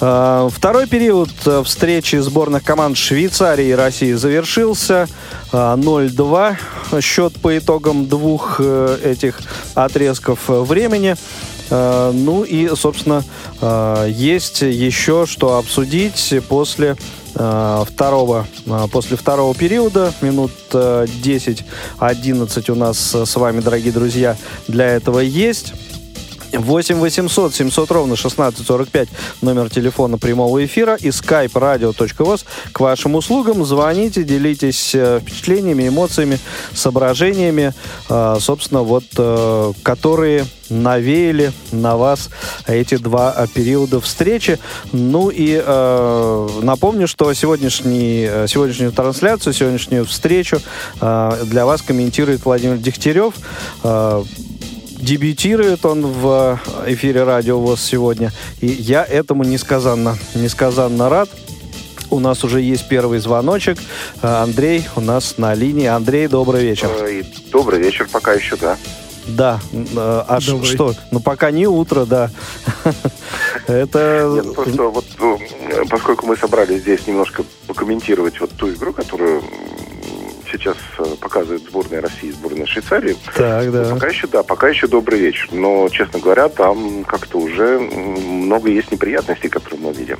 [0.00, 5.08] А, Второй период э, встречи сборных команд Швейцарии и России завершился.
[5.52, 6.56] А, 0-2
[7.02, 9.40] счет по итогам двух э, этих
[9.74, 11.16] отрезков э, времени.
[11.72, 13.24] А, Ну и, собственно,
[13.60, 16.96] а, есть еще что обсудить после
[17.34, 18.46] а, второго,
[18.92, 24.36] после второго периода, минут а, 10-11 у нас с вами, дорогие друзья,
[24.68, 25.72] для этого есть.
[26.58, 29.08] 8 800 700 ровно 1645
[29.40, 33.64] номер телефона прямого эфира и skype radio.voz к вашим услугам.
[33.64, 36.38] Звоните, делитесь э, впечатлениями, эмоциями,
[36.74, 37.72] соображениями,
[38.08, 42.30] э, собственно, вот, э, которые навеяли на вас
[42.66, 44.58] эти два периода встречи.
[44.92, 50.60] Ну и э, напомню, что сегодняшний, сегодняшнюю трансляцию, сегодняшнюю встречу
[51.00, 53.34] э, для вас комментирует Владимир Дегтярев.
[53.82, 54.24] Э,
[55.02, 58.32] дебютирует он в эфире Радио ВОЗ сегодня.
[58.60, 61.28] И я этому несказанно, несказанно рад.
[62.10, 63.78] У нас уже есть первый звоночек.
[64.22, 65.86] Э, Андрей у нас на линии.
[65.86, 66.90] Андрей, добрый вечер.
[67.00, 68.76] Э, Добрый вечер, пока еще, да.
[69.26, 70.68] Да, э, а ш- Добрый.
[70.70, 70.94] что?
[71.10, 72.30] Ну, пока не утро, да.
[73.66, 74.30] Это...
[74.34, 78.92] Нет, ну, просто вот, ну, э, поскольку мы собрались здесь немножко покомментировать вот ту игру,
[78.92, 79.42] которую
[80.52, 83.94] сейчас э, показывает сборная России и сборная Швейцарии, Так, да.
[83.94, 85.48] пока еще, да, пока еще добрый вечер.
[85.52, 90.18] Но, честно говоря, там как-то уже много есть неприятностей, которые мы видим.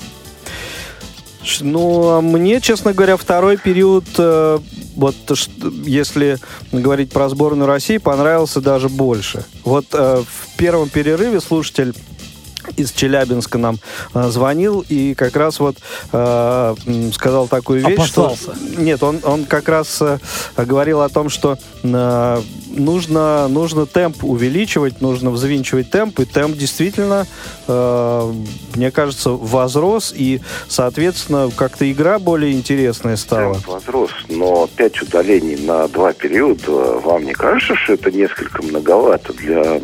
[1.61, 4.59] Ну, а мне, честно говоря, второй период, э,
[4.97, 5.15] вот
[5.85, 6.39] если
[6.71, 9.45] говорить про сборную России, понравился даже больше.
[9.65, 11.95] Вот э, в первом перерыве слушатель
[12.77, 13.79] из Челябинска нам
[14.15, 15.77] э, звонил и как раз вот
[16.13, 16.75] э,
[17.13, 18.55] сказал такую вещь, Опасался.
[18.55, 20.19] что нет, он он как раз э,
[20.57, 27.27] говорил о том, что э, нужно нужно темп увеличивать, нужно взвинчивать темп, и темп действительно,
[27.69, 28.33] э,
[28.75, 33.55] мне кажется, возрос и, соответственно, как-то игра более интересная стала.
[33.55, 36.71] Темп возрос, но пять удалений на два периода,
[37.01, 39.81] вам не кажется, что это несколько многовато для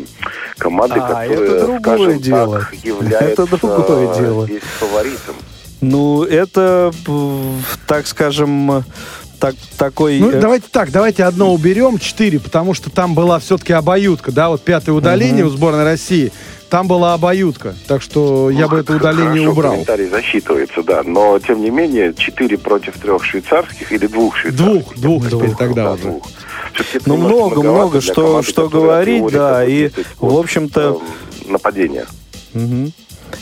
[0.59, 2.59] команды, А, это которая, другое скажем дело.
[2.71, 4.45] так, является Это другое дело.
[4.45, 5.35] здесь фаворитом?
[5.81, 6.91] Ну, это,
[7.87, 8.83] так скажем,
[9.39, 10.19] так, такой...
[10.19, 14.49] Ну, э, давайте так, давайте одно уберем, четыре, потому что там была все-таки обоюдка, да,
[14.49, 15.53] вот пятое удаление Мгм.
[15.53, 16.33] у сборной России,
[16.69, 19.71] там была обоюдка, так что я Ну, бы это удаление хорошо, убрал.
[19.73, 21.01] Комментарий засчитывается, да.
[21.03, 24.95] Но, тем не менее, 4 против трех швейцарских или двух швейцарских.
[25.01, 26.03] Двух, двух теперь тогда да, уже.
[26.03, 26.23] двух.
[27.05, 29.89] Ну, много, много что, команды, что говорить, да, и,
[30.19, 30.99] в общем-то...
[31.45, 32.05] эм, нападение.
[32.53, 32.93] Мгм.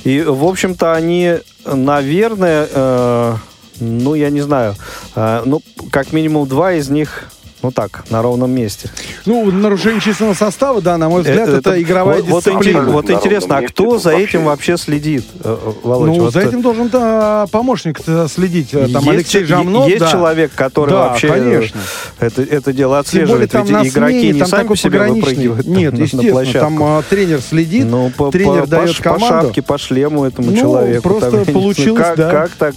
[0.03, 1.35] И, в общем-то, они,
[1.65, 3.35] наверное, э,
[3.79, 4.75] ну, я не знаю,
[5.15, 7.29] э, ну, как минимум два из них,
[7.61, 8.89] ну так, на ровном месте.
[9.27, 12.77] Ну, нарушение численного состава, да, на мой взгляд, Э, это, игровая вот, вот дисциплина.
[12.79, 16.07] интерес- вот интересно, а кто за этим вообще следит, э, э, Володь?
[16.07, 17.99] Ну, Вот, за э, этим должен да, помощник
[18.33, 18.73] следить.
[18.73, 19.87] э, Там есть, Алексей Жамнов.
[19.87, 20.11] есть да.
[20.11, 21.81] человек, который Да, вообще э, конечно.
[22.19, 23.51] это, это дело Тем более отслеживает.
[23.51, 26.31] там Ведь на игроки смене, не там сами такой по выпрыгивают Нет, на- на естественно,
[26.31, 26.59] площадку.
[26.59, 29.27] там а, тренер следит, Ну, по, тренер по, дает по, по команду.
[29.47, 31.03] шапке, по шлему этому Ну, человеку.
[31.03, 32.31] просто Там, получилось, как, да.
[32.31, 32.75] Как так?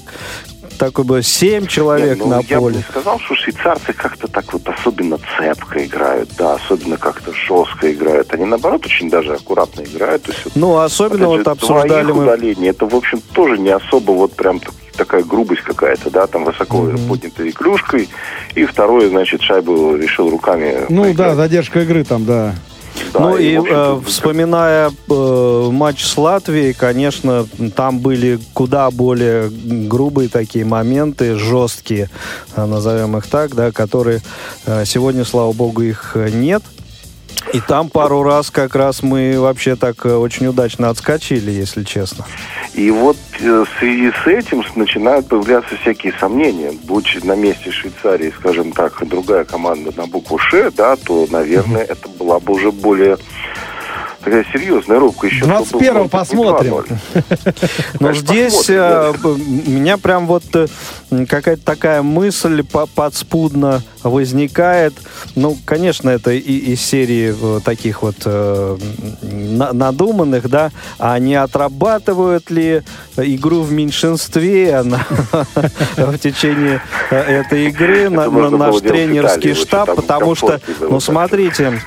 [0.80, 2.76] Такой бы семь человек Не, ну, на я бы поле.
[2.78, 8.32] не сказал, что швейцарцы как-то так вот особенно цепко играют, да, особенно как-то жестко играют.
[8.32, 10.22] Они, наоборот, очень даже аккуратно играют.
[10.22, 12.22] То есть, вот, Ну, особенно вот же, обсуждали двоих мы...
[12.22, 16.44] удалений, это, в общем, тоже не особо вот прям так- такая грубость какая-то, да, там
[16.46, 18.08] высоко поднятой клюшкой,
[18.54, 20.86] и второе, значит, шайбу решил руками.
[20.88, 22.54] Ну да, задержка игры там, да.
[23.12, 29.50] Да, ну и, и, э, вспоминая э, матч с Латвией, конечно, там были куда более
[29.50, 32.10] грубые такие моменты, жесткие,
[32.56, 34.22] э, назовем их так, да, которые
[34.66, 36.62] э, сегодня, слава богу, их э, нет.
[37.52, 42.24] И там пару раз как раз мы вообще так э, очень удачно отскочили, если честно.
[42.74, 46.72] И вот э, в связи с этим начинают появляться всякие сомнения.
[46.84, 52.08] Будь на месте Швейцарии, скажем так, другая команда на букву Ш, да, то, наверное, это
[52.08, 53.18] была бы уже более
[54.22, 55.26] такая серьезная рубка.
[55.26, 56.84] Еще 21 посмотрим.
[58.00, 59.12] Но здесь э,
[59.66, 60.66] меня прям вот э,
[61.28, 64.94] какая-то такая мысль по- подспудно возникает.
[65.34, 66.38] Ну, конечно, это и
[66.72, 72.82] из серии э, таких вот на- надуманных, да, а не отрабатывают ли
[73.16, 74.82] игру в меньшинстве
[75.96, 81.80] в течение этой игры наш тренерский штаб, потому что, ну, смотрите,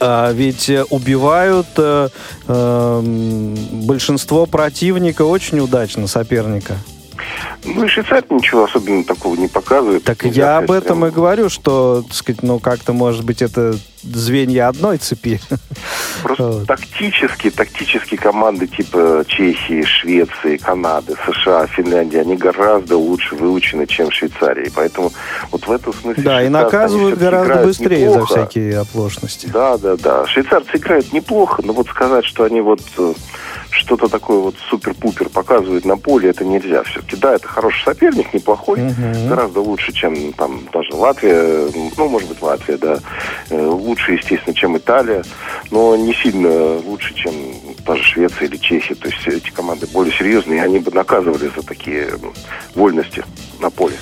[0.00, 2.08] а, ведь э, убивают э,
[2.46, 3.54] эм,
[3.86, 6.76] большинство противника очень удачно, соперника.
[7.64, 10.04] Ну и Швейцария ничего особенного такого не показывает.
[10.04, 13.76] Так Нельзя я об этом и говорю, что, так сказать, ну как-то, может быть, это
[14.14, 15.40] звенья одной цепи.
[16.22, 24.10] Просто тактически, тактически команды типа Чехии, Швеции, Канады, США, Финляндии, они гораздо лучше выучены, чем
[24.10, 24.64] Швейцария.
[24.64, 25.12] И поэтому
[25.50, 26.22] вот в этом смысле...
[26.22, 28.34] Да, и наказывают гораздо быстрее за неплохо.
[28.34, 29.46] всякие оплошности.
[29.46, 30.26] Да, да, да.
[30.26, 33.12] Швейцарцы играют неплохо, но вот сказать, что они вот э,
[33.70, 36.82] что-то такое вот супер-пупер показывают на поле, это нельзя.
[36.84, 38.80] Все-таки, да, это хороший соперник, неплохой,
[39.28, 42.98] гораздо лучше, чем там даже Латвия, ну, может быть, Латвия, да.
[43.50, 43.66] Э,
[43.98, 45.24] Лучше, естественно, чем Италия,
[45.72, 47.32] но не сильно лучше, чем
[47.84, 48.94] даже Швеция или Чехия.
[48.94, 52.32] То есть эти команды более серьезные, и они бы наказывали за такие м,
[52.76, 53.24] вольности
[53.60, 53.96] на поле.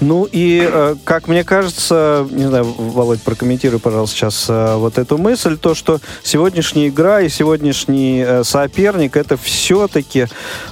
[0.00, 5.18] Ну и, э, как мне кажется, не знаю, Володь, прокомментируй, пожалуйста, сейчас э, вот эту
[5.18, 10.26] мысль, то, что сегодняшняя игра и сегодняшний э, соперник, это все-таки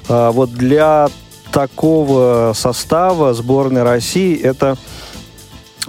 [0.09, 1.09] вот для
[1.51, 4.77] такого состава сборной России это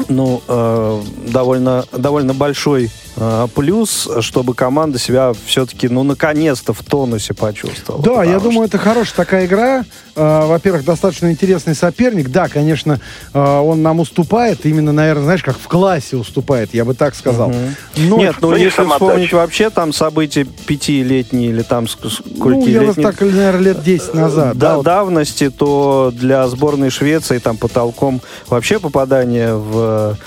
[0.07, 1.01] ну, э,
[1.31, 2.91] довольно, довольно большой
[3.55, 8.03] плюс, чтобы команда себя все-таки, ну, наконец-то в тонусе почувствовала.
[8.03, 9.83] Да, я Потому думаю, это хорошая такая игра.
[10.15, 12.29] Э, Во-первых, достаточно интересный соперник.
[12.29, 12.99] Да, конечно,
[13.33, 14.65] э, он нам уступает.
[14.65, 17.51] Именно, наверное, знаешь, как в классе уступает, я бы так сказал.
[17.95, 22.67] Но- Нет, ну ну, если вспомнить вообще там события пятилетние или там ск- сколько Ну,
[22.67, 24.57] я вот так, наверное, лет 10 назад.
[24.57, 24.85] да, да, вот.
[24.85, 30.17] давности, то для сборной Швеции там потолком вообще попадание в,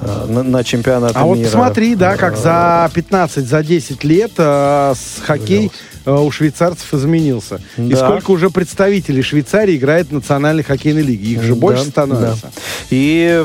[0.00, 1.46] э, на, на чемпионат А вот мира.
[1.46, 5.70] посмотри, да, как э, за 15, за 10 лет э, с хоккей
[6.06, 7.60] у швейцарцев изменился.
[7.76, 7.96] И Да.
[8.08, 11.32] сколько уже представителей Швейцарии играет в национальной хоккейной лиге.
[11.32, 12.42] Их же Да, больше становится.
[12.44, 12.50] да.
[12.90, 13.44] И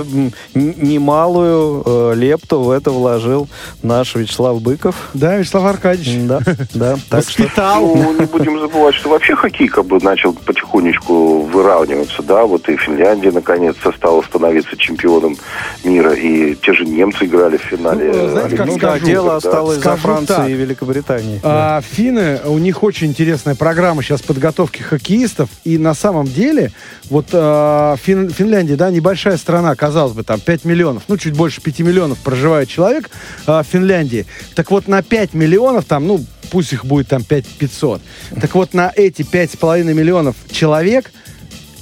[0.54, 3.48] немалую э, лепту в это вложил
[3.84, 4.96] наш Вячеслав Быков.
[5.14, 6.28] Да, Вячеслав Аркадьевич.
[6.28, 6.40] Да,
[6.74, 6.98] да.
[7.10, 7.96] Так что Воспитал.
[7.96, 12.78] Ну, не будем забывать, что вообще хоккей как бы начал потихонечку выравниваться, да, вот и
[12.78, 15.38] Финляндия наконец-то стала становиться чемпионом
[15.84, 18.12] мира, и те же немцы играли в финале.
[18.14, 19.36] Ну, знаете, как ну да, скажу, дело да.
[19.38, 20.50] осталось за Скажу Францией так.
[20.50, 21.40] и Великобританией.
[21.44, 21.78] да.
[21.78, 25.50] А, финны, у них очень интересная программа сейчас подготовки хоккеистов.
[25.64, 26.72] И на самом деле,
[27.10, 31.62] вот а, Фин- Финляндия, да, небольшая страна, казалось бы, там 5 миллионов, ну, чуть больше
[31.62, 33.10] 5 миллионов проживает человек
[33.46, 34.26] а, в Финляндии.
[34.56, 38.02] Так вот, на 5 миллионов там, ну, пусть их будет там 5 500.
[38.42, 41.12] Так вот, на эти 5,5 миллионов человек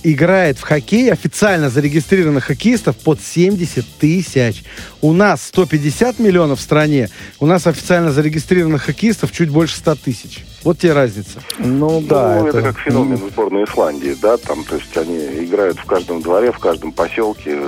[0.04, 4.64] играет в хоккей официально зарегистрированных хоккеистов под 70 тысяч.
[5.02, 7.10] У нас 150 миллионов в стране,
[7.40, 10.46] у нас официально зарегистрированных хоккеистов чуть больше 100 тысяч.
[10.64, 11.42] Вот тебе разница.
[11.60, 12.60] Ну да, ну, это...
[12.60, 16.60] это, как феномен сборной Исландии, да, там, то есть они играют в каждом дворе, в
[16.60, 17.60] каждом поселке.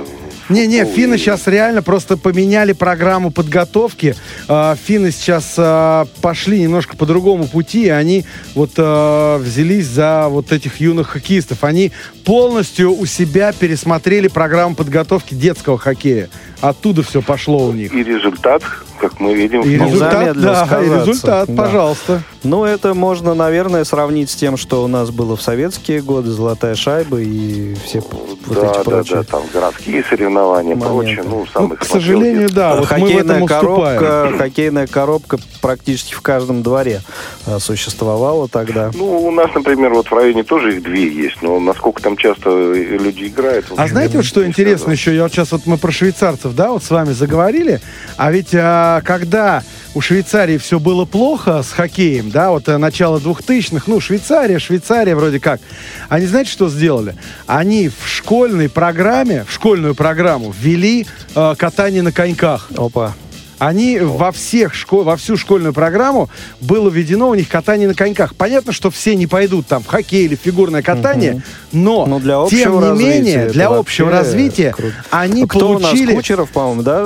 [0.49, 4.15] Не-не, финны сейчас реально просто поменяли программу подготовки.
[4.47, 7.85] А, Финны сейчас а, пошли немножко по другому пути.
[7.85, 11.63] и Они вот а, взялись за вот этих юных хоккеистов.
[11.63, 11.91] Они
[12.25, 16.29] полностью у себя пересмотрели программу подготовки детского хоккея.
[16.61, 17.91] Оттуда все пошло у них.
[17.93, 18.63] И результат,
[18.99, 21.63] как мы видим, И Ну, результат, да, и результат, Да.
[21.63, 22.21] пожалуйста.
[22.43, 26.75] Ну, это можно, наверное, сравнить с тем, что у нас было в советские годы, золотая
[26.75, 28.15] шайба и все п-
[28.45, 29.15] вот да, эти да, прочие.
[29.17, 30.87] да, там городские соревнования, моменты.
[30.87, 33.99] прочее, ну, Ну, самых к сожалению, да, вот мы в хоккейная этом уступаем.
[33.99, 37.01] коробка, хоккейная коробка практически в каждом дворе
[37.47, 38.91] э, существовала тогда.
[38.93, 42.49] Ну, у нас, например, вот в районе тоже их две есть, но насколько там часто
[42.73, 43.65] люди играют...
[43.75, 44.99] А знаете, вот что интересно сказать.
[44.99, 45.15] еще?
[45.15, 47.81] Я вот сейчас вот мы про швейцарцев, да, вот с вами заговорили.
[48.17, 49.63] А ведь а, когда
[49.93, 55.15] у Швейцарии все было плохо с хоккеем, да, вот а, начало 2000-х, ну, Швейцария, Швейцария
[55.15, 55.61] вроде как.
[56.09, 57.15] Они знаете, что сделали?
[57.47, 62.69] Они в школьной программе, в школьную программу ввели а, катание на коньках.
[62.77, 63.13] Опа.
[63.57, 66.29] Они во всех школ, во всю школьную программу
[66.61, 68.35] было введено у них катание на коньках.
[68.35, 71.41] Понятно, что все не пойдут там в хоккей или в фигурное катание,
[71.71, 74.93] но, Ну, для тем не менее, для общего развития круто.
[75.09, 76.03] они Кто получили...
[76.03, 77.03] у нас Кучеров, по-моему, да,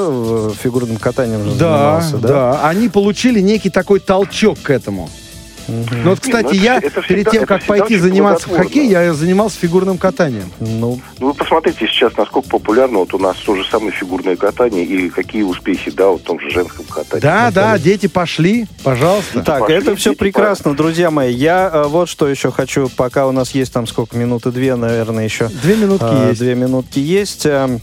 [0.99, 5.09] катании уже Да, занимался, да, они получили некий такой толчок к этому.
[5.69, 8.89] Ну вот, кстати, ну, это я это перед всегда- тем, как пойти заниматься в хоккей,
[8.89, 10.49] я занимался фигурным катанием.
[10.59, 14.83] Ну, Ну, вы посмотрите сейчас, насколько популярно вот у нас то же самое фигурное катание
[14.85, 17.21] и какие успехи, да, вот в том же женском катании.
[17.21, 19.41] Да, да, дети пошли, пожалуйста.
[19.41, 21.33] Так, Пошли это все прекрасно, друзья мои.
[21.33, 25.23] Я э, вот что еще хочу, пока у нас есть там сколько, минуты две, наверное,
[25.25, 25.49] еще.
[25.61, 26.39] Две минутки А, есть.
[26.39, 27.45] Две минутки есть.
[27.45, 27.79] Э,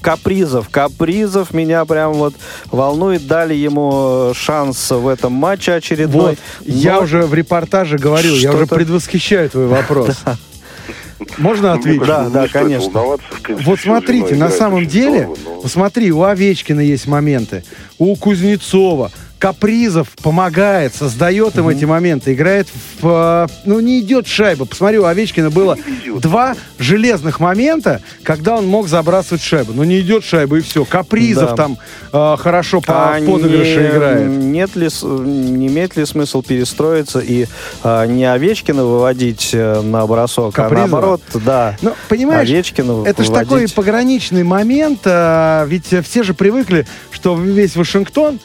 [0.00, 0.68] Капризов.
[0.70, 2.34] Капризов меня прям вот
[2.70, 3.26] волнует.
[3.26, 6.30] Дали ему э, шанс в этом матче очередной.
[6.30, 10.16] Вот, я уже в репортаже говорил, я уже предвосхищаю твой вопрос.
[11.38, 12.00] Можно Мне ответить?
[12.06, 13.00] кажется, Да, да, стоит конечно.
[13.42, 17.64] принципе, Вот смотрите, на самом деле, здорово, но- посмотри, у Овечкина есть моменты,
[17.98, 19.10] у Кузнецова,
[19.48, 22.66] Капризов помогает, создает им эти моменты, играет
[23.02, 23.46] в...
[23.46, 24.64] э, Ну, не идет шайба.
[24.64, 25.76] Посмотри, у Овечкина было
[26.18, 29.74] два железных момента, когда он мог забрасывать шайбу.
[29.74, 30.86] Но не идет шайба, и все.
[30.86, 31.56] Капризов Да.
[31.56, 31.76] там
[32.10, 34.28] э, хорошо по А подыгрыше не- играет.
[34.30, 37.44] Нет ли, не имеет ли смысл перестроиться и
[37.82, 40.84] а, не Овечкина выводить э, на бросок, Капризова?
[40.84, 46.22] а наоборот, да, Ну, понимаешь, Овечкина это же такой пограничный момент, а, ведь э, все
[46.22, 48.40] же привыкли, что весь Вашингтон,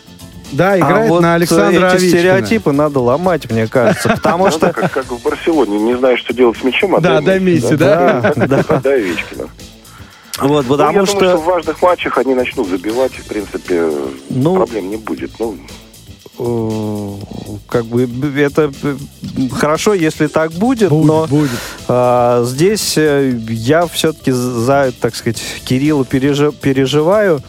[0.51, 2.09] да, играет а вот на Александра эти Овечкина.
[2.09, 4.59] стереотипы надо ломать, мне кажется, потому Ну, что...
[4.61, 7.75] да, как, как в Барселоне, не знаешь, что делать с мячом, а Да, дай Месси,
[7.75, 8.33] да.
[8.35, 8.89] Да, да.
[8.91, 9.47] Овечкина.
[10.41, 11.17] Вот, Ну, я потому думаю, что...
[11.19, 13.89] что в важных матчах они начнут забивать, в принципе,
[14.29, 15.31] Ну, проблем не будет.
[15.39, 15.55] Ну,
[16.39, 18.07] э, как бы
[18.37, 18.95] это э,
[19.51, 21.49] хорошо, если так будет, Будет, но будет.
[21.87, 27.41] а, здесь э, я все-таки за, так сказать, Кирилла пережи- переживаю.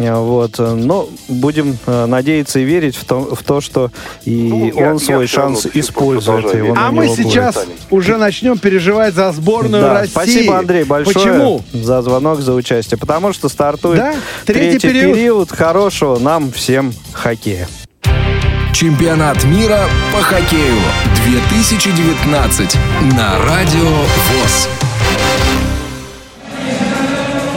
[0.00, 3.90] Вот, но будем э, надеяться и верить в то, в то что
[4.24, 5.26] и Ну, я- он я свой равно
[5.60, 6.54] шанс использует.
[6.54, 7.26] и он А мы него будет.
[7.30, 10.10] сейчас уже начнем переживать за сборную Да, России.
[10.12, 11.62] Спасибо, Андрей, большое Почему?
[11.74, 12.96] за звонок, за участие.
[12.98, 14.14] Потому что стартует Да,
[14.46, 15.14] третий третий, период.
[15.14, 17.68] период хорошего нам всем хоккея.
[18.72, 19.80] Чемпионат мира
[20.14, 20.76] по хоккею
[21.26, 22.76] 2019
[23.16, 24.68] на Радио ВОЗ.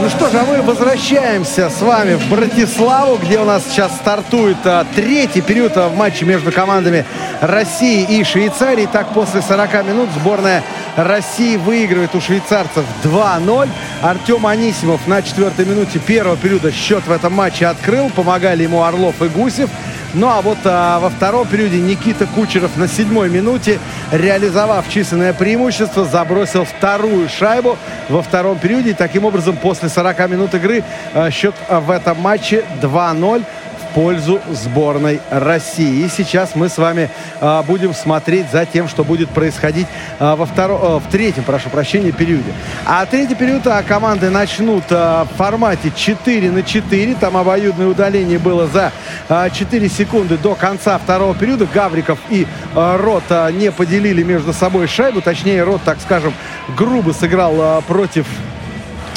[0.03, 4.57] Ну что же, а мы возвращаемся с вами в Братиславу, где у нас сейчас стартует
[4.65, 7.05] а, третий период а, в матче между командами
[7.39, 8.85] России и Швейцарии.
[8.91, 10.61] Так, после 40 минут сборная
[10.97, 13.69] России выигрывает у швейцарцев 2-0.
[14.01, 18.09] Артем Анисимов на четвертой минуте первого периода счет в этом матче открыл.
[18.09, 19.69] Помогали ему Орлов и Гусев.
[20.13, 23.79] Ну а вот а, во втором периоде Никита Кучеров на седьмой минуте,
[24.11, 28.91] реализовав численное преимущество, забросил вторую шайбу во втором периоде.
[28.91, 30.83] И таким образом, после 40 минут игры
[31.13, 33.43] а, счет в этом матче 2-0
[33.83, 36.05] в пользу сборной России.
[36.05, 37.09] И сейчас мы с вами
[37.39, 39.87] а, будем смотреть за тем, что будет происходить
[40.19, 42.51] а, во втором, в третьем, прошу прощения, периоде.
[42.85, 47.15] А третий период а, команды начнут в формате 4 на 4.
[47.15, 48.91] Там обоюдное удаление было за
[49.29, 51.67] а, 4 секунды до конца второго периода.
[51.73, 55.21] Гавриков и Рот не поделили между собой шайбу.
[55.21, 56.33] Точнее, Рот, так скажем,
[56.75, 58.25] грубо сыграл против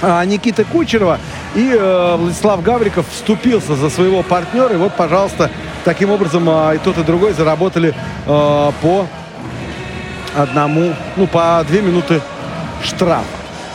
[0.03, 1.19] Никиты Кучерова.
[1.55, 4.75] И э, Владислав Гавриков вступился за своего партнера.
[4.75, 5.51] И вот, пожалуйста,
[5.85, 7.95] таким образом а, и тот, и другой заработали
[8.27, 9.07] э, по
[10.37, 12.21] одному, ну, по две минуты
[12.83, 13.25] штрафа.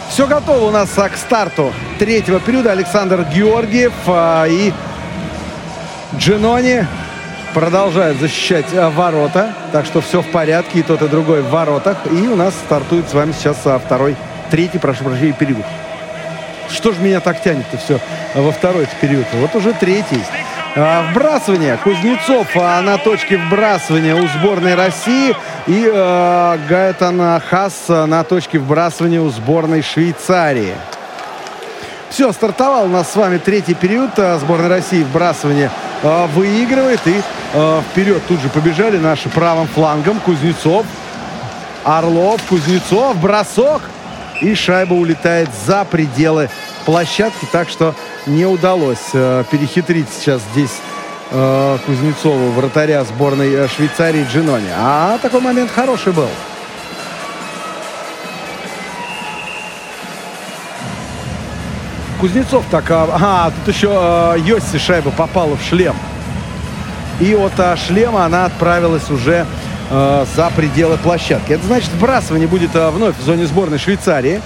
[0.09, 2.71] Все готово у нас а, к старту третьего периода.
[2.71, 4.73] Александр Георгиев а, и
[6.17, 6.85] Джинони
[7.53, 9.53] продолжают защищать а, ворота.
[9.71, 11.97] Так что все в порядке, и тот, и другой в воротах.
[12.11, 14.15] И у нас стартует с вами сейчас а, второй,
[14.49, 15.65] третий, прошу прощения, период.
[16.73, 17.99] Что же меня так тянет-то все
[18.33, 19.25] во второй период?
[19.33, 20.23] Вот уже третий.
[20.75, 21.77] А, Вбрасывание.
[21.77, 25.35] Кузнецов а, на точке вбрасывания у сборной России.
[25.67, 30.73] И э, Гаэтан Хас на точке вбрасывания у сборной Швейцарии.
[32.09, 34.11] Все, стартовал у нас с вами третий период.
[34.17, 35.71] А, Сборная России вбрасывание
[36.03, 36.99] а, выигрывает.
[37.05, 37.21] И
[37.53, 40.19] а, вперед тут же побежали наши правым флангом.
[40.19, 40.85] Кузнецов,
[41.85, 43.81] Орлов, Кузнецов, бросок.
[44.41, 46.49] И шайба улетает за пределы
[46.85, 47.47] площадки.
[47.51, 47.95] Так что
[48.25, 50.81] не удалось э, перехитрить сейчас здесь
[51.29, 54.69] э, Кузнецову, вратаря сборной э, Швейцарии Джинони.
[54.75, 56.29] А такой момент хороший был.
[62.19, 62.89] Кузнецов так...
[62.91, 65.95] А, ага, тут еще э, Йосси шайба попала в шлем.
[67.19, 69.45] И от а, шлема она отправилась уже
[69.91, 71.53] э, за пределы площадки.
[71.53, 74.41] Это значит, вбрасывание будет э, вновь в зоне сборной Швейцарии.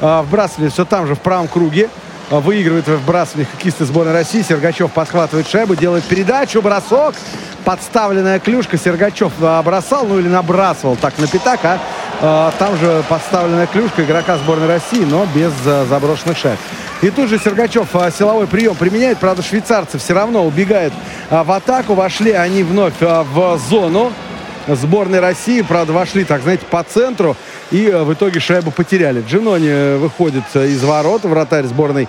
[0.00, 1.88] Э, вбрасывание все там же в правом круге.
[2.30, 4.42] а, выигрывает в выбрасывании хоккеисты сборной России.
[4.42, 7.14] Сергачев подхватывает шайбу, делает передачу, бросок.
[7.64, 8.78] Подставленная клюшка.
[8.78, 11.78] Сергачев а, бросал, ну или набрасывал так на пятак, а,
[12.20, 15.52] а там же подставленная клюшка игрока сборной России, но без
[15.88, 16.58] заброшенных шайб.
[17.02, 19.18] И тут же Сергачев силовой прием применяет.
[19.18, 20.94] Правда, швейцарцы все равно убегают
[21.30, 21.92] в атаку.
[21.92, 24.12] Вошли они вновь в зону
[24.68, 25.62] сборной России.
[25.62, 27.36] Правда, вошли, так знаете, по центру.
[27.70, 29.24] И э, в итоге шайбу потеряли.
[29.26, 31.24] Джинони э, выходит э, из ворот.
[31.24, 32.08] Вратарь сборной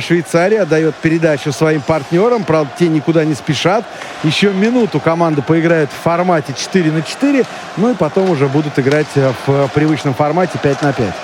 [0.00, 2.44] Швейцарии отдает передачу своим партнерам.
[2.44, 3.84] Правда, те никуда не спешат.
[4.22, 7.44] Еще минуту команда поиграет в формате 4 на 4.
[7.76, 9.06] Ну и потом уже будут играть
[9.46, 11.14] в привычном формате 5 на 5.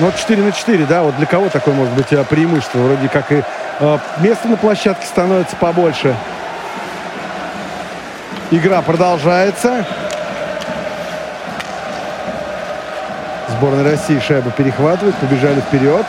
[0.00, 2.78] Ну, вот 4 на 4, да, вот для кого такое может быть преимущество?
[2.78, 3.42] Вроде как и
[3.80, 6.16] э, место на площадке становится побольше.
[8.52, 9.86] Игра продолжается.
[13.48, 15.14] Сборная России шайбу перехватывает.
[15.16, 16.04] Побежали вперед.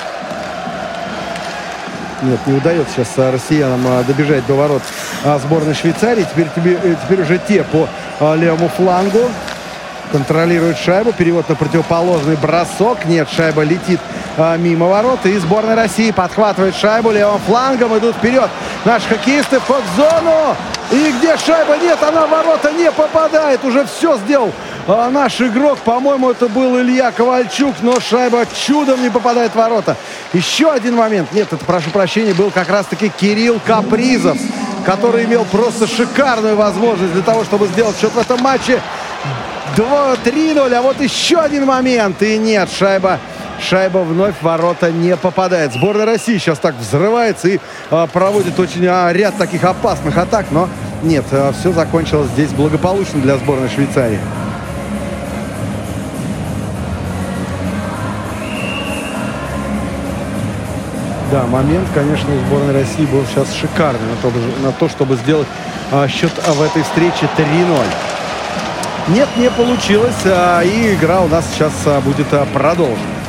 [2.23, 4.81] Нет, не удается сейчас а, россиянам а, добежать до ворот
[5.23, 6.23] а, сборной Швейцарии.
[6.23, 7.88] Теперь, э, теперь уже те по
[8.35, 9.19] левому флангу
[10.11, 11.13] контролируют шайбу.
[11.13, 13.05] Перевод на противоположный бросок.
[13.05, 13.99] Нет, шайба летит
[14.57, 15.26] мимо ворот.
[15.26, 17.95] И сборная России подхватывает шайбу левым флангом.
[17.97, 18.49] Идут вперед.
[18.85, 20.55] Наши хоккеисты в зону.
[20.91, 23.63] И где шайба нет, она в ворота не попадает.
[23.63, 24.51] Уже все сделал
[24.87, 25.79] а наш игрок.
[25.79, 29.95] По-моему, это был Илья Ковальчук, но шайба чудом не попадает в ворота.
[30.33, 31.31] Еще один момент.
[31.31, 34.37] Нет, это, прошу прощения, был как раз-таки Кирилл Капризов,
[34.85, 38.81] который имел просто шикарную возможность для того, чтобы сделать счет в этом матче.
[39.77, 42.21] 2-3-0, а вот еще один момент.
[42.21, 43.19] И нет, шайба
[43.61, 45.73] Шайба вновь в ворота не попадает.
[45.73, 47.59] Сборная России сейчас так взрывается и
[47.89, 50.67] а, проводит очень а, ряд таких опасных атак, но
[51.03, 54.19] нет, а, все закончилось здесь благополучно для сборной Швейцарии.
[61.31, 64.33] Да, момент, конечно, у сборной России был сейчас шикарный на то,
[64.63, 65.47] на то чтобы сделать
[65.91, 67.77] а, счет в этой встрече 3-0.
[69.07, 73.20] Нет, не получилось, а, и игра у нас сейчас а, будет а, продолжена.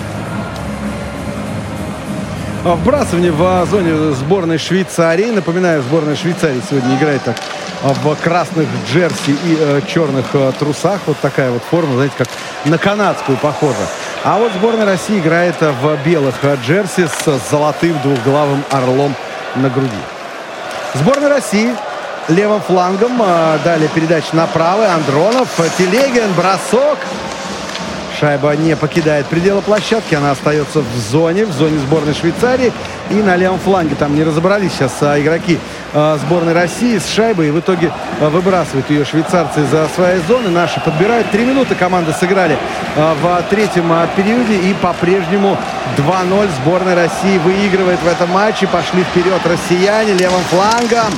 [2.65, 5.33] Вбрасывание в зоне сборной Швейцарии.
[5.33, 7.37] Напоминаю, сборная Швейцарии сегодня играет так
[7.83, 11.01] в красных джерси и э, черных э, трусах.
[11.07, 12.29] Вот такая вот форма, знаете, как
[12.65, 13.85] на канадскую похожа.
[14.23, 19.17] А вот сборная России играет в белых э, джерси с золотым двухглавым орлом
[19.57, 19.91] на груди.
[20.95, 21.75] Сборная России
[22.29, 23.21] левым флангом.
[23.21, 24.87] Э, далее передача направо.
[24.93, 26.99] Андронов, Телегин, бросок.
[28.23, 32.73] Шайба не покидает пределы площадки, она остается в зоне, в зоне сборной Швейцарии.
[33.11, 35.59] И на левом фланге там не разобрались сейчас а, игроки
[35.93, 37.49] а, сборной России с шайбой.
[37.49, 37.91] И в итоге
[38.21, 40.51] а, выбрасывают ее швейцарцы за своей зоны.
[40.51, 41.33] Наши подбирают.
[41.33, 42.57] Три минуты команды сыграли
[42.97, 44.71] а, в третьем периоде.
[44.71, 45.59] И по-прежнему
[45.97, 48.69] 2-0 сборная России выигрывает в этом матче.
[48.69, 51.13] Пошли вперед россияне левым флангом.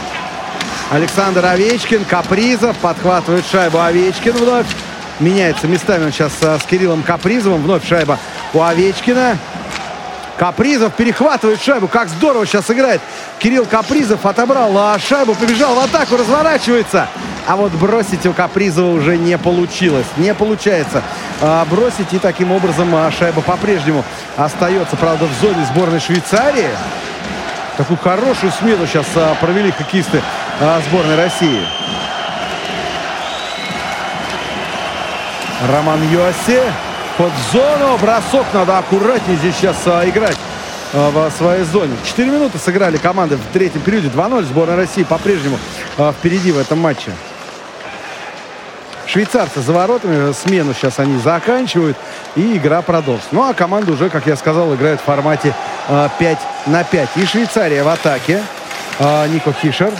[0.90, 4.66] Александр Овечкин, Капризов подхватывает шайбу Овечкин вновь
[5.20, 7.62] меняется местами он сейчас с Кириллом Капризовым.
[7.62, 8.18] Вновь шайба
[8.52, 9.38] у Овечкина.
[10.36, 11.86] Капризов перехватывает шайбу.
[11.86, 13.00] Как здорово сейчас играет.
[13.38, 17.08] Кирилл Капризов отобрал а шайбу, побежал в атаку, разворачивается.
[17.46, 20.06] А вот бросить у Капризова уже не получилось.
[20.16, 21.02] Не получается
[21.40, 22.12] а, бросить.
[22.12, 24.04] И таким образом а, шайба по-прежнему
[24.36, 26.68] остается, правда, в зоне сборной Швейцарии.
[27.76, 29.06] Такую хорошую смену сейчас
[29.40, 30.22] провели хоккеисты
[30.88, 31.60] сборной России.
[35.72, 36.60] Роман Йоси.
[37.16, 37.96] Под зону.
[37.98, 38.46] Бросок.
[38.52, 40.36] Надо аккуратнее здесь сейчас а, играть
[40.92, 41.96] а, в своей зоне.
[42.04, 44.08] Четыре минуты сыграли команды в третьем периоде.
[44.08, 44.42] 2-0.
[44.44, 45.58] Сборная России по-прежнему
[45.96, 47.12] а, впереди в этом матче.
[49.06, 50.32] Швейцарцы за воротами.
[50.32, 51.96] Смену сейчас они заканчивают.
[52.36, 53.28] И игра продолжится.
[53.32, 55.54] Ну а команда уже, как я сказал, играет в формате
[55.88, 57.08] а, 5 на 5.
[57.16, 58.42] И Швейцария в атаке.
[58.98, 59.92] А, Нико Хишер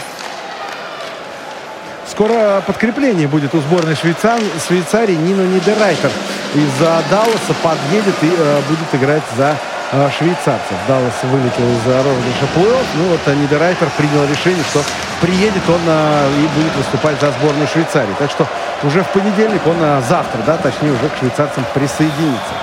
[2.15, 4.39] Скоро подкрепление будет у сборной Швейцар...
[4.65, 5.15] Швейцарии.
[5.16, 6.12] Нино Нидерайтер
[6.55, 6.70] из
[7.11, 9.57] Далласа подъедет и э, будет играть за
[9.91, 10.78] э, швейцарцев.
[10.86, 14.81] Даллас вылетел из розыгрыша плей Ну вот э, Нидерайтер принял решение, что
[15.20, 18.15] приедет он э, и будет выступать за сборную Швейцарии.
[18.20, 18.47] Так что
[18.85, 22.55] уже в понедельник он э, завтра, да, точнее уже к швейцарцам присоединится.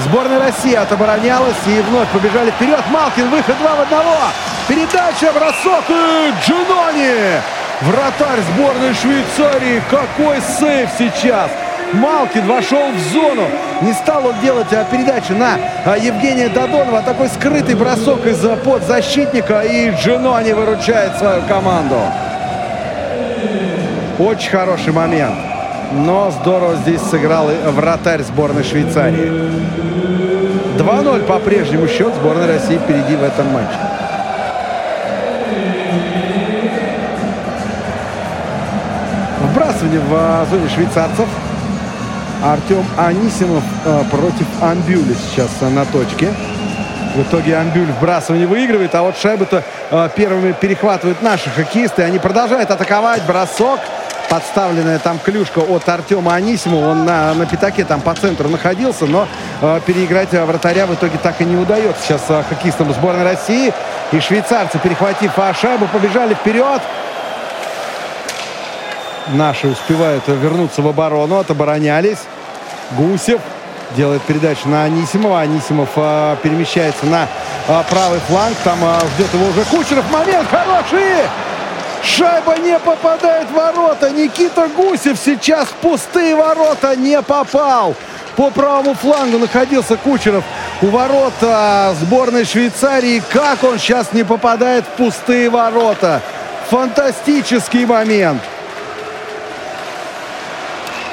[0.00, 2.82] Сборная России отоборонялась и вновь побежали вперед.
[2.90, 3.98] Малкин, выход 2 в 1.
[4.66, 9.80] Передача, бросок и Джинони Вратарь сборной Швейцарии.
[9.88, 11.48] Какой сейф сейчас.
[11.92, 13.44] Малкин вошел в зону.
[13.82, 17.02] Не стал он делать а, передачу на а, Евгения Додонова.
[17.02, 19.60] Такой скрытый бросок из-за подзащитника.
[19.60, 22.00] И Джинони выручает свою команду.
[24.18, 25.36] Очень хороший момент.
[25.92, 29.30] Но здорово здесь сыграл и вратарь сборной Швейцарии.
[30.76, 32.12] 2-0 по-прежнему счет.
[32.16, 33.97] Сборная России впереди в этом матче.
[39.78, 41.28] Вбрасывание в зоне швейцарцев.
[42.42, 46.34] Артем Анисимов э, против Амбюля сейчас э, на точке.
[47.14, 52.02] В итоге Амбюль вбрасывание выигрывает, а вот шайбу-то э, первыми перехватывают наши хоккеисты.
[52.02, 53.22] Они продолжают атаковать.
[53.24, 53.78] Бросок.
[54.28, 56.88] Подставленная там клюшка от Артема Анисимова.
[56.88, 59.28] Он на, на пятаке там по центру находился, но
[59.62, 62.02] э, переиграть вратаря в итоге так и не удается.
[62.02, 63.72] Сейчас э, хоккеистам сборной России.
[64.10, 66.82] И швейцарцы, перехватив шайбу, побежали вперед.
[69.34, 72.18] Наши успевают вернуться в оборону, отоборонялись.
[72.92, 73.40] Гусев
[73.96, 75.40] делает передачу на Анисимова.
[75.40, 77.26] Анисимов э, перемещается на
[77.68, 78.56] э, правый фланг.
[78.64, 80.10] Там э, ждет его уже Кучеров.
[80.10, 81.28] Момент хороший!
[82.02, 84.10] Шайба не попадает в ворота.
[84.10, 87.94] Никита Гусев сейчас в пустые ворота не попал.
[88.36, 90.44] По правому флангу находился Кучеров
[90.80, 91.34] у ворот
[92.00, 93.20] сборной Швейцарии.
[93.32, 96.22] Как он сейчас не попадает в пустые ворота?
[96.70, 98.40] Фантастический момент.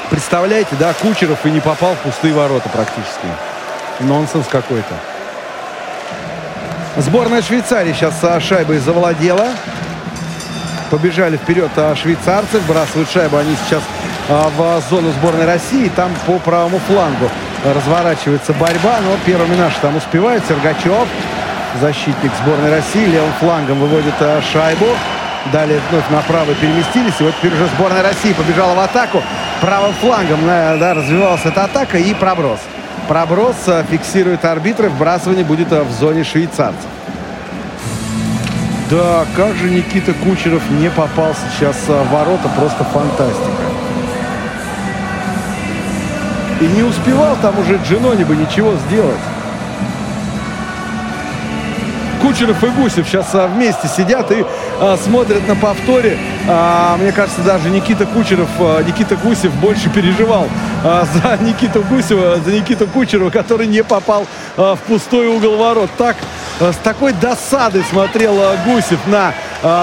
[0.10, 3.28] Представляете, да, Кучеров и не попал в пустые ворота практически.
[4.00, 4.94] Нонсенс какой-то.
[6.98, 8.14] Сборная Швейцарии сейчас
[8.44, 9.48] шайбой завладела.
[10.90, 12.60] Побежали вперед а, швейцарцы.
[12.60, 13.84] Вбрасывают шайбу они сейчас
[14.30, 15.92] а, в зону сборной России.
[15.96, 17.30] Там по правому флангу
[17.66, 19.00] разворачивается борьба.
[19.04, 20.44] Но первыми наши там успевают.
[20.48, 21.08] Сергачев,
[21.82, 24.88] защитник сборной России, левым флангом выводит а, шайбу.
[25.52, 27.14] Далее вновь направо переместились.
[27.20, 29.22] И вот теперь уже сборная России побежала в атаку.
[29.62, 32.60] Правым флангом да, развивалась эта атака и проброс.
[33.08, 33.56] Проброс
[33.90, 34.90] фиксирует арбитры.
[34.90, 36.90] Вбрасывание будет в зоне швейцарцев.
[38.90, 42.50] Да, как же Никита Кучеров не попал сейчас в ворота.
[42.56, 43.64] Просто фантастика.
[46.62, 49.20] И не успевал там уже Джинони бы ничего сделать.
[52.22, 54.44] Кучеров и Гусев сейчас вместе сидят и
[54.80, 56.18] а, смотрят на повторе.
[56.48, 60.48] А, мне кажется, даже Никита Кучеров, а, Никита Гусев больше переживал
[60.84, 65.90] а, за Никиту Гусева, за Никиту Кучерова, который не попал в пустой угол ворот.
[65.98, 66.16] Так,
[66.60, 69.34] с такой досадой смотрел Гусев на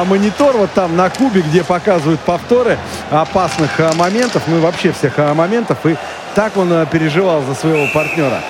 [0.04, 2.78] монитор, вот там на кубе, где показывают повторы
[3.10, 5.78] опасных моментов, ну и вообще всех моментов.
[5.84, 5.96] И
[6.34, 8.40] так он переживал за своего партнера.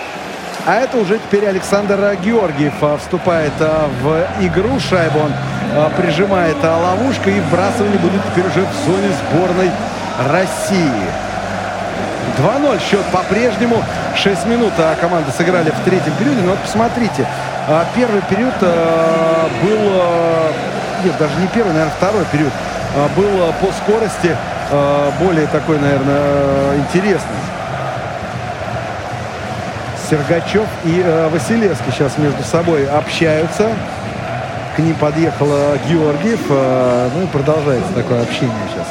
[0.65, 4.79] А это уже теперь Александр Георгиев вступает в игру.
[4.79, 5.33] Шайбу он
[5.97, 7.39] прижимает ловушкой.
[7.39, 9.71] И вбрасывание будет теперь уже в зоне сборной
[10.31, 11.07] России.
[12.39, 13.83] 2-0 счет по-прежнему.
[14.17, 16.41] 6 минут команды сыграли в третьем периоде.
[16.43, 17.27] Но вот посмотрите,
[17.95, 20.03] первый период был...
[21.05, 22.53] Нет, даже не первый, наверное, второй период.
[23.17, 24.37] Был по скорости
[25.19, 27.41] более такой, наверное, интересный.
[30.09, 33.71] Сергачев и Василевский сейчас между собой общаются.
[34.77, 35.49] К ним подъехал
[35.87, 36.41] Георгиев.
[36.49, 38.89] Э, ну и продолжается такое общение сейчас.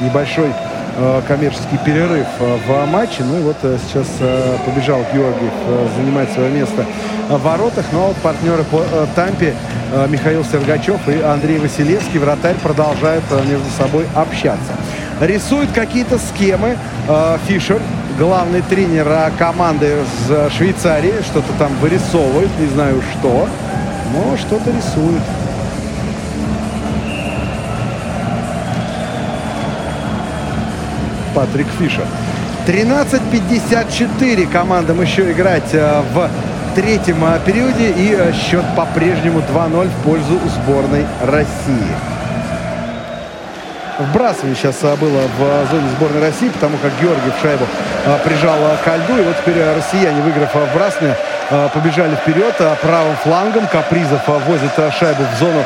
[0.00, 0.52] Небольшой
[0.96, 3.22] э, коммерческий перерыв э, в матче.
[3.22, 4.08] Ну и вот сейчас
[4.66, 5.52] побежал Георгиев
[5.96, 6.84] занимать свое место
[7.28, 7.84] в воротах.
[7.92, 8.82] Но вот партнеры по
[9.14, 9.54] Тампе
[10.08, 14.72] Михаил Сергачев и Андрей Василевский, вратарь, продолжают между собой общаться.
[15.20, 16.76] Рисуют какие-то схемы.
[17.46, 17.80] Фишер
[18.18, 21.14] главный тренер команды из Швейцарии.
[21.22, 23.48] Что-то там вырисовывает, не знаю что,
[24.12, 25.22] но что-то рисует.
[31.34, 32.04] Патрик Фишер.
[32.66, 36.28] 13.54 командам еще играть э, в
[36.74, 37.90] третьем э, периоде.
[37.90, 41.94] И э, счет по-прежнему 2-0 в пользу сборной России.
[43.98, 47.64] Вбрасывание сейчас было в зоне сборной России, потому как Георгиев шайбу
[48.24, 49.20] прижал к льду.
[49.20, 51.16] И вот теперь россияне, выиграв вбрасывание,
[51.74, 53.66] побежали вперед правым флангом.
[53.66, 55.64] Капризов возит шайбу в зону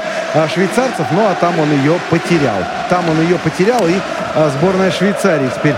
[0.53, 2.59] швейцарцев, ну а там он ее потерял.
[2.89, 3.95] Там он ее потерял, и
[4.57, 5.77] сборная Швейцарии теперь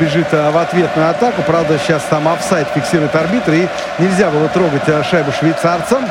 [0.00, 1.42] бежит в ответную атаку.
[1.42, 3.68] Правда, сейчас там офсайд фиксирует арбитр, и
[3.98, 6.04] нельзя было трогать шайбу швейцарцам.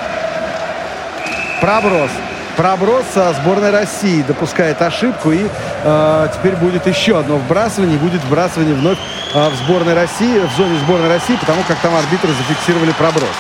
[1.62, 2.12] Проброс
[2.56, 3.06] проброс
[3.42, 5.32] сборной России допускает ошибку.
[5.32, 5.48] И
[5.84, 7.98] э, теперь будет еще одно вбрасывание.
[7.98, 8.98] Будет вбрасывание вновь
[9.34, 13.36] э, в сборной России, в зоне сборной России, потому как там арбитры зафиксировали проброс.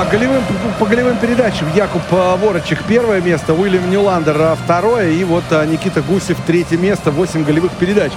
[0.00, 0.42] А, голевым,
[0.78, 5.66] по голевым передачам Якуб а, Ворочек первое место, Уильям Ньюландер а, второе и вот а,
[5.66, 8.10] Никита Гусев третье место, 8 голевых передач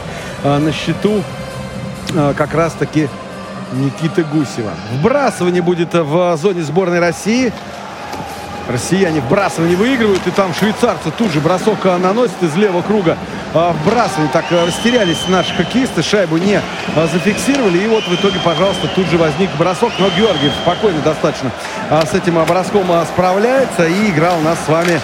[0.46, 1.22] на счету
[2.38, 3.10] как раз таки
[3.74, 4.72] Никиты Гусева.
[4.94, 7.52] Вбрасывание будет в зоне сборной России.
[8.70, 13.18] Россияне вбрасывание выигрывают, и там швейцарцы тут же бросок наносят из левого круга.
[13.54, 14.32] А, вбрасывание.
[14.34, 16.56] Так а, растерялись наши хоккеисты, шайбу не
[16.96, 17.78] а, зафиксировали.
[17.78, 19.92] И вот в итоге, пожалуйста, тут же возник бросок.
[20.00, 21.52] Но Георгиев спокойно достаточно
[21.90, 23.86] а, с этим броском справляется.
[23.86, 25.00] И игра у нас с вами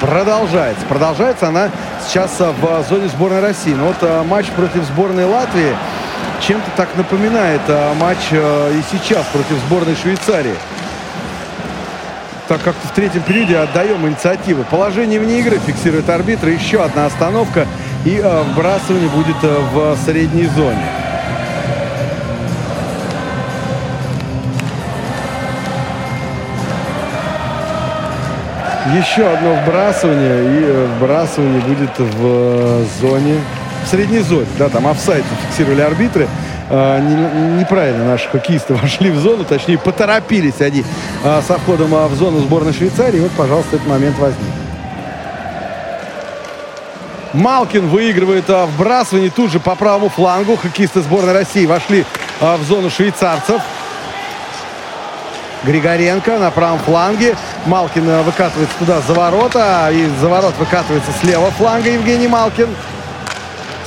[0.00, 0.84] продолжается.
[0.86, 1.70] Продолжается она
[2.06, 3.72] сейчас в зоне сборной России.
[3.72, 5.74] Но вот матч против сборной Латвии
[6.40, 7.62] чем-то так напоминает
[7.98, 10.54] матч и сейчас против сборной Швейцарии
[12.48, 14.64] так как-то в третьем периоде отдаем инициативу.
[14.70, 16.48] Положение вне игры фиксирует арбитр.
[16.48, 17.66] Еще одна остановка
[18.04, 20.86] и э, вбрасывание будет э, в средней зоне.
[28.94, 33.36] Еще одно вбрасывание и э, вбрасывание будет в зоне,
[33.84, 34.46] в средней зоне.
[34.58, 36.28] Да, там офсайд фиксировали арбитры.
[36.70, 40.82] Не, неправильно наши хоккеисты вошли в зону, точнее поторопились они
[41.22, 43.18] со входом в зону сборной Швейцарии.
[43.18, 44.63] И вот, пожалуйста, этот момент возник.
[47.34, 50.56] Малкин выигрывает а, вбрасывание тут же по правому флангу.
[50.56, 52.06] Хоккеисты сборной России вошли
[52.40, 53.60] а, в зону швейцарцев.
[55.64, 57.36] Григоренко на правом фланге.
[57.66, 59.90] Малкин выкатывается туда за ворота.
[59.92, 62.68] И за ворот выкатывается с левого фланга Евгений Малкин.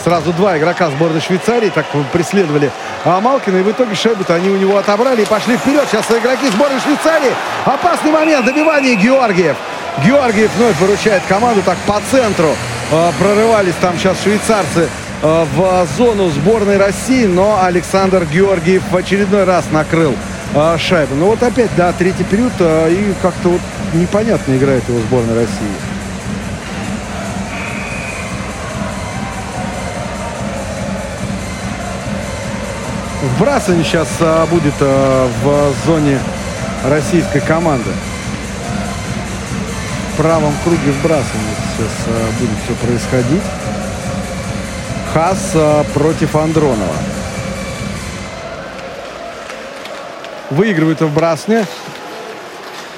[0.03, 2.69] Сразу два игрока сборной Швейцарии так преследовали
[3.06, 3.57] а Малкина.
[3.57, 5.86] И в итоге шайбу-то они у него отобрали и пошли вперед.
[5.90, 7.32] Сейчас игроки сборной Швейцарии.
[7.64, 8.45] Опасный момент.
[8.45, 9.56] Добивание Георгиев.
[10.03, 12.53] Георгиев вновь выручает команду так по центру.
[12.90, 14.88] А, прорывались там сейчас швейцарцы
[15.22, 17.26] а, в зону сборной России.
[17.26, 20.16] Но Александр Георгиев в очередной раз накрыл
[20.56, 21.16] а, шайбу.
[21.16, 22.54] Ну вот опять, да, третий период.
[22.62, 23.62] И как-то вот
[23.94, 25.76] непонятно играет его сборная России.
[33.36, 34.08] Вбрасывание сейчас
[34.50, 36.20] будет в зоне
[36.86, 37.90] российской команды.
[40.14, 43.44] В правом круге вбрасывания сейчас а, будет все происходить.
[45.14, 46.95] Хас а, против Андронова.
[50.49, 51.66] Выигрывает вбрасывание.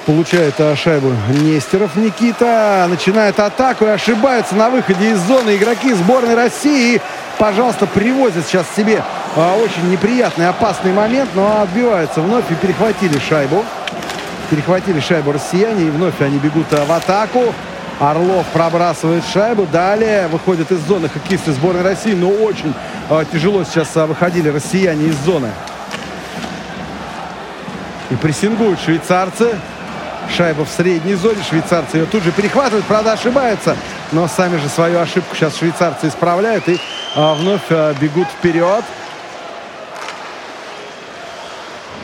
[0.06, 2.86] Получает а, шайбу Нестеров Никита.
[2.88, 7.00] Начинает атаку и ошибается на выходе из зоны игроки сборной России.
[7.38, 9.02] пожалуйста, привозят сейчас себе
[9.36, 13.64] очень неприятный, опасный момент, но отбиваются вновь и перехватили шайбу.
[14.48, 17.54] Перехватили шайбу россияне, и вновь они бегут в атаку.
[18.00, 19.66] Орлов пробрасывает шайбу.
[19.66, 22.14] Далее выходят из зоны хоккеисты сборной России.
[22.14, 22.74] Но очень
[23.10, 25.50] э, тяжело сейчас э, выходили россияне из зоны.
[28.08, 29.54] И прессингуют швейцарцы.
[30.34, 31.42] Шайба в средней зоне.
[31.46, 32.86] Швейцарцы ее тут же перехватывают.
[32.86, 33.76] Правда, ошибаются.
[34.12, 36.66] Но сами же свою ошибку сейчас швейцарцы исправляют.
[36.70, 36.76] И
[37.16, 38.82] э, вновь э, бегут вперед.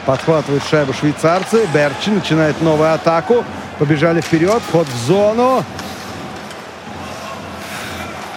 [0.04, 1.66] Подхватывает шайбу швейцарцы.
[1.72, 3.46] Берчи начинает новую атаку.
[3.78, 4.60] Побежали вперед.
[4.68, 5.64] Вход в зону.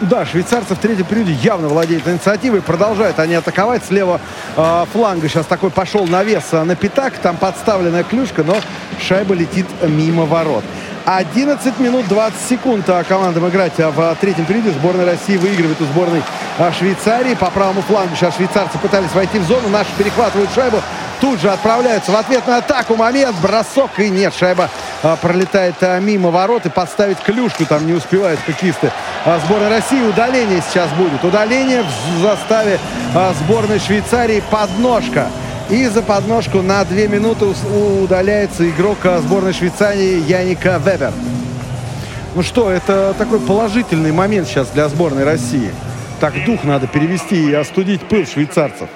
[0.02, 2.62] Да, швейцарцы в третьем периоде явно владеют инициативой.
[2.62, 3.84] Продолжают они атаковать.
[3.84, 4.22] Слева
[4.56, 7.18] э, фланга сейчас такой пошел навес на пятак.
[7.18, 8.56] Там подставленная клюшка, но
[9.02, 10.64] шайба летит мимо ворот.
[11.06, 14.72] 11 минут 20 секунд командам играть в третьем периоде.
[14.72, 16.22] Сборная России выигрывает у сборной
[16.78, 17.36] Швейцарии.
[17.36, 19.70] По правому флангу сейчас швейцарцы пытались войти в зону.
[19.70, 20.82] Наши перехватывают шайбу.
[21.20, 22.96] Тут же отправляются в ответную атаку.
[22.96, 23.92] Момент, бросок.
[23.98, 24.70] И нет, шайба
[25.04, 26.66] а, пролетает а, мимо ворот.
[26.66, 28.92] И подставить клюшку там не успевают хоккеисты а,
[29.46, 30.02] сборной России.
[30.02, 31.24] Удаление сейчас будет.
[31.24, 32.80] Удаление в заставе
[33.16, 34.44] а, сборной Швейцарии.
[34.50, 35.28] Подножка.
[35.70, 41.14] И за подножку на две минуты удаляется игрок сборной Швейцарии Яника Вебер.
[42.36, 45.72] Ну что, это такой положительный момент сейчас для сборной России.
[46.20, 48.90] Так дух надо перевести и остудить пыл швейцарцев.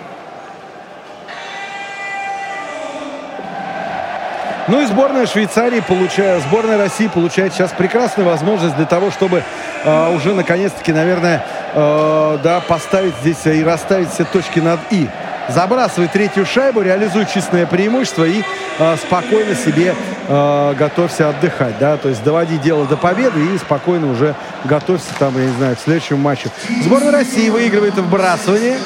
[4.68, 9.44] Ну и сборная Швейцарии, получая, сборная России получает сейчас прекрасную возможность для того, чтобы
[9.84, 15.10] э, уже наконец-таки, наверное, э, да, поставить здесь и расставить все точки над «и»
[15.50, 18.44] забрасывает третью шайбу, реализует чистое преимущество и
[18.80, 19.96] э, спокойно себе
[20.28, 25.38] э, готовься отдыхать, да, то есть доводи дело до победы и спокойно уже готовься там,
[25.38, 26.50] я не знаю, к следующему матчу.
[26.84, 28.78] Сборная России выигрывает вбрасывание.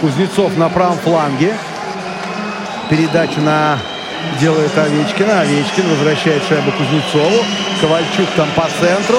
[0.00, 1.54] Кузнецов на правом фланге.
[2.88, 3.78] Передачу на
[4.40, 5.40] делает Овечкина.
[5.40, 7.44] Овечкин возвращает шайбу Кузнецову.
[7.80, 9.18] Ковальчук там по центру.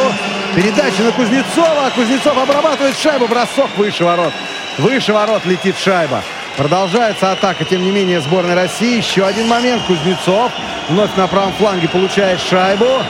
[0.55, 1.91] Передача на Кузнецова.
[1.95, 3.27] Кузнецов обрабатывает шайбу.
[3.27, 4.33] Бросок выше ворот.
[4.77, 6.23] Выше ворот летит шайба.
[6.57, 8.97] Продолжается атака, тем не менее, сборной России.
[8.97, 9.83] Еще один момент.
[9.83, 10.51] Кузнецов
[10.89, 13.03] вновь на правом фланге получает шайбу.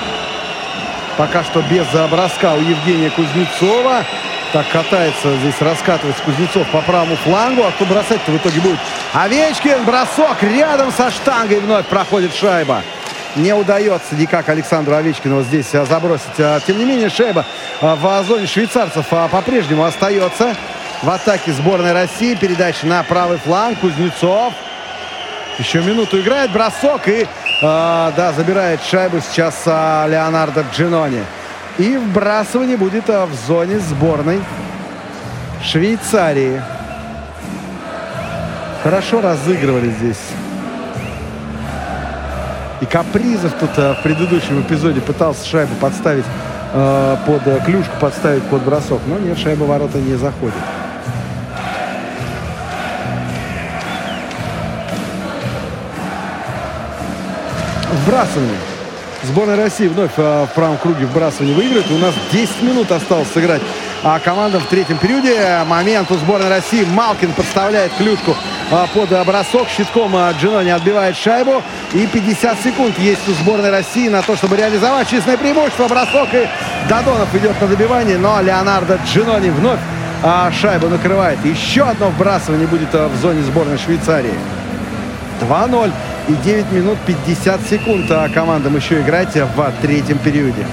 [1.17, 4.05] Пока что без броска у Евгения Кузнецова.
[4.53, 7.63] Так катается здесь, раскатывается Кузнецов по правому флангу.
[7.63, 8.77] А кто бросать-то в итоге будет?
[9.11, 12.83] Овечкин, бросок рядом со штангой вновь проходит шайба.
[13.35, 16.37] не удается никак Александру Овечкину здесь а, забросить.
[16.37, 17.47] А, тем не менее, шайба
[17.81, 20.55] а, в зоне швейцарцев по-прежнему остается.
[21.01, 23.79] В атаке сборной России передача на правый фланг.
[23.79, 24.53] Кузнецов.
[25.57, 26.51] Еще минуту играет.
[26.51, 27.25] Бросок и,
[27.63, 31.23] а, да, забирает шайбу сейчас а, Леонардо Джинони.
[31.79, 34.41] И вбрасывание будет а, в зоне сборной
[35.63, 36.61] Швейцарии.
[38.83, 40.19] Хорошо разыгрывали здесь.
[42.81, 46.25] И Капризов тут а, в предыдущем эпизоде пытался шайбу подставить
[46.73, 48.99] э, под э, клюшку, подставить под бросок.
[49.07, 50.53] Но нет, шайба ворота не заходит.
[58.05, 58.72] Вбрасывание.
[59.23, 61.89] Сборная России вновь э, в правом круге вбрасывание выигрывает.
[61.91, 63.61] У нас 10 минут осталось сыграть
[64.03, 65.63] а команда в третьем периоде.
[65.65, 66.83] Момент у сборной России.
[66.83, 68.35] Малкин подставляет клюшку
[68.69, 69.69] а, под бросок.
[69.69, 71.63] Щитком а, Джинони отбивает шайбу.
[71.93, 75.87] И 50 секунд есть у сборной России на то, чтобы реализовать чистое преимущество.
[75.87, 76.49] Бросок и
[76.89, 78.17] Дадонов идет на добивание.
[78.17, 79.79] Но Леонардо Джинони вновь
[80.21, 81.39] а, шайбу накрывает.
[81.45, 84.35] Еще одно вбрасывание будет в зоне сборной Швейцарии.
[85.41, 85.91] 2-0
[86.29, 90.65] и 9 минут 50 секунд а командам еще играть в третьем периоде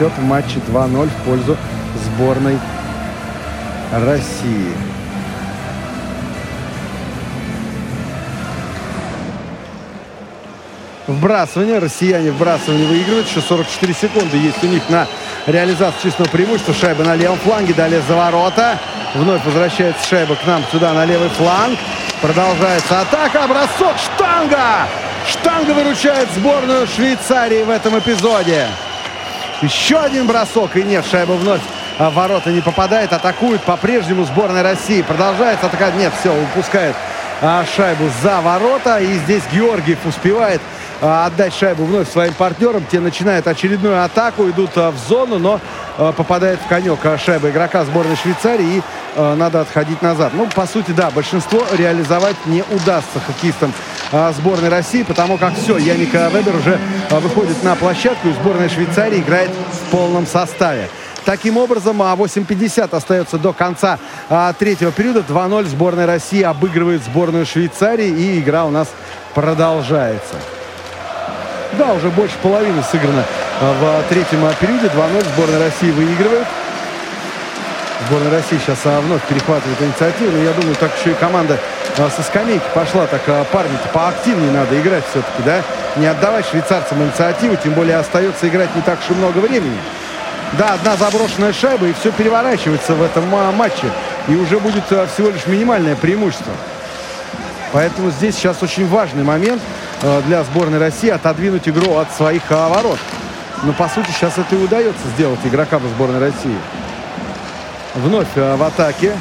[0.00, 1.56] счет в матче 2-0 в пользу
[2.06, 2.58] сборной
[3.92, 4.72] России.
[11.10, 11.78] Вбрасывание.
[11.78, 13.28] Россияне вбрасывание выигрывают.
[13.28, 15.08] Еще 44 секунды есть у них на
[15.46, 16.72] реализацию чистого преимущества.
[16.72, 17.74] Шайба на левом фланге.
[17.74, 18.78] Далее за ворота.
[19.14, 21.76] Вновь возвращается шайба к нам сюда на левый фланг.
[22.22, 23.48] Продолжается атака.
[23.48, 23.96] Бросок.
[23.98, 24.86] Штанга!
[25.26, 28.68] Штанга выручает сборную Швейцарии в этом эпизоде.
[29.62, 30.76] Еще один бросок.
[30.76, 31.60] И нет, шайба вновь
[31.98, 33.12] в ворота не попадает.
[33.12, 35.02] Атакует по-прежнему сборная России.
[35.02, 35.96] Продолжает атаковать.
[35.96, 36.94] Нет, все, упускает
[37.42, 38.98] а, шайбу за ворота.
[38.98, 42.84] И здесь Георгиев успевает а, отдать шайбу вновь своим партнерам.
[42.90, 45.60] Те начинают очередную атаку, идут а, в зону, но
[45.96, 48.76] а, попадает в конек шайба игрока сборной Швейцарии.
[48.76, 48.82] И
[49.16, 50.32] надо отходить назад.
[50.34, 53.72] Ну, по сути, да, большинство реализовать не удастся хоккеистам
[54.36, 56.78] сборной России, потому как все, Яника Вебер уже
[57.10, 60.88] выходит на площадку, и сборная Швейцарии играет в полном составе.
[61.24, 63.98] Таким образом, 8.50 остается до конца
[64.28, 65.24] а, третьего периода.
[65.28, 68.88] 2-0 сборная России обыгрывает сборную Швейцарии, и игра у нас
[69.34, 70.36] продолжается.
[71.78, 73.24] Да, уже больше половины сыграно
[73.60, 74.86] в третьем периоде.
[74.86, 76.46] 2-0 сборная России выигрывает.
[78.08, 80.32] Сборная России сейчас а, вновь перехватывает инициативу.
[80.32, 81.58] Но я думаю, так еще и команда
[81.98, 83.06] а, со скамейки пошла.
[83.06, 85.62] Так а, парни-то поактивнее надо играть все-таки, да?
[85.96, 89.78] Не отдавать швейцарцам инициативу, тем более остается играть не так уж и много времени.
[90.58, 93.86] Да, одна заброшенная шайба, и все переворачивается в этом матче.
[94.28, 96.52] И уже будет всего лишь минимальное преимущество.
[97.72, 99.62] Поэтому здесь сейчас очень важный момент
[100.26, 102.98] для сборной России отодвинуть игру от своих ворот.
[103.62, 106.56] Но, по сути, сейчас это и удается сделать игрокам сборной России.
[107.94, 109.12] Вновь э, в атаке.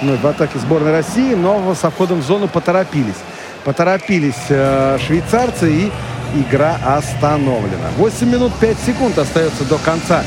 [0.00, 3.16] Вновь в атаке сборной России, но со входом в зону поторопились.
[3.64, 5.92] Поторопились э, швейцарцы и
[6.34, 7.90] игра остановлена.
[7.96, 10.24] 8 минут 5 секунд остается до конца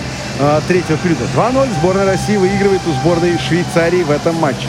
[0.68, 1.24] третьего периода.
[1.36, 4.68] 2-0 сборная России выигрывает у сборной Швейцарии в этом матче.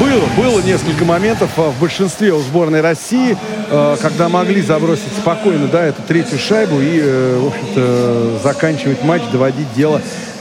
[0.00, 3.36] Было, было несколько моментов а, в большинстве у сборной России,
[3.68, 9.22] а, когда могли забросить спокойно, да, эту третью шайбу и, э, в общем-то, заканчивать матч,
[9.30, 10.00] доводить дело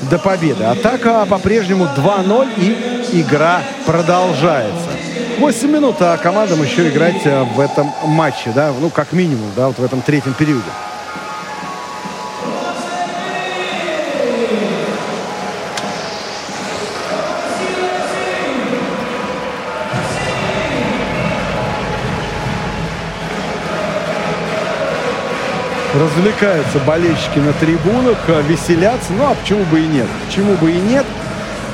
[0.10, 0.64] до победы.
[0.64, 4.92] Атака по-прежнему 2-0 и игра продолжается.
[5.40, 9.68] 8 минут, а командам еще играть а, в этом матче, да, ну, как минимум, да,
[9.68, 10.64] вот в этом третьем периоде.
[26.00, 29.12] Развлекаются болельщики на трибунах, э, веселятся.
[29.14, 30.08] Ну, а почему бы и нет?
[30.26, 31.06] Почему бы и нет?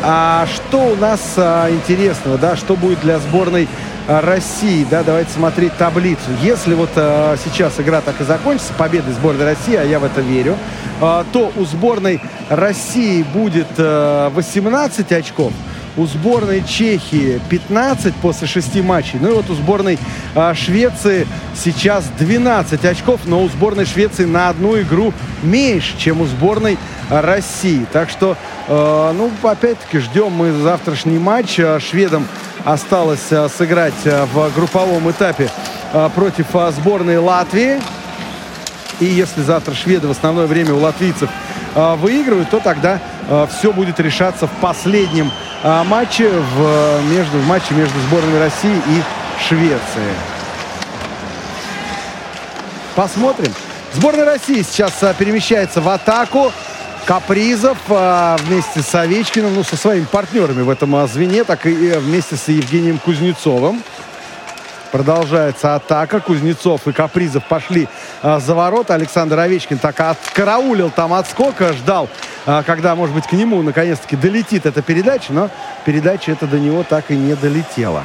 [0.02, 3.68] А что у нас а, интересного, да, что будет для сборной
[4.08, 6.30] а, России, да, давайте смотреть таблицу.
[6.42, 10.22] Если вот а, сейчас игра так и закончится, победой сборной России, а я в это
[10.22, 10.58] верю,
[11.02, 15.54] а, то у сборной России будет а, 18 очков,
[15.98, 19.20] у сборной Чехии 15 после 6 матчей.
[19.20, 19.98] Ну и вот у сборной
[20.36, 25.14] а, Швеции сейчас 12 очков, но у сборной Швеции на одну игру
[25.44, 26.78] меньше, чем у сборной
[27.10, 27.86] России.
[27.92, 28.36] Так что,
[28.68, 31.60] э, ну, опять-таки, ждем мы завтрашний матч.
[31.60, 32.28] А, шведам
[32.64, 35.50] осталось а, сыграть а, в групповом этапе
[35.94, 37.80] а, против а, сборной Латвии.
[39.00, 41.30] И если завтра шведы в основное время у латвийцев
[41.76, 43.02] выигрывают, то тогда
[43.58, 45.32] все будет решаться в последнем
[45.64, 49.04] э, матче, в, между, в матче между сборными России и
[49.48, 50.14] Швеции.
[52.96, 53.54] Посмотрим.
[53.94, 56.52] Сборная России сейчас перемещается в атаку.
[57.06, 62.48] Капризов вместе с Овечкиным, ну, со своими партнерами в этом звене, так и вместе с
[62.48, 63.84] Евгением Кузнецовым.
[64.96, 66.22] Продолжается атака.
[66.22, 67.90] Кузнецов и Капризов пошли
[68.22, 68.94] а, за ворота.
[68.94, 72.08] Александр Овечкин так откараулил там отскока, ждал,
[72.46, 75.50] а, когда, может быть, к нему наконец-таки долетит эта передача, но
[75.84, 78.04] передача эта до него так и не долетела.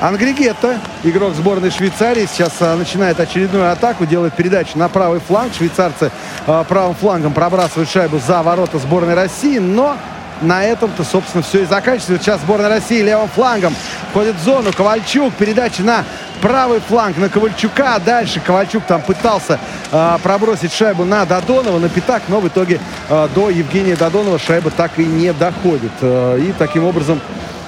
[0.00, 5.54] Ангригетто, игрок сборной Швейцарии, сейчас а, начинает очередную атаку, делает передачу на правый фланг.
[5.54, 6.10] Швейцарцы
[6.48, 9.96] а, правым флангом пробрасывают шайбу за ворота сборной России, но
[10.40, 12.24] на этом-то, собственно, все и заканчивается.
[12.24, 13.74] Сейчас сборная России левым флангом
[14.10, 14.72] входит в зону.
[14.72, 16.04] Ковальчук, передача на
[16.40, 17.98] правый фланг на Ковальчука.
[18.04, 19.58] Дальше Ковальчук там пытался
[19.90, 24.70] э, пробросить шайбу на Додонова, на пятак, но в итоге э, до Евгения Додонова шайба
[24.70, 25.92] так и не доходит.
[26.00, 27.20] Э, и таким образом,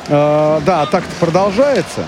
[0.08, 2.04] э, да, атака продолжается.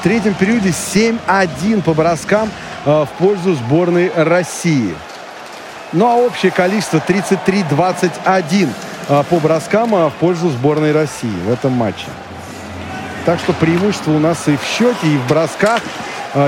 [0.00, 2.50] В третьем периоде 7-1 по броскам
[2.84, 4.94] э, в пользу сборной России.
[5.94, 8.68] Ну а общее количество 33-21
[9.08, 12.06] э, по броскам э, в пользу сборной России в этом матче.
[13.24, 15.80] Так что преимущество у нас и в счете, и в бросках.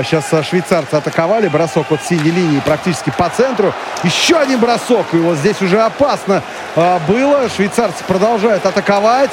[0.03, 1.47] Сейчас швейцарцы атаковали.
[1.47, 3.73] Бросок от синей линии практически по центру.
[4.03, 5.05] Еще один бросок.
[5.13, 6.43] И вот здесь уже опасно
[7.07, 7.47] было.
[7.47, 9.31] Швейцарцы продолжают атаковать.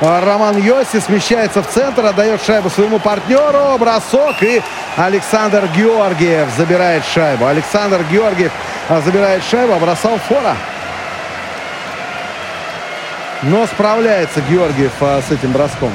[0.00, 3.78] Роман Йоси смещается в центр, отдает шайбу своему партнеру.
[3.78, 4.60] Бросок и
[4.96, 7.46] Александр Георгиев забирает шайбу.
[7.46, 8.50] Александр Георгиев
[8.88, 10.56] забирает шайбу, бросал фора.
[13.42, 15.92] Но справляется Георгиев с этим броском.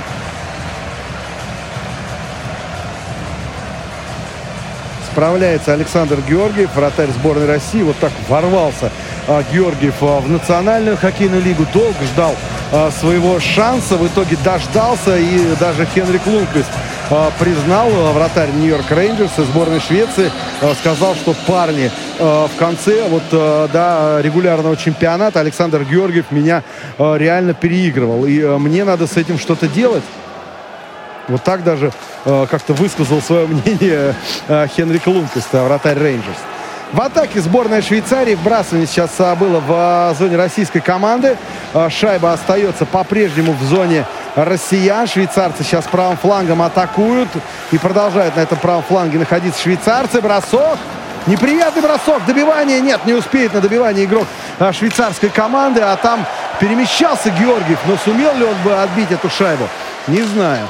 [5.11, 7.81] Справляется Александр Георгиев, вратарь сборной России.
[7.81, 8.91] Вот так ворвался
[9.27, 11.65] а, Георгиев а, в национальную хоккейную лигу.
[11.73, 12.35] Долго ждал
[12.71, 13.97] а, своего шанса.
[13.97, 15.17] В итоге дождался.
[15.17, 16.69] И даже Хенрик Лунквист
[17.39, 20.31] признал, вратарь Нью-Йорк Рейнджерс из сборной Швеции,
[20.79, 23.23] сказал, что парни в конце вот,
[23.71, 26.63] да, регулярного чемпионата Александр Георгиев меня
[26.97, 28.25] реально переигрывал.
[28.25, 30.03] И мне надо с этим что-то делать.
[31.29, 31.91] Вот так даже
[32.25, 34.15] э, как-то высказал свое мнение
[34.47, 36.37] э, Хенрик Лункест, вратарь Рейнджерс.
[36.91, 41.37] В атаке сборная Швейцарии вбрасывание сейчас а, было в а, зоне российской команды.
[41.71, 45.07] А, шайба остается по-прежнему в зоне россиян.
[45.07, 47.29] Швейцарцы сейчас правым флангом атакуют
[47.71, 50.21] и продолжают на этом правом фланге находиться швейцарцы.
[50.21, 50.77] Бросок.
[51.27, 52.25] Неприятный бросок.
[52.25, 54.25] Добивание нет, не успеет на добивание игрок
[54.71, 55.81] швейцарской команды.
[55.81, 56.25] А там
[56.59, 57.79] перемещался Георгиев.
[57.85, 59.67] Но сумел ли он бы отбить эту шайбу?
[60.07, 60.67] Не знаю.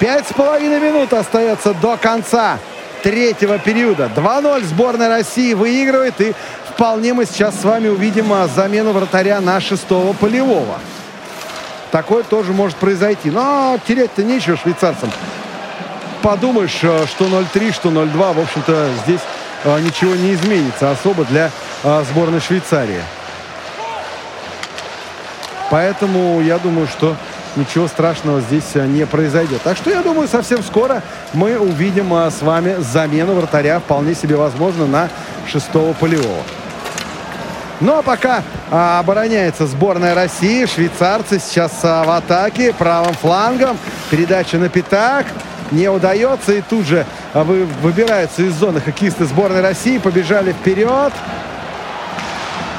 [0.00, 2.58] Пять с половиной минут остается до конца
[3.02, 4.10] третьего периода.
[4.16, 6.20] 2-0 сборная России выигрывает.
[6.20, 6.34] И
[6.70, 10.78] вполне мы сейчас с вами увидим а, замену вратаря на шестого полевого.
[11.94, 13.30] Такое тоже может произойти.
[13.30, 15.12] Но терять-то нечего швейцарцам.
[16.22, 18.32] Подумаешь, а, что 0-3, что 0-2.
[18.32, 19.20] В общем-то, здесь
[19.64, 21.52] а, ничего не изменится особо для
[22.10, 23.00] сборной Швейцарии.
[25.70, 27.14] Поэтому я думаю, что
[27.54, 29.62] ничего страшного здесь э, не произойдет.
[29.62, 31.00] Так что я думаю, совсем скоро
[31.32, 35.10] мы увидим э, с вами замену вратаря, вполне себе возможно, на
[35.46, 36.42] шестого полевого.
[37.84, 43.76] Ну а пока а, обороняется сборная России, швейцарцы сейчас а, в атаке правым флангом.
[44.10, 45.26] Передача на пятак
[45.70, 46.54] не удается.
[46.54, 47.04] И тут же
[47.34, 49.98] а, вы, выбираются из зоны хоккеисты сборной России.
[49.98, 51.12] Побежали вперед.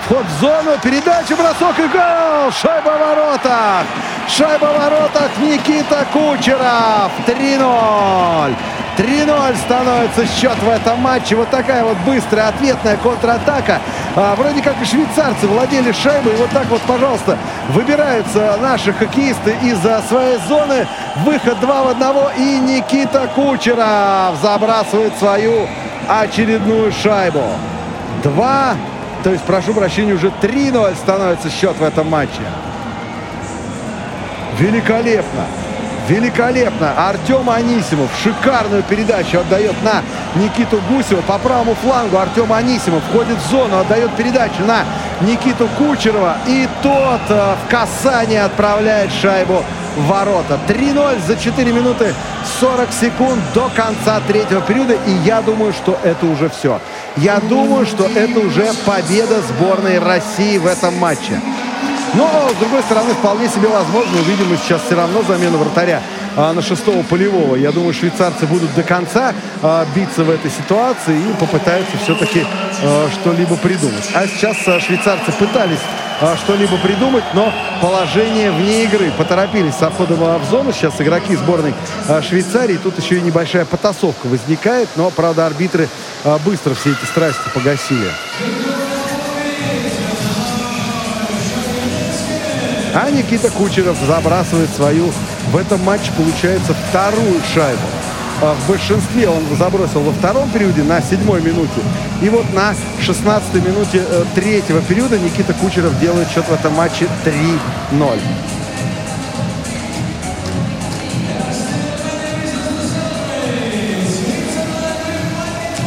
[0.06, 2.52] Вход в зону, передача, бросок и гол!
[2.52, 3.86] Шайба в воротах!
[4.28, 7.12] Шайба в воротах Никита Кучеров!
[7.28, 8.56] 3-0!
[8.98, 11.36] 3-0 становится счет в этом матче.
[11.36, 13.82] Вот такая вот быстрая ответная контратака.
[14.16, 16.34] А, вроде как и швейцарцы владели шайбой.
[16.34, 17.38] И вот так вот, пожалуйста,
[17.70, 20.88] выбираются наши хоккеисты из-за своей зоны.
[21.24, 22.48] Выход 2 в 1.
[22.48, 25.68] И Никита Кучеров забрасывает свою
[26.08, 27.44] очередную шайбу.
[28.24, 28.76] 2
[29.26, 32.42] то есть, прошу прощения, уже 3-0 становится счет в этом матче.
[34.60, 35.46] Великолепно.
[36.08, 37.08] Великолепно.
[37.10, 40.04] Артем Анисимов шикарную передачу отдает на
[40.40, 41.22] Никиту Гусева.
[41.22, 44.84] По правому флангу Артем Анисимов входит в зону, отдает передачу на
[45.22, 46.38] Никиту Кучерова.
[46.48, 49.64] И тот э, в касание отправляет шайбу
[49.96, 50.60] в ворота.
[50.68, 52.14] 3-0 за 4 минуты
[52.60, 54.94] 40 секунд до конца третьего периода.
[54.94, 56.80] И я думаю, что это уже все.
[57.18, 61.42] Я думаю, что это уже победа сборной России в этом матче.
[62.14, 66.02] Но, с другой стороны, вполне себе возможно, увидим мы сейчас все равно замену вратаря
[66.36, 67.56] а, на шестого полевого.
[67.56, 72.46] Я думаю, швейцарцы будут до конца а, биться в этой ситуации и попытаются все-таки
[72.84, 74.10] а, что-либо придумать.
[74.14, 75.80] А сейчас а, швейцарцы пытались
[76.22, 77.52] а, что-либо придумать, но
[77.82, 79.12] положение вне игры.
[79.18, 80.72] Поторопились со входом в зону.
[80.72, 81.74] Сейчас игроки сборной
[82.08, 82.78] а, Швейцарии.
[82.78, 85.90] Тут еще и небольшая потасовка возникает, но, правда, арбитры
[86.46, 88.10] быстро все эти страсти погасили.
[92.98, 95.12] А Никита Кучеров забрасывает свою
[95.52, 97.82] в этом матче, получается, вторую шайбу.
[98.42, 101.82] А В большинстве он забросил во втором периоде на седьмой минуте.
[102.22, 107.10] И вот на 16 минуте э, третьего периода Никита Кучеров делает счет в этом матче
[107.26, 108.20] 3-0.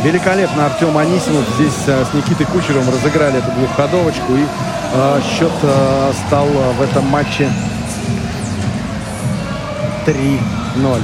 [0.04, 4.34] Великолепно Артем Анисимов здесь э, с Никитой Кучеровым разыграли эту двухходовочку.
[4.34, 4.44] И
[5.22, 7.48] счет э, стал э, в этом матче
[10.06, 11.00] 3-0.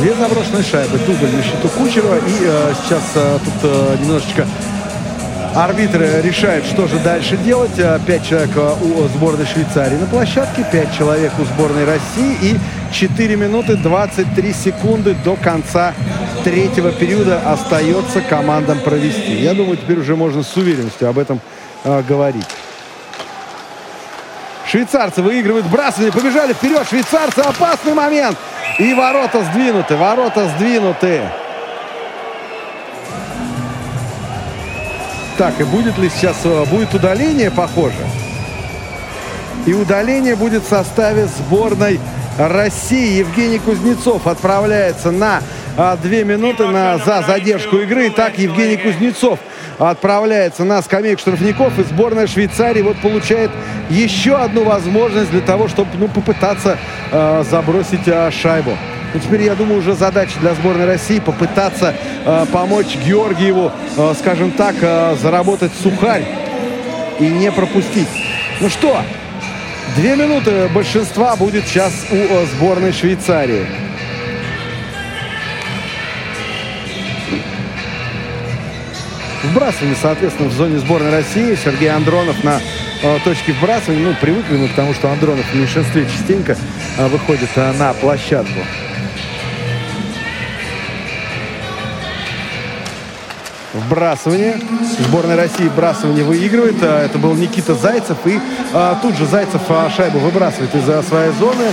[0.00, 0.98] Две заброшенные шайбы.
[1.06, 2.16] Дубль на счету Кучерова.
[2.16, 4.46] И э, сейчас э, тут э, немножечко
[5.54, 7.74] арбитры решают, что же дальше делать.
[8.06, 12.36] Пять человек у сборной Швейцарии на площадке, пять человек у сборной России.
[12.40, 12.56] И
[12.92, 15.92] 4 минуты 23 секунды до конца
[16.44, 19.34] третьего периода остается командам провести.
[19.34, 21.40] Я думаю, теперь уже можно с уверенностью об этом
[21.84, 22.46] э, говорить.
[24.66, 26.12] Швейцарцы выигрывают брасывание.
[26.12, 26.86] Побежали вперед.
[26.88, 27.40] Швейцарцы.
[27.40, 28.36] Опасный момент.
[28.78, 29.96] И ворота сдвинуты.
[29.96, 31.22] Ворота сдвинуты.
[35.36, 36.36] Так, и будет ли сейчас...
[36.44, 37.96] э, Будет удаление, похоже.
[39.66, 41.98] И удаление будет в составе сборной
[42.38, 43.18] России.
[43.18, 45.42] Евгений Кузнецов отправляется на а,
[46.02, 48.08] две минуты на, за задержку игры.
[48.08, 49.38] Итак, Евгений Кузнецов
[49.78, 51.78] отправляется на скамейку штрафников.
[51.78, 53.50] И сборная Швейцарии вот получает
[53.88, 56.78] еще одну возможность для того, чтобы ну, попытаться
[57.10, 58.76] э, забросить э, шайбу.
[59.14, 61.94] Ну, теперь, я думаю, уже задача для сборной России попытаться
[62.24, 66.24] э, помочь Георгиеву, э, скажем так, э, заработать сухарь
[67.18, 68.08] и не пропустить.
[68.60, 69.00] Ну что,
[69.96, 73.89] две минуты большинства будет сейчас у э, сборной Швейцарии.
[79.42, 81.54] Вбрасывание, соответственно, в зоне сборной России.
[81.54, 82.60] Сергей Андронов на
[83.02, 84.08] э, точке вбрасывания.
[84.08, 86.56] Ну, привыкли мы к тому, что Андронов в меньшинстве частенько
[86.98, 88.60] э, выходит э, на площадку.
[93.72, 94.60] Вбрасывание.
[94.98, 96.76] Сборная России вбрасывание выигрывает.
[96.82, 98.18] А, Это был Никита Зайцев.
[98.26, 98.38] И
[98.74, 101.72] а, тут же Зайцев а, шайбу выбрасывает из-за своей зоны.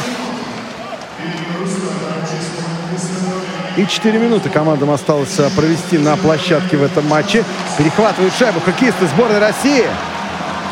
[3.77, 7.45] И 4 минуты командам осталось а, провести на площадке в этом матче.
[7.77, 9.85] Перехватывают шайбу хоккеисты сборной России.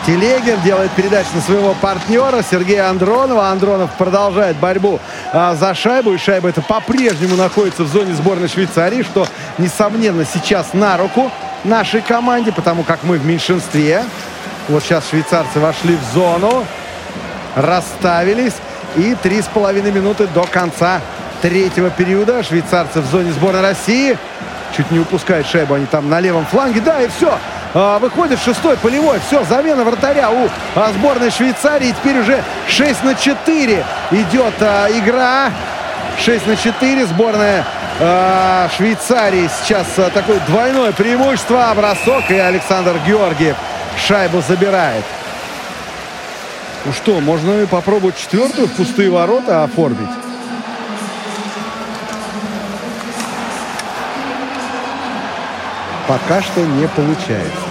[0.08, 3.50] Телегин делает передачу на своего партнера Сергея Андронова.
[3.50, 5.00] Андронов продолжает борьбу
[5.32, 6.14] а, за шайбу.
[6.14, 9.28] И шайба это по-прежнему находится в зоне сборной Швейцарии, что,
[9.60, 11.32] несомненно, сейчас на руку
[11.64, 14.04] нашей команде, потому как мы в меньшинстве.
[14.68, 16.66] Вот сейчас швейцарцы вошли в зону,
[17.56, 18.54] расставились.
[18.96, 21.02] И три с половиной минуты до конца
[21.42, 22.44] третьего периода.
[22.44, 24.18] Швейцарцы в зоне сборной России.
[24.76, 26.82] Чуть не упускают шайбу они там на левом фланге.
[26.82, 27.38] Да, и все.
[27.74, 29.20] А, Выходит шестой полевой.
[29.28, 31.92] Все, замена вратаря у а, сборной Швейцарии.
[31.92, 35.52] Теперь уже 6 на 4 идет а, игра.
[36.18, 37.06] 6 на 4.
[37.08, 37.66] Сборная
[38.76, 41.72] Швейцарии сейчас такое двойное преимущество.
[41.76, 43.56] Бросок и Александр Георгиев
[43.98, 45.04] шайбу забирает.
[46.86, 50.10] Ну что, можно попробовать четвертую в пустые ворота оформить.
[56.08, 57.66] Пока что не получается.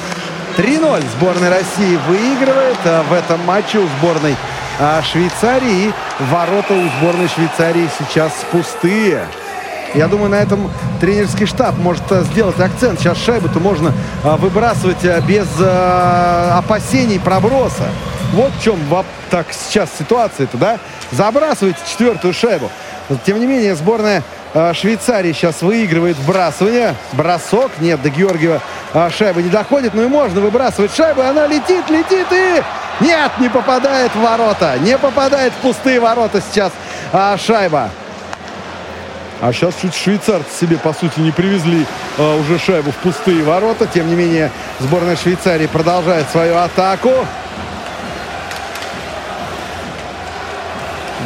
[0.57, 4.37] 3-0 сборная России выигрывает а, в этом матче у сборной
[4.79, 5.93] а, Швейцарии.
[6.19, 9.25] Ворота у сборной Швейцарии сейчас пустые.
[9.95, 10.71] Я думаю, на этом
[11.01, 13.01] тренерский штаб может а, сделать акцент.
[13.01, 13.93] Сейчас шайбу-то можно
[14.23, 17.89] выбрасывать без опасений проброса.
[18.33, 18.79] Вот в чем
[19.31, 20.79] так сейчас ситуация-то, да?
[21.13, 22.71] Забрасывайте четвертую шайбу.
[23.25, 24.23] Тем не менее, сборная
[24.55, 26.95] а, Швейцарии сейчас выигрывает вбрасывание.
[27.13, 27.73] Бросок.
[27.81, 28.61] Нет, до Георгиева
[28.93, 29.95] а, шайба не доходит.
[29.95, 31.23] Ну и можно выбрасывать шайбу.
[31.23, 32.63] Она летит, летит и...
[33.01, 34.77] Нет, не попадает в ворота.
[34.81, 36.73] Не попадает в пустые ворота сейчас
[37.13, 37.91] а, шайба.
[39.41, 41.85] А сейчас чуть швейцарцы себе, по сути, не привезли
[42.17, 43.87] а, уже шайбу в пустые ворота.
[43.87, 47.11] Тем не менее, сборная Швейцарии продолжает свою атаку.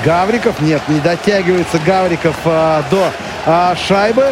[0.05, 0.61] Гавриков.
[0.61, 3.11] Нет, не дотягивается Гавриков а, до
[3.47, 4.27] а, шайбы.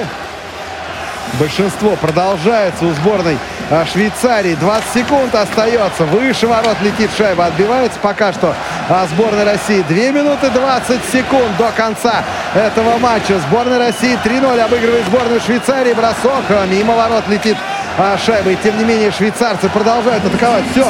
[1.39, 3.37] Большинство продолжается у сборной
[3.71, 4.55] а, Швейцарии.
[4.55, 6.05] 20 секунд остается.
[6.05, 7.47] Выше ворот летит шайба.
[7.47, 8.55] Отбивается пока что
[8.89, 9.85] а, сборная России.
[9.89, 12.23] 2 минуты 20 секунд до конца
[12.55, 13.39] этого матча.
[13.49, 15.93] Сборная России 3-0 обыгрывает сборную Швейцарии.
[15.93, 17.57] Бросок мимо ворот летит
[17.99, 18.51] а, шайба.
[18.51, 20.65] И тем не менее швейцарцы продолжают атаковать.
[20.73, 20.87] Все,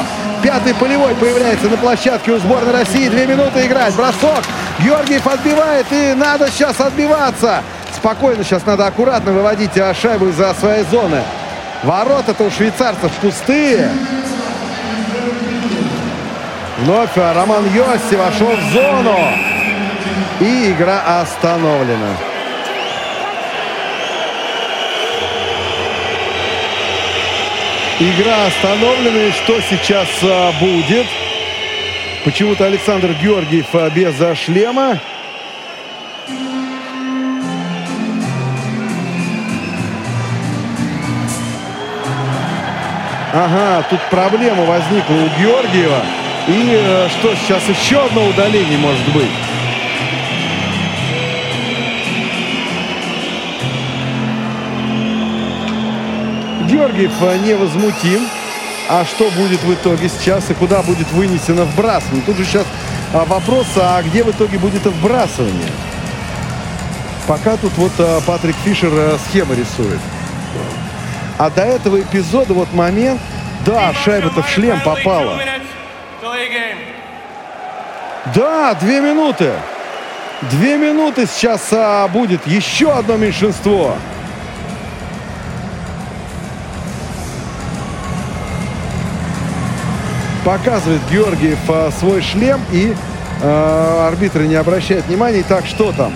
[0.47, 3.09] пятый полевой появляется на площадке у сборной России.
[3.09, 3.93] Две минуты играть.
[3.97, 4.45] Бросок.
[4.79, 7.65] Георгиев отбивает и надо сейчас отбиваться.
[7.93, 11.21] Спокойно сейчас надо аккуратно выводить шайбу из-за своей зоны.
[11.83, 13.91] Ворота-то у швейцарцев пустые.
[16.79, 19.19] Вновь Роман Йосси вошел в зону.
[20.39, 22.36] И игра остановлена.
[27.99, 29.23] Игра остановлена.
[29.25, 31.07] И что сейчас а, будет?
[32.25, 35.01] Почему-то Александр Георгиев а, без шлема.
[43.33, 46.03] Ага, тут проблема возникла у Георгиева.
[46.49, 49.29] И э, что, сейчас еще одно удаление может быть.
[56.77, 58.29] Георгиев э, невозмутим.
[58.89, 62.23] А что будет в итоге сейчас и куда будет вынесено вбрасывание?
[62.25, 62.67] Тут же сейчас
[63.13, 65.71] а, вопрос, а где в итоге будет вбрасывание?
[67.27, 69.99] Пока тут вот а, Патрик Фишер схему рисует.
[71.39, 73.21] А до этого эпизода вот момент,
[73.65, 75.41] да, шайба-то в шлем попала.
[78.35, 79.53] Да, две минуты.
[80.43, 83.97] Две минуты сейчас а, будет еще одно меньшинство.
[90.47, 92.95] Показывает Георгиев а, свой шлем и
[93.43, 95.43] а, арбитры не обращают внимания.
[95.43, 96.13] Так, что там?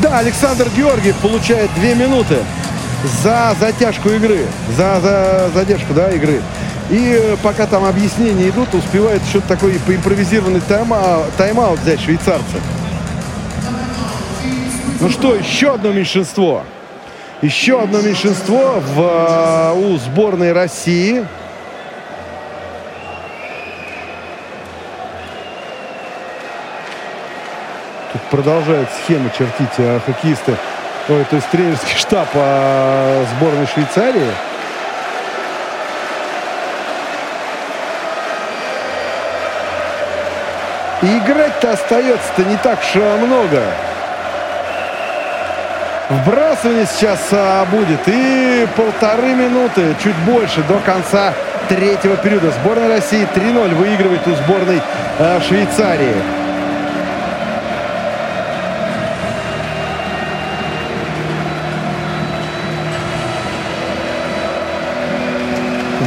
[0.00, 2.38] Да, Александр Георгиев получает две минуты
[3.22, 6.40] за затяжку игры, за, за задержку да, игры.
[6.88, 12.56] И э, пока там объяснения идут, успевает что-то такой импровизированный тайм-аут, тайм взять швейцарцы.
[15.00, 16.64] Ну что, еще одно меньшинство.
[17.44, 21.26] Еще одно меньшинство в, э, у сборной России.
[28.10, 30.56] Тут продолжают схемы чертить а, хоккеисты,
[31.10, 34.30] ой, то есть тренерский штаб а, сборной Швейцарии.
[41.02, 43.62] И играть-то остается-то не так уж много.
[46.10, 48.00] Вбрасывание сейчас а, будет.
[48.06, 51.32] И полторы минуты, чуть больше, до конца
[51.68, 52.50] третьего периода.
[52.50, 54.82] Сборная России 3-0 выигрывает у сборной
[55.18, 56.14] а, Швейцарии.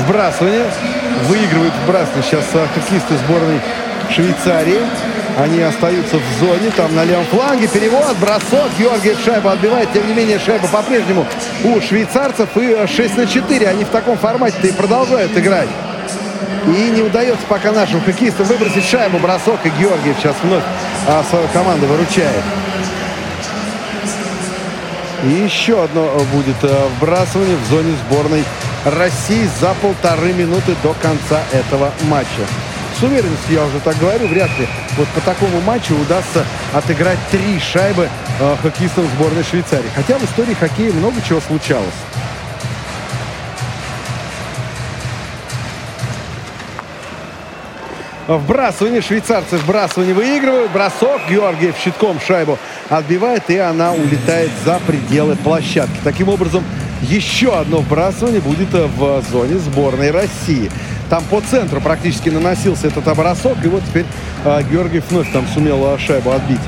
[0.07, 0.65] вбрасывание.
[1.23, 3.59] Выигрывают вбрасывание сейчас хоккеисты сборной
[4.09, 4.79] Швейцарии.
[5.37, 7.67] Они остаются в зоне, там на левом фланге.
[7.67, 8.71] Перевод, бросок.
[8.79, 9.93] Георгиев шайбу отбивает.
[9.93, 11.27] Тем не менее, шайба по-прежнему
[11.63, 12.49] у швейцарцев.
[12.57, 13.67] И 6 на 4.
[13.67, 15.69] Они в таком формате-то и продолжают играть.
[16.65, 19.19] И не удается пока нашим хоккеистам выбросить шайбу.
[19.19, 19.59] Бросок.
[19.63, 20.63] И Георгиев сейчас вновь
[21.07, 22.43] а, свою команду выручает.
[25.23, 28.43] И еще одно будет а, вбрасывание в зоне сборной
[28.85, 32.47] России за полторы минуты до конца этого матча.
[32.99, 34.67] С уверенностью, я уже так говорю, вряд ли
[34.97, 36.43] вот по такому матчу удастся
[36.73, 38.09] отыграть три шайбы
[38.39, 39.89] э, хоккеистам сборной Швейцарии.
[39.93, 41.93] Хотя в истории хоккея много чего случалось.
[48.27, 49.01] Вбрасывание.
[49.01, 50.71] Швейцарцы вбрасывание выигрывают.
[50.71, 51.21] Бросок.
[51.29, 52.57] Георгиев щитком шайбу
[52.89, 53.47] отбивает.
[53.49, 55.97] И она улетает за пределы площадки.
[56.03, 56.63] Таким образом,
[57.03, 60.71] еще одно вбрасывание будет в зоне сборной России.
[61.09, 63.57] Там по центру практически наносился этот бросок.
[63.63, 64.05] И вот теперь
[64.43, 66.59] э, Георгиев вновь там сумел э, шайбу отбить.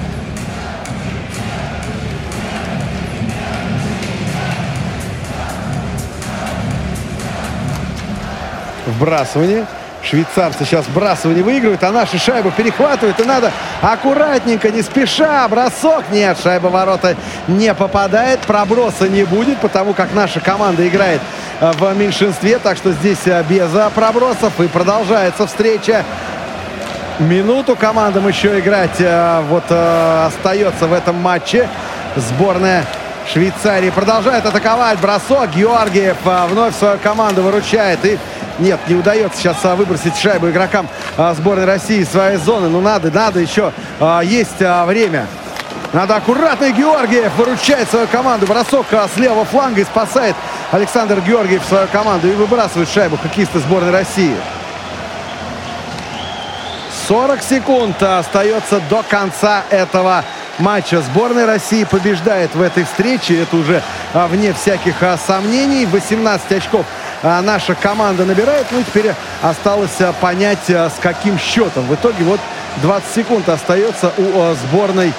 [8.88, 9.66] Вбрасывание.
[10.10, 13.20] Швейцарцы сейчас бросование выигрывают, а наши шайбу перехватывают.
[13.20, 15.48] И надо аккуратненько, не спеша.
[15.48, 16.06] Бросок.
[16.12, 17.16] Нет, шайба ворота
[17.48, 18.40] не попадает.
[18.40, 21.22] Проброса не будет, потому как наша команда играет
[21.62, 22.58] э, в меньшинстве.
[22.58, 24.60] Так что здесь э, без э, пробросов.
[24.60, 26.04] И продолжается встреча.
[27.20, 28.98] Минуту командам еще играть
[29.50, 31.68] вот остается в этом матче.
[32.16, 32.86] Сборная
[33.32, 35.00] Швейцарии продолжает атаковать.
[35.00, 35.52] Бросок.
[35.52, 38.04] Георгиев вновь свою команду выручает.
[38.06, 38.18] И
[38.60, 42.70] нет, не удается сейчас а, выбросить шайбу игрокам а, сборной России из своей зоны.
[42.70, 43.72] Ну надо, надо еще.
[44.00, 45.28] А, есть время.
[45.92, 48.46] Надо аккуратно, Георгиев выручает свою команду.
[48.46, 50.36] Бросок с левого фланга и спасает
[50.72, 54.36] Александр Георгиев свою команду и выбрасывает шайбу хоккеисты сборной России.
[57.08, 60.24] 40 секунд остается до конца этого
[60.60, 61.02] матча.
[61.02, 63.42] Сборная России побеждает в этой встрече.
[63.42, 63.82] Это уже
[64.14, 65.88] вне всяких сомнений.
[65.88, 66.86] 18 очков
[67.24, 68.68] наша команда набирает.
[68.72, 71.86] Ну теперь осталось понять, с каким счетом.
[71.86, 72.40] В итоге вот
[72.78, 75.14] 20 секунд остается у сборной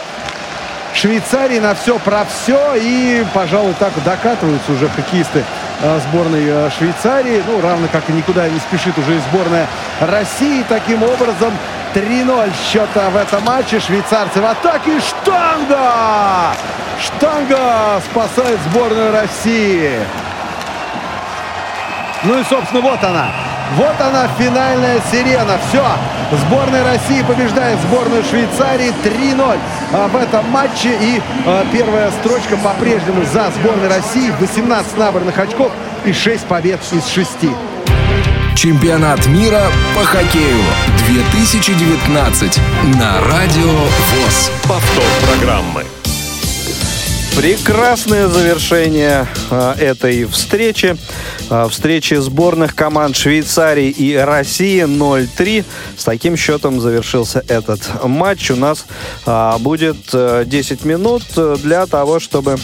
[0.93, 2.75] Швейцарии на все про все.
[2.75, 5.45] И, пожалуй, так докатываются уже хоккеисты
[6.09, 7.43] сборной Швейцарии.
[7.47, 9.69] Ну, равно как и никуда не спешит уже и сборная
[10.01, 10.65] России.
[10.69, 11.57] Таким образом,
[11.95, 13.79] 3-0 счета в этом матче.
[13.79, 15.01] Швейцарцы в атаке.
[15.01, 16.55] Штанга!
[17.01, 19.93] Штанга спасает сборную России.
[22.25, 23.29] Ну и, собственно, вот она.
[23.77, 25.59] Вот она, финальная сирена.
[25.69, 25.85] Все.
[26.47, 29.59] Сборная России побеждает сборную Швейцарии 3-0
[29.93, 30.91] а, в этом матче.
[31.01, 34.33] И а, первая строчка по-прежнему за сборной России.
[34.39, 35.73] 18 набранных очков
[36.05, 37.29] и 6 побед из 6.
[38.55, 39.63] Чемпионат мира
[39.95, 40.63] по хоккею
[41.07, 42.59] 2019
[42.99, 44.51] на Радио ВОЗ.
[44.69, 45.85] Повтор программы.
[47.37, 50.97] Прекрасное завершение э, этой встречи.
[51.51, 55.65] Э, встречи сборных команд Швейцарии и России 0-3.
[55.97, 58.53] С таким счетом завершился этот матч.
[58.53, 58.87] У нас
[59.27, 61.25] э, будет э, 10 минут
[61.63, 62.57] для того, чтобы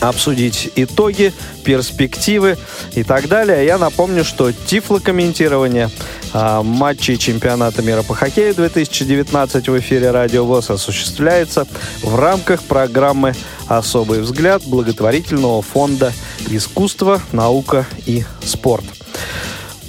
[0.00, 1.32] обсудить итоги,
[1.64, 2.58] перспективы
[2.94, 3.64] и так далее.
[3.64, 5.88] Я напомню, что тифлокомментирование
[6.34, 11.66] а, матчей чемпионата мира по хоккею 2019 в эфире Радио ВОЗ осуществляется
[12.02, 13.34] в рамках программы
[13.68, 16.12] «Особый взгляд» благотворительного фонда
[16.48, 18.84] «Искусство, наука и спорт».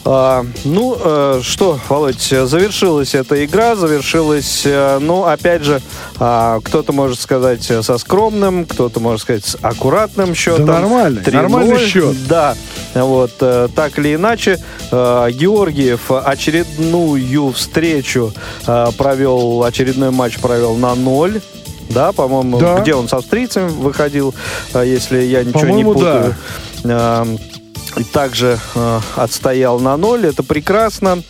[0.07, 5.81] А, ну, э, что, Володь, завершилась эта игра, завершилась, э, ну, опять же,
[6.19, 10.67] э, кто-то может сказать со скромным, кто-то может сказать с аккуратным счетом.
[10.67, 12.15] Да нормальный, нормальный счет.
[12.27, 12.55] Да,
[12.93, 14.59] вот, э, так или иначе,
[14.91, 18.31] э, Георгиев очередную встречу
[18.67, 21.41] э, провел, очередной матч провел на ноль.
[21.89, 22.79] Да, по-моему, Да.
[22.79, 24.35] где он с австрийцем выходил,
[24.73, 26.35] э, если я ничего не путаю.
[26.83, 27.64] Э, и
[28.03, 31.23] также э, отстоял на ноль, это прекрасно.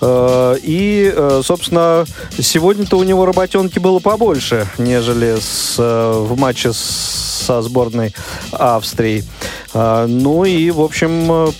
[0.00, 2.04] Э, и, э, собственно,
[2.38, 8.14] сегодня-то у него работенки было побольше, нежели с, э, в матче с- со сборной
[8.52, 9.24] Австрии.
[9.74, 11.52] Э, ну и, в общем, э,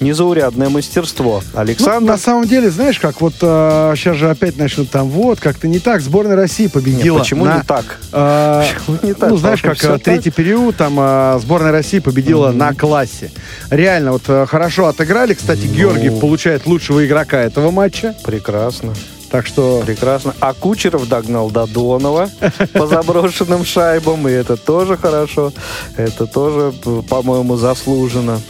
[0.00, 1.42] незаурядное мастерство.
[1.52, 5.68] Ну, Александр, на самом деле, знаешь, как вот сейчас же опять начнут там, вот, как-то
[5.68, 6.00] не так.
[6.00, 7.16] Сборная России победила.
[7.16, 7.84] Нет, почему на, не так?
[8.12, 9.30] э, Почему не так?
[9.30, 13.30] Ну, знаешь, как э, третий период, там э, сборная России победила на классе.
[13.70, 15.34] Реально, вот э, хорошо отыграли.
[15.34, 15.74] Кстати, Ну.
[15.74, 18.14] Георгиев получает лучшего игрока этого матча.
[18.24, 18.94] прекрасно.
[19.30, 20.34] Так что Прекрасно.
[20.40, 22.28] А Кучеров догнал Додонова
[22.72, 25.52] по заброшенным шайбам, и это тоже хорошо.
[25.96, 26.72] Это тоже,
[27.08, 28.40] по-моему, заслуженно.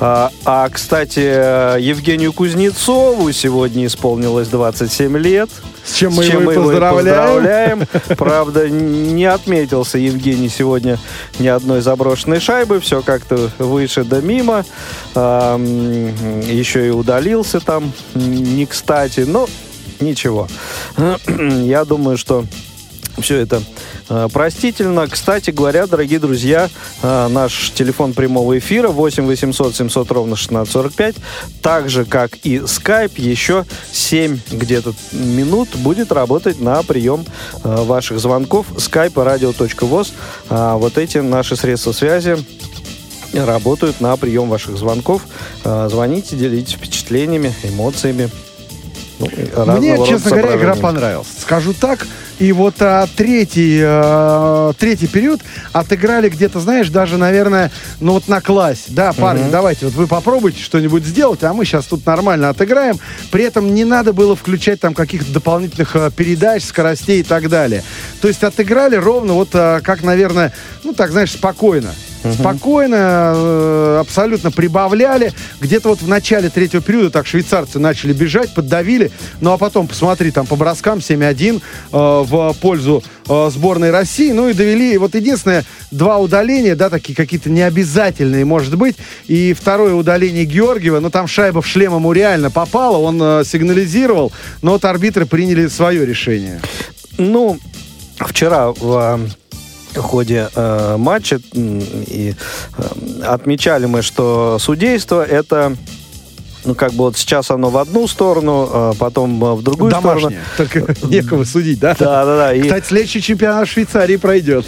[0.00, 1.20] А, а, кстати,
[1.80, 5.50] Евгению Кузнецову сегодня исполнилось 27 лет.
[5.84, 7.80] с чем мы С его и поздравляем.
[7.80, 7.86] поздравляем.
[8.16, 10.98] Правда, не отметился Евгений сегодня
[11.38, 12.80] ни одной заброшенной шайбы.
[12.80, 14.64] Все как-то выше да мимо.
[15.14, 19.20] Еще и удалился там не кстати.
[19.20, 19.48] Но
[20.00, 20.48] ничего.
[21.26, 22.44] Я думаю, что
[23.18, 23.62] все это
[24.08, 25.06] э, простительно.
[25.08, 26.68] Кстати говоря, дорогие друзья,
[27.02, 31.16] э, наш телефон прямого эфира 8 800 700 ровно 1645,
[31.62, 37.24] так же, как и Skype, еще 7 где-то минут будет работать на прием
[37.62, 40.12] э, ваших звонков Skype и radio.voz.
[40.48, 42.36] А Вот эти наши средства связи
[43.32, 45.22] работают на прием ваших звонков.
[45.64, 48.30] Звоните, делитесь впечатлениями, эмоциями.
[49.66, 51.28] Мне, честно говоря, игра понравилась.
[51.40, 52.06] Скажу так.
[52.38, 55.40] И вот а, третий, а, третий период
[55.72, 58.82] отыграли где-то, знаешь, даже, наверное, ну вот на классе.
[58.88, 62.98] Да, парни, давайте, вот вы попробуйте что-нибудь сделать, а мы сейчас тут нормально отыграем.
[63.30, 67.84] При этом не надо было включать там каких-то дополнительных а, передач, скоростей и так далее.
[68.20, 71.92] То есть отыграли ровно вот а, как, наверное, ну так, знаешь, спокойно.
[72.32, 75.32] Спокойно, э, абсолютно прибавляли.
[75.60, 79.10] Где-то вот в начале третьего периода так швейцарцы начали бежать, поддавили.
[79.40, 81.60] Ну а потом, посмотри, там по броскам 7-1 э,
[81.92, 84.32] в пользу э, сборной России.
[84.32, 88.96] Ну и довели, вот единственное, два удаления, да, такие какие-то необязательные, может быть.
[89.26, 94.32] И второе удаление Георгиева, ну там шайба в шлем ему реально попала, он э, сигнализировал,
[94.62, 96.60] но вот арбитры приняли свое решение.
[97.18, 97.58] Ну,
[98.18, 99.20] вчера в
[99.94, 102.34] э, ходе э, матча и
[102.76, 105.76] э, отмечали мы, что судейство это
[106.64, 110.40] ну, как бы вот сейчас оно в одну сторону, а потом а, в другую Домашнее,
[110.54, 110.74] сторону.
[110.84, 111.94] только некого судить, да?
[111.98, 112.54] Да, да, да.
[112.54, 114.66] И, Кстати, следующий чемпионат Швейцарии пройдет.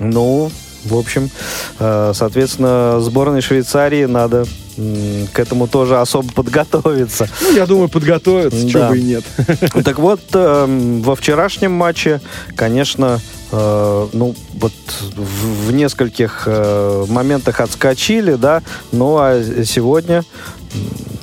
[0.00, 0.50] ну,
[0.88, 1.30] в общем,
[1.78, 4.44] э, соответственно, сборной Швейцарии надо
[5.32, 7.28] к этому тоже особо подготовиться.
[7.40, 8.68] Ну, я думаю, подготовиться, Да.
[8.70, 9.24] чего бы и нет.
[9.84, 12.20] Так вот, эм, во вчерашнем матче,
[12.54, 14.72] конечно, э, ну, вот
[15.16, 20.24] в, в нескольких э, моментах отскочили, да, ну, а сегодня,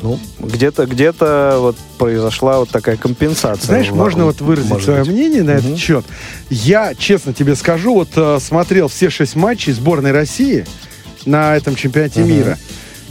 [0.05, 3.65] ну, где-то, где-то вот произошла вот такая компенсация.
[3.65, 5.11] Знаешь, Во- можно вот выразить может свое быть.
[5.11, 6.05] мнение на этот счет.
[6.51, 10.65] Я, честно тебе скажу, вот э, смотрел все шесть матчей сборной России
[11.25, 12.59] на этом чемпионате мира.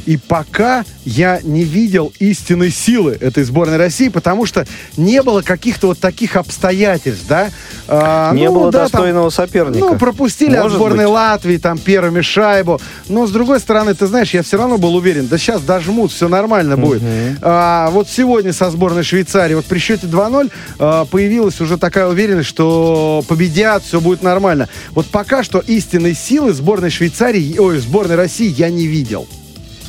[0.07, 4.67] И пока я не видел истинной силы этой сборной России, потому что
[4.97, 7.51] не было каких-то вот таких обстоятельств, да?
[7.89, 9.79] А, Не ну, было да, там, достойного соперника.
[9.79, 11.15] Ну, пропустили от Может сборной быть.
[11.15, 12.81] Латвии там первыми шайбу.
[13.09, 16.29] Но, с другой стороны, ты знаешь, я все равно был уверен, да сейчас дожмут, все
[16.29, 17.03] нормально будет.
[17.43, 22.49] А, вот сегодня со сборной Швейцарии, вот при счете 2-0 а, появилась уже такая уверенность,
[22.49, 24.69] что победят, все будет нормально.
[24.91, 29.27] Вот пока что истинной силы сборной Швейцарии, ой, сборной России я не видел.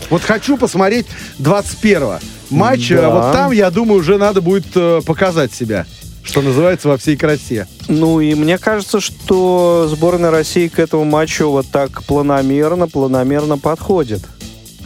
[0.09, 1.06] Вот хочу посмотреть
[1.40, 2.19] 21-го.
[2.49, 2.95] Матч, Да.
[2.95, 5.85] э, вот там, я думаю, уже надо будет э, показать себя.
[6.24, 7.67] Что называется, во всей красе.
[7.88, 14.22] Ну и мне кажется, что сборная России к этому матчу вот так планомерно, планомерно подходит.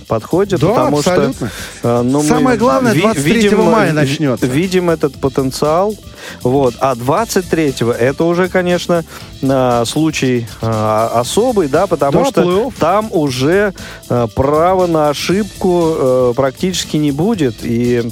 [0.10, 1.50] Подходит, Да, потому абсолютно.
[1.82, 1.88] что...
[1.88, 4.46] э, ну, мы Самое главное, ви- 23 видим, мая э, начнется.
[4.48, 5.94] Видим этот потенциал.
[6.42, 6.74] Вот.
[6.80, 9.06] А 23-го это уже, конечно,
[9.44, 13.74] э, случай особый, да, потому Да, что там уже
[14.36, 17.58] права на ошибку практически не будет.
[17.62, 18.12] И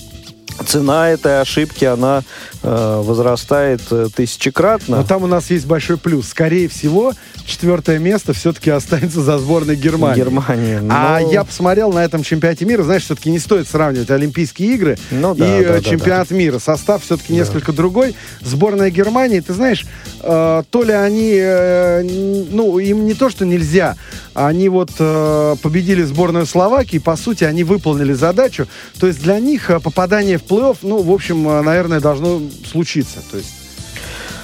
[0.66, 2.22] цена этой ошибки, она
[2.64, 4.98] э, возрастает э, тысячекратно.
[4.98, 6.30] Но там у нас есть большой плюс.
[6.30, 7.14] Скорее всего,
[7.46, 10.22] четвертое место все-таки останется за сборной Германии.
[10.22, 10.82] Германия.
[10.90, 14.98] А но- я посмотрел на этом чемпионате мира, знаешь, все-таки не стоит сравнивать Олимпийские игры
[15.12, 16.60] Ну и да, э, да, да, чемпионат мира.
[16.60, 18.16] Состав все-таки несколько другой.
[18.42, 19.86] Сборная Германии, ты знаешь,
[20.22, 22.04] э, то ли они, э,
[22.52, 23.96] ну, им не то, что нельзя,
[24.34, 28.68] они вот э, победили сборную Словакии, по сути, они выполнили задачу.
[29.00, 33.20] То есть для них попадание в плей-офф, ну, в общем, наверное, должно случиться.
[33.32, 33.50] То есть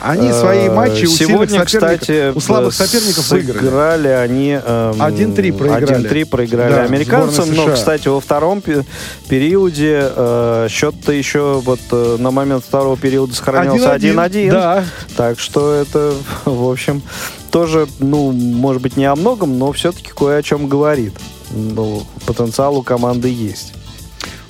[0.03, 4.07] они свои Э, матчи у Сегодня, соперников, кстати, у слабых соперников выиграли.
[4.09, 4.49] они...
[4.51, 6.09] эм, 1-3 проиграли.
[6.09, 7.53] 1-3 проиграли Да, американцам.
[7.56, 8.83] Но, кстати, во втором пе-
[9.30, 14.30] периоде э, счет-то еще вот э, на момент второго периода сохранялся 1-1.
[14.30, 14.51] 1-1.
[14.51, 14.85] Да.
[15.15, 16.14] Так что это,
[16.45, 17.01] в общем,
[17.49, 21.14] тоже, ну, может быть, не о многом, но все-таки кое о чем говорит.
[21.51, 23.73] Ну, потенциал у команды есть.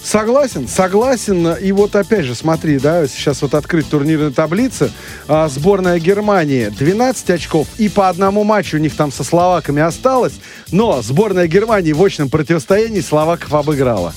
[0.03, 1.53] Согласен, согласен.
[1.53, 4.91] И вот опять же, смотри, да, сейчас вот открыть турнирную таблицу.
[5.30, 7.67] А, сборная Германии 12 очков.
[7.77, 10.33] И по одному матчу у них там со словаками осталось.
[10.72, 14.14] Но сборная Германии в очном противостоянии словаков обыграла.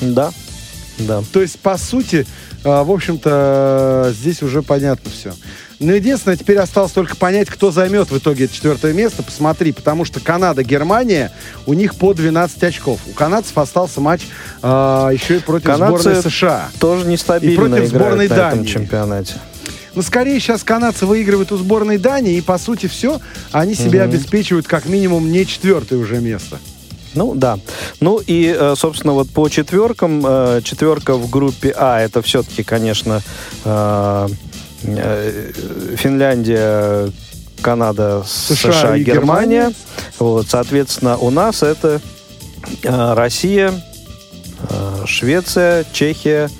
[0.00, 0.32] Да,
[0.98, 1.22] да.
[1.32, 2.24] То есть, по сути,
[2.64, 5.34] а, в общем-то, здесь уже понятно все.
[5.82, 9.22] Но единственное, теперь осталось только понять, кто займет в итоге это четвертое место.
[9.22, 11.32] Посмотри, потому что Канада, Германия,
[11.66, 13.00] у них по 12 очков.
[13.06, 14.22] У канадцев остался матч
[14.62, 16.68] а, еще и против Канадцы сборной США.
[16.78, 18.66] Тоже нестабильно И против сборной на этом Дании.
[18.66, 19.34] чемпионате.
[19.94, 23.20] Но скорее сейчас канадцы выигрывают у сборной Дании, и по сути все,
[23.50, 24.10] они себе Мгм.
[24.14, 26.58] обеспечивают как минимум не четвертое уже место.
[27.14, 27.58] Ну да.
[28.00, 33.20] Ну и, э, собственно, вот по четверкам, э, четверка в группе А, это все-таки, конечно,
[33.66, 34.34] э, э,
[35.96, 37.10] Финляндия,
[37.60, 39.56] Канада, США США, и Германия.
[39.56, 39.74] Германия.
[40.18, 42.00] Вот, соответственно, у нас это
[42.82, 43.72] э, Россия,
[44.68, 46.50] э, Швеция, Чехия.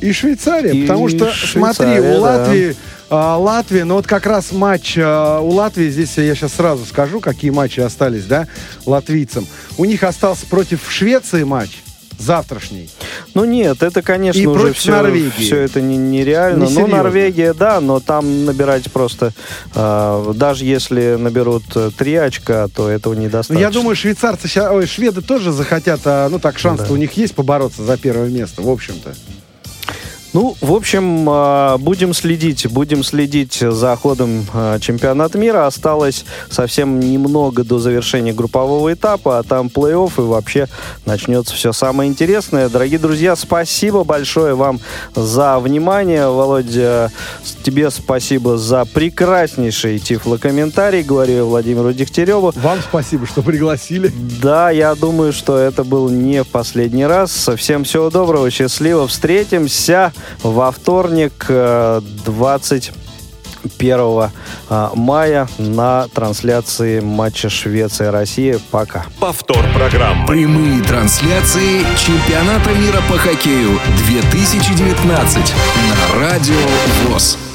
[0.00, 2.16] И Швейцария, И потому что, Швейцария, смотри, да.
[2.16, 2.76] у Латвии,
[3.10, 7.20] а, Латвия, ну вот как раз матч а, у Латвии, здесь я сейчас сразу скажу,
[7.20, 8.46] какие матчи остались, да,
[8.86, 9.46] латвийцам.
[9.76, 11.82] У них остался против Швеции матч
[12.20, 12.88] завтрашний.
[13.34, 15.30] Ну нет, это, конечно, И уже все, Норвегии.
[15.44, 16.64] все это не- нереально.
[16.64, 16.96] ну, Несерьезно.
[16.98, 19.32] Норвегия, да, но там набирать просто...
[19.74, 23.60] э, даже если наберут э, три очка, то этого Ну, недостаточно.
[23.60, 26.92] я думаю, швейцарцы, ой, шведы тоже захотят, а, ну так, шанс-то Да.
[26.94, 29.14] у них есть побороться за первое место, в общем-то.
[30.32, 35.66] Ну, в общем, э, будем следить, будем следить за ходом э, чемпионата мира.
[35.66, 40.68] Осталось совсем немного до завершения группового этапа, а там плей-офф и вообще
[41.04, 42.68] начнется все самое интересное.
[42.68, 44.78] Дорогие друзья, спасибо большое вам
[45.16, 46.28] за внимание.
[46.28, 47.10] Володя,
[47.64, 52.52] тебе спасибо за прекраснейший тифлокомментарий, говорю я Владимиру Дегтяреву.
[52.54, 54.12] Вам спасибо, что пригласили.
[54.40, 57.50] Да, я думаю, что это был не в последний раз.
[57.56, 59.08] Всем всего доброго, счастливо.
[59.08, 62.92] Встретимся во вторник, э, 20
[63.78, 64.30] 1
[64.68, 68.58] а, мая на трансляции матча Швеция-Россия.
[68.70, 69.04] Пока.
[69.18, 70.26] Повтор программы.
[70.26, 75.54] Прямые трансляции чемпионата мира по хоккею 2019
[75.88, 76.54] на Радио
[77.08, 77.49] ВОЗ.